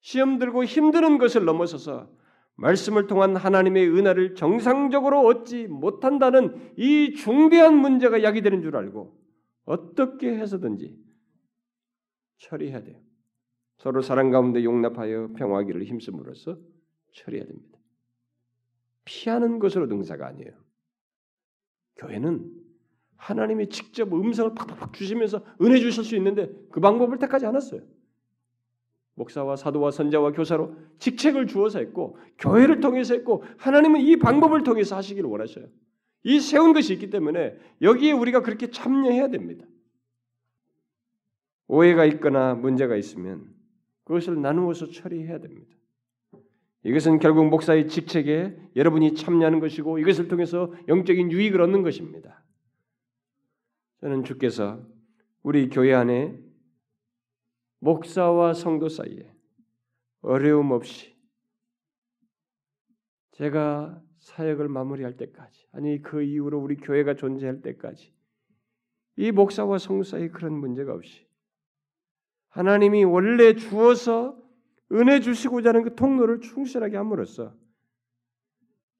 시험 0.00 0.38
들고 0.38 0.64
힘드는 0.64 1.18
것을 1.18 1.44
넘어서서 1.44 2.08
말씀을 2.54 3.06
통한 3.06 3.36
하나님의 3.36 3.88
은혜를 3.88 4.34
정상적으로 4.34 5.26
얻지 5.26 5.68
못한다는 5.68 6.72
이 6.76 7.14
중대한 7.14 7.76
문제가 7.76 8.22
야기되는 8.22 8.62
줄 8.62 8.76
알고 8.76 9.16
어떻게 9.64 10.36
해서든지 10.38 10.98
처리해야 12.38 12.82
돼요. 12.82 13.00
서로 13.78 14.02
사랑 14.02 14.30
가운데 14.30 14.64
용납하여 14.64 15.34
평화하기를 15.36 15.84
힘쓰므로써 15.84 16.58
처리해야 17.12 17.46
됩니다. 17.46 17.78
피하는 19.04 19.58
것으로 19.58 19.86
능사가 19.86 20.26
아니에요. 20.26 20.52
교회는 21.96 22.57
하나님이 23.18 23.68
직접 23.68 24.12
음성을 24.12 24.54
팍팍팍 24.54 24.94
주시면서 24.94 25.44
은혜 25.60 25.78
주실 25.78 26.04
수 26.04 26.16
있는데 26.16 26.50
그 26.70 26.80
방법을 26.80 27.18
택하지 27.18 27.44
않았어요. 27.46 27.82
목사와 29.14 29.56
사도와 29.56 29.90
선자와 29.90 30.32
교사로 30.32 30.74
직책을 30.98 31.48
주어서 31.48 31.80
했고 31.80 32.16
교회를 32.38 32.80
통해서 32.80 33.14
했고 33.14 33.44
하나님은 33.58 34.00
이 34.00 34.16
방법을 34.16 34.62
통해서 34.62 34.96
하시기를 34.96 35.28
원하셔요. 35.28 35.66
이 36.22 36.40
세운 36.40 36.72
것이 36.72 36.94
있기 36.94 37.10
때문에 37.10 37.56
여기에 37.82 38.12
우리가 38.12 38.42
그렇게 38.42 38.70
참여해야 38.70 39.28
됩니다. 39.28 39.66
오해가 41.66 42.04
있거나 42.06 42.54
문제가 42.54 42.96
있으면 42.96 43.52
그것을 44.04 44.40
나누어서 44.40 44.90
처리해야 44.90 45.40
됩니다. 45.40 45.76
이것은 46.84 47.18
결국 47.18 47.48
목사의 47.48 47.88
직책에 47.88 48.56
여러분이 48.76 49.14
참여하는 49.14 49.58
것이고 49.58 49.98
이것을 49.98 50.28
통해서 50.28 50.72
영적인 50.86 51.32
유익을 51.32 51.60
얻는 51.60 51.82
것입니다. 51.82 52.42
저는 54.00 54.24
주께서 54.24 54.80
우리 55.42 55.68
교회 55.68 55.92
안에 55.92 56.38
목사와 57.80 58.54
성도 58.54 58.88
사이에 58.88 59.32
어려움 60.20 60.70
없이 60.72 61.16
제가 63.32 64.02
사역을 64.18 64.68
마무리할 64.68 65.16
때까지 65.16 65.66
아니 65.72 66.02
그 66.02 66.22
이후로 66.22 66.60
우리 66.60 66.76
교회가 66.76 67.14
존재할 67.14 67.60
때까지 67.62 68.12
이 69.16 69.32
목사와 69.32 69.78
성도 69.78 70.04
사이에 70.04 70.28
그런 70.28 70.54
문제가 70.54 70.92
없이 70.94 71.26
하나님이 72.50 73.04
원래 73.04 73.54
주어서 73.54 74.40
은혜 74.92 75.20
주시고자 75.20 75.70
하는 75.70 75.82
그 75.82 75.94
통로를 75.94 76.40
충실하게 76.40 76.96
함으로써 76.96 77.54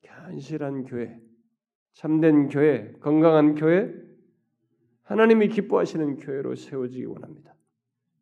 견실한 0.03 0.85
교회, 0.85 1.21
참된 1.95 2.49
교회, 2.49 2.93
건강한 3.01 3.55
교회, 3.55 4.08
하나님이 5.09 5.49
기뻐하시는 5.49 6.17
교회로 6.17 6.55
세워지기 6.55 7.07
원합니다. 7.07 7.55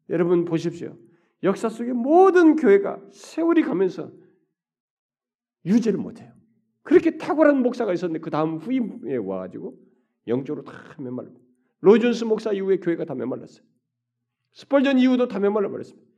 여러분 0.08 0.44
보십시오. 0.44 0.96
역사 1.42 1.68
속의 1.68 1.92
모든 1.92 2.54
교회가 2.54 3.02
세월이 3.10 3.62
가면서 3.62 4.12
유지를 5.64 5.98
못해요. 5.98 6.32
그렇게 6.84 7.18
탁월한 7.18 7.60
목사가 7.60 7.92
있었는데 7.92 8.20
그 8.20 8.30
다음 8.30 8.58
후임에 8.58 9.16
와가지고 9.16 9.76
영적으로 10.28 10.62
다 10.62 10.72
메말라. 11.00 11.28
로존스 11.80 12.22
목사 12.22 12.52
이후에 12.52 12.76
교회가 12.76 13.04
다 13.04 13.16
메말랐어요. 13.16 13.66
스펄전 14.52 15.00
이후도 15.00 15.26
다 15.26 15.40
메말라 15.40 15.68
버렸습니다. 15.68 16.08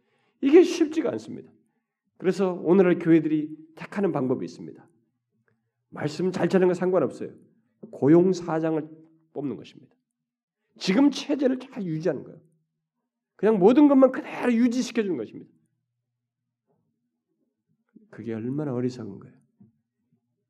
이게 0.42 0.62
쉽지가 0.62 1.10
않습니다. 1.12 1.50
그래서 2.18 2.52
오늘날 2.52 2.98
교회들이 2.98 3.56
택하는 3.74 4.12
방법이 4.12 4.44
있습니다. 4.44 4.86
말씀 5.88 6.30
잘 6.30 6.50
전하는 6.50 6.68
건 6.68 6.74
상관없어요. 6.74 7.30
고용 7.90 8.34
사장을 8.34 8.86
뽑는 9.32 9.56
것입니다. 9.56 9.97
지금 10.78 11.10
체제를 11.10 11.58
잘 11.58 11.84
유지하는 11.84 12.24
거예요. 12.24 12.40
그냥 13.36 13.58
모든 13.58 13.88
것만 13.88 14.12
그대로 14.12 14.52
유지시켜 14.52 15.02
주는 15.02 15.16
것입니다. 15.16 15.50
그게 18.10 18.34
얼마나 18.34 18.72
어리석은 18.74 19.20
거예요. 19.20 19.36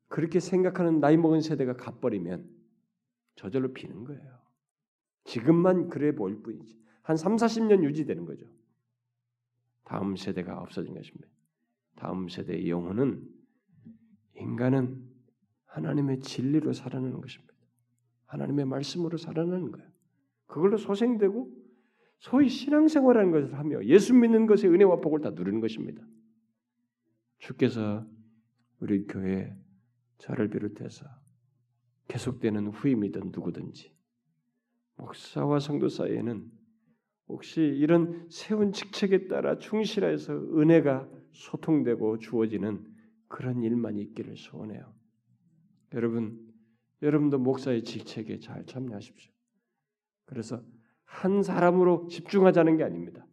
그렇게 0.07 0.39
생각하는 0.39 0.99
나이 0.99 1.17
먹은 1.17 1.41
세대가 1.41 1.73
갚버리면 1.73 2.49
저절로 3.35 3.73
비는 3.73 4.05
거예요. 4.05 4.39
지금만 5.25 5.89
그래 5.89 6.13
보일 6.13 6.41
뿐이지. 6.41 6.79
한 7.03 7.15
3, 7.15 7.35
40년 7.35 7.83
유지되는 7.83 8.25
거죠. 8.25 8.45
다음 9.83 10.15
세대가 10.15 10.59
없어진 10.59 10.93
것입니다. 10.93 11.27
다음 11.95 12.27
세대의 12.27 12.69
영혼은 12.69 13.27
인간은 14.35 15.07
하나님의 15.65 16.21
진리로 16.21 16.73
살아나는 16.73 17.21
것입니다. 17.21 17.53
하나님의 18.25 18.65
말씀으로 18.65 19.17
살아나는 19.17 19.71
거예요. 19.71 19.88
그걸로 20.49 20.77
소생되고 20.77 21.47
소위 22.17 22.49
신앙생활하는 22.49 23.31
것을 23.31 23.57
하며 23.57 23.83
예수 23.85 24.13
믿는 24.13 24.45
것의 24.45 24.73
은혜와 24.73 24.97
복을 24.97 25.21
다 25.21 25.29
누리는 25.29 25.61
것입니다. 25.61 26.05
주께서 27.37 28.05
우리 28.79 29.05
교회 29.05 29.55
저를 30.17 30.49
비롯해서 30.49 31.05
계속되는 32.09 32.67
후임이든 32.67 33.31
누구든지 33.31 33.93
목사와 34.97 35.59
성도 35.59 35.87
사이에는 35.87 36.51
혹시 37.29 37.61
이런 37.61 38.27
세운 38.29 38.73
직책에 38.73 39.27
따라 39.27 39.59
충실해서 39.59 40.33
은혜가 40.33 41.07
소통되고 41.31 42.17
주어지는 42.17 42.85
그런 43.27 43.61
일만 43.61 43.99
있기를 43.99 44.35
소원해요. 44.35 44.91
여러분, 45.93 46.51
여러분도 47.03 47.37
목사의 47.37 47.83
직책에 47.83 48.39
잘 48.39 48.65
참여하십시오. 48.65 49.38
그래서 50.29 50.63
한 51.03 51.43
사람으로 51.43 52.07
집중하자는 52.07 52.77
게 52.77 52.83
아닙니다. 52.83 53.25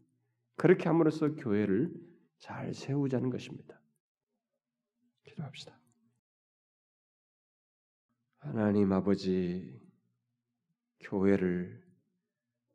그렇게 0.57 0.89
함으로써 0.89 1.35
교회를 1.35 1.93
잘 2.39 2.73
세우자는 2.73 3.31
것입니다. 3.31 3.81
기도합시다. 5.25 5.79
하나님 8.39 8.93
아버지 8.93 9.79
교회를 11.01 11.83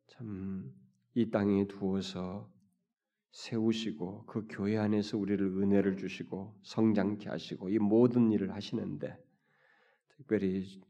참 0.07 0.81
이 1.13 1.29
땅에 1.29 1.67
두어서 1.67 2.49
세우시고 3.31 4.25
그 4.25 4.47
교회 4.49 4.77
안에서 4.77 5.17
우리를 5.17 5.45
은혜를 5.45 5.97
주시고 5.97 6.57
성장케 6.63 7.29
하시고 7.29 7.69
이 7.69 7.79
모든 7.79 8.31
일을 8.31 8.53
하시는데 8.53 9.17
특별히 10.09 10.81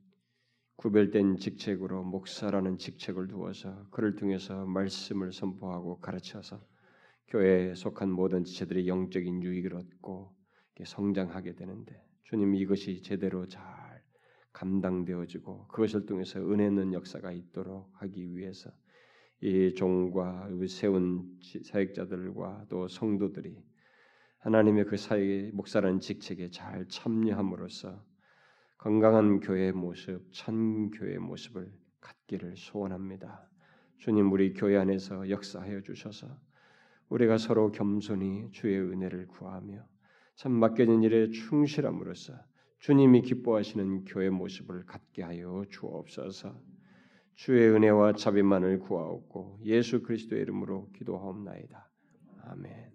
구별된 0.82 1.38
직책으로 1.38 2.04
목사라는 2.06 2.80
직책을 2.80 3.28
두어서 3.28 3.86
그를 3.92 4.16
통해서 4.16 4.66
말씀을 4.66 5.32
선포하고 5.32 6.00
가르쳐서 6.00 6.60
교회에 7.28 7.76
속한 7.76 8.10
모든 8.10 8.44
지체들이 8.44 8.88
영적인 8.88 9.44
유익을 9.44 9.76
얻고 9.76 10.36
성장하게 10.84 11.54
되는데 11.54 12.04
주님 12.24 12.55
이것이 12.55 13.04
제대로 13.04 13.46
잘 13.46 13.62
감당되어지고 14.54 15.68
그것을 15.68 16.08
통해서 16.08 16.39
은혜 16.39 16.66
있는 16.66 16.93
역사가 16.93 17.32
있도록 17.32 17.92
하기 17.97 18.36
위해서 18.36 18.72
이 19.39 19.76
종과 19.76 20.50
세운 20.68 21.38
사역자들과 21.64 22.66
또 22.70 22.88
성도들이 22.88 23.55
하나님의 24.39 24.86
그 24.86 24.97
사역의 24.97 25.51
목사라는 25.51 26.00
직책에 26.00 26.50
잘 26.50 26.88
참여함으로써 26.88 28.04
건강한 28.82 29.39
교회의 29.41 29.74
모습, 29.74 30.25
천 30.32 30.89
교회의 30.89 31.20
모습을 31.20 31.71
갖기를 31.99 32.55
소원합니다. 32.58 33.47
주님 33.97 34.32
우리 34.32 34.55
교회 34.55 34.75
안에서 34.75 35.29
역사하여 35.29 35.82
주셔서 35.82 36.25
우리가 37.09 37.37
서로 37.37 37.71
겸손히 37.71 38.49
주의 38.49 38.79
은혜를 38.79 39.28
구하며 39.28 39.86
참 40.33 40.53
맡겨진 40.53 41.03
일에 41.03 41.29
충실함으로써 41.29 42.33
주님이 42.79 43.21
기뻐하시는 43.21 44.05
교회 44.05 44.32
모습을 44.32 44.87
갖게 44.87 45.21
하여 45.21 45.63
주옵소서. 45.70 46.59
주의 47.36 47.70
은혜와 47.70 48.13
자비만을 48.13 48.79
구하옵고 48.79 49.59
예수 49.63 50.01
그리스도의 50.01 50.41
이름으로 50.41 50.89
기도하옵나이다. 50.93 51.87
아멘. 52.45 52.91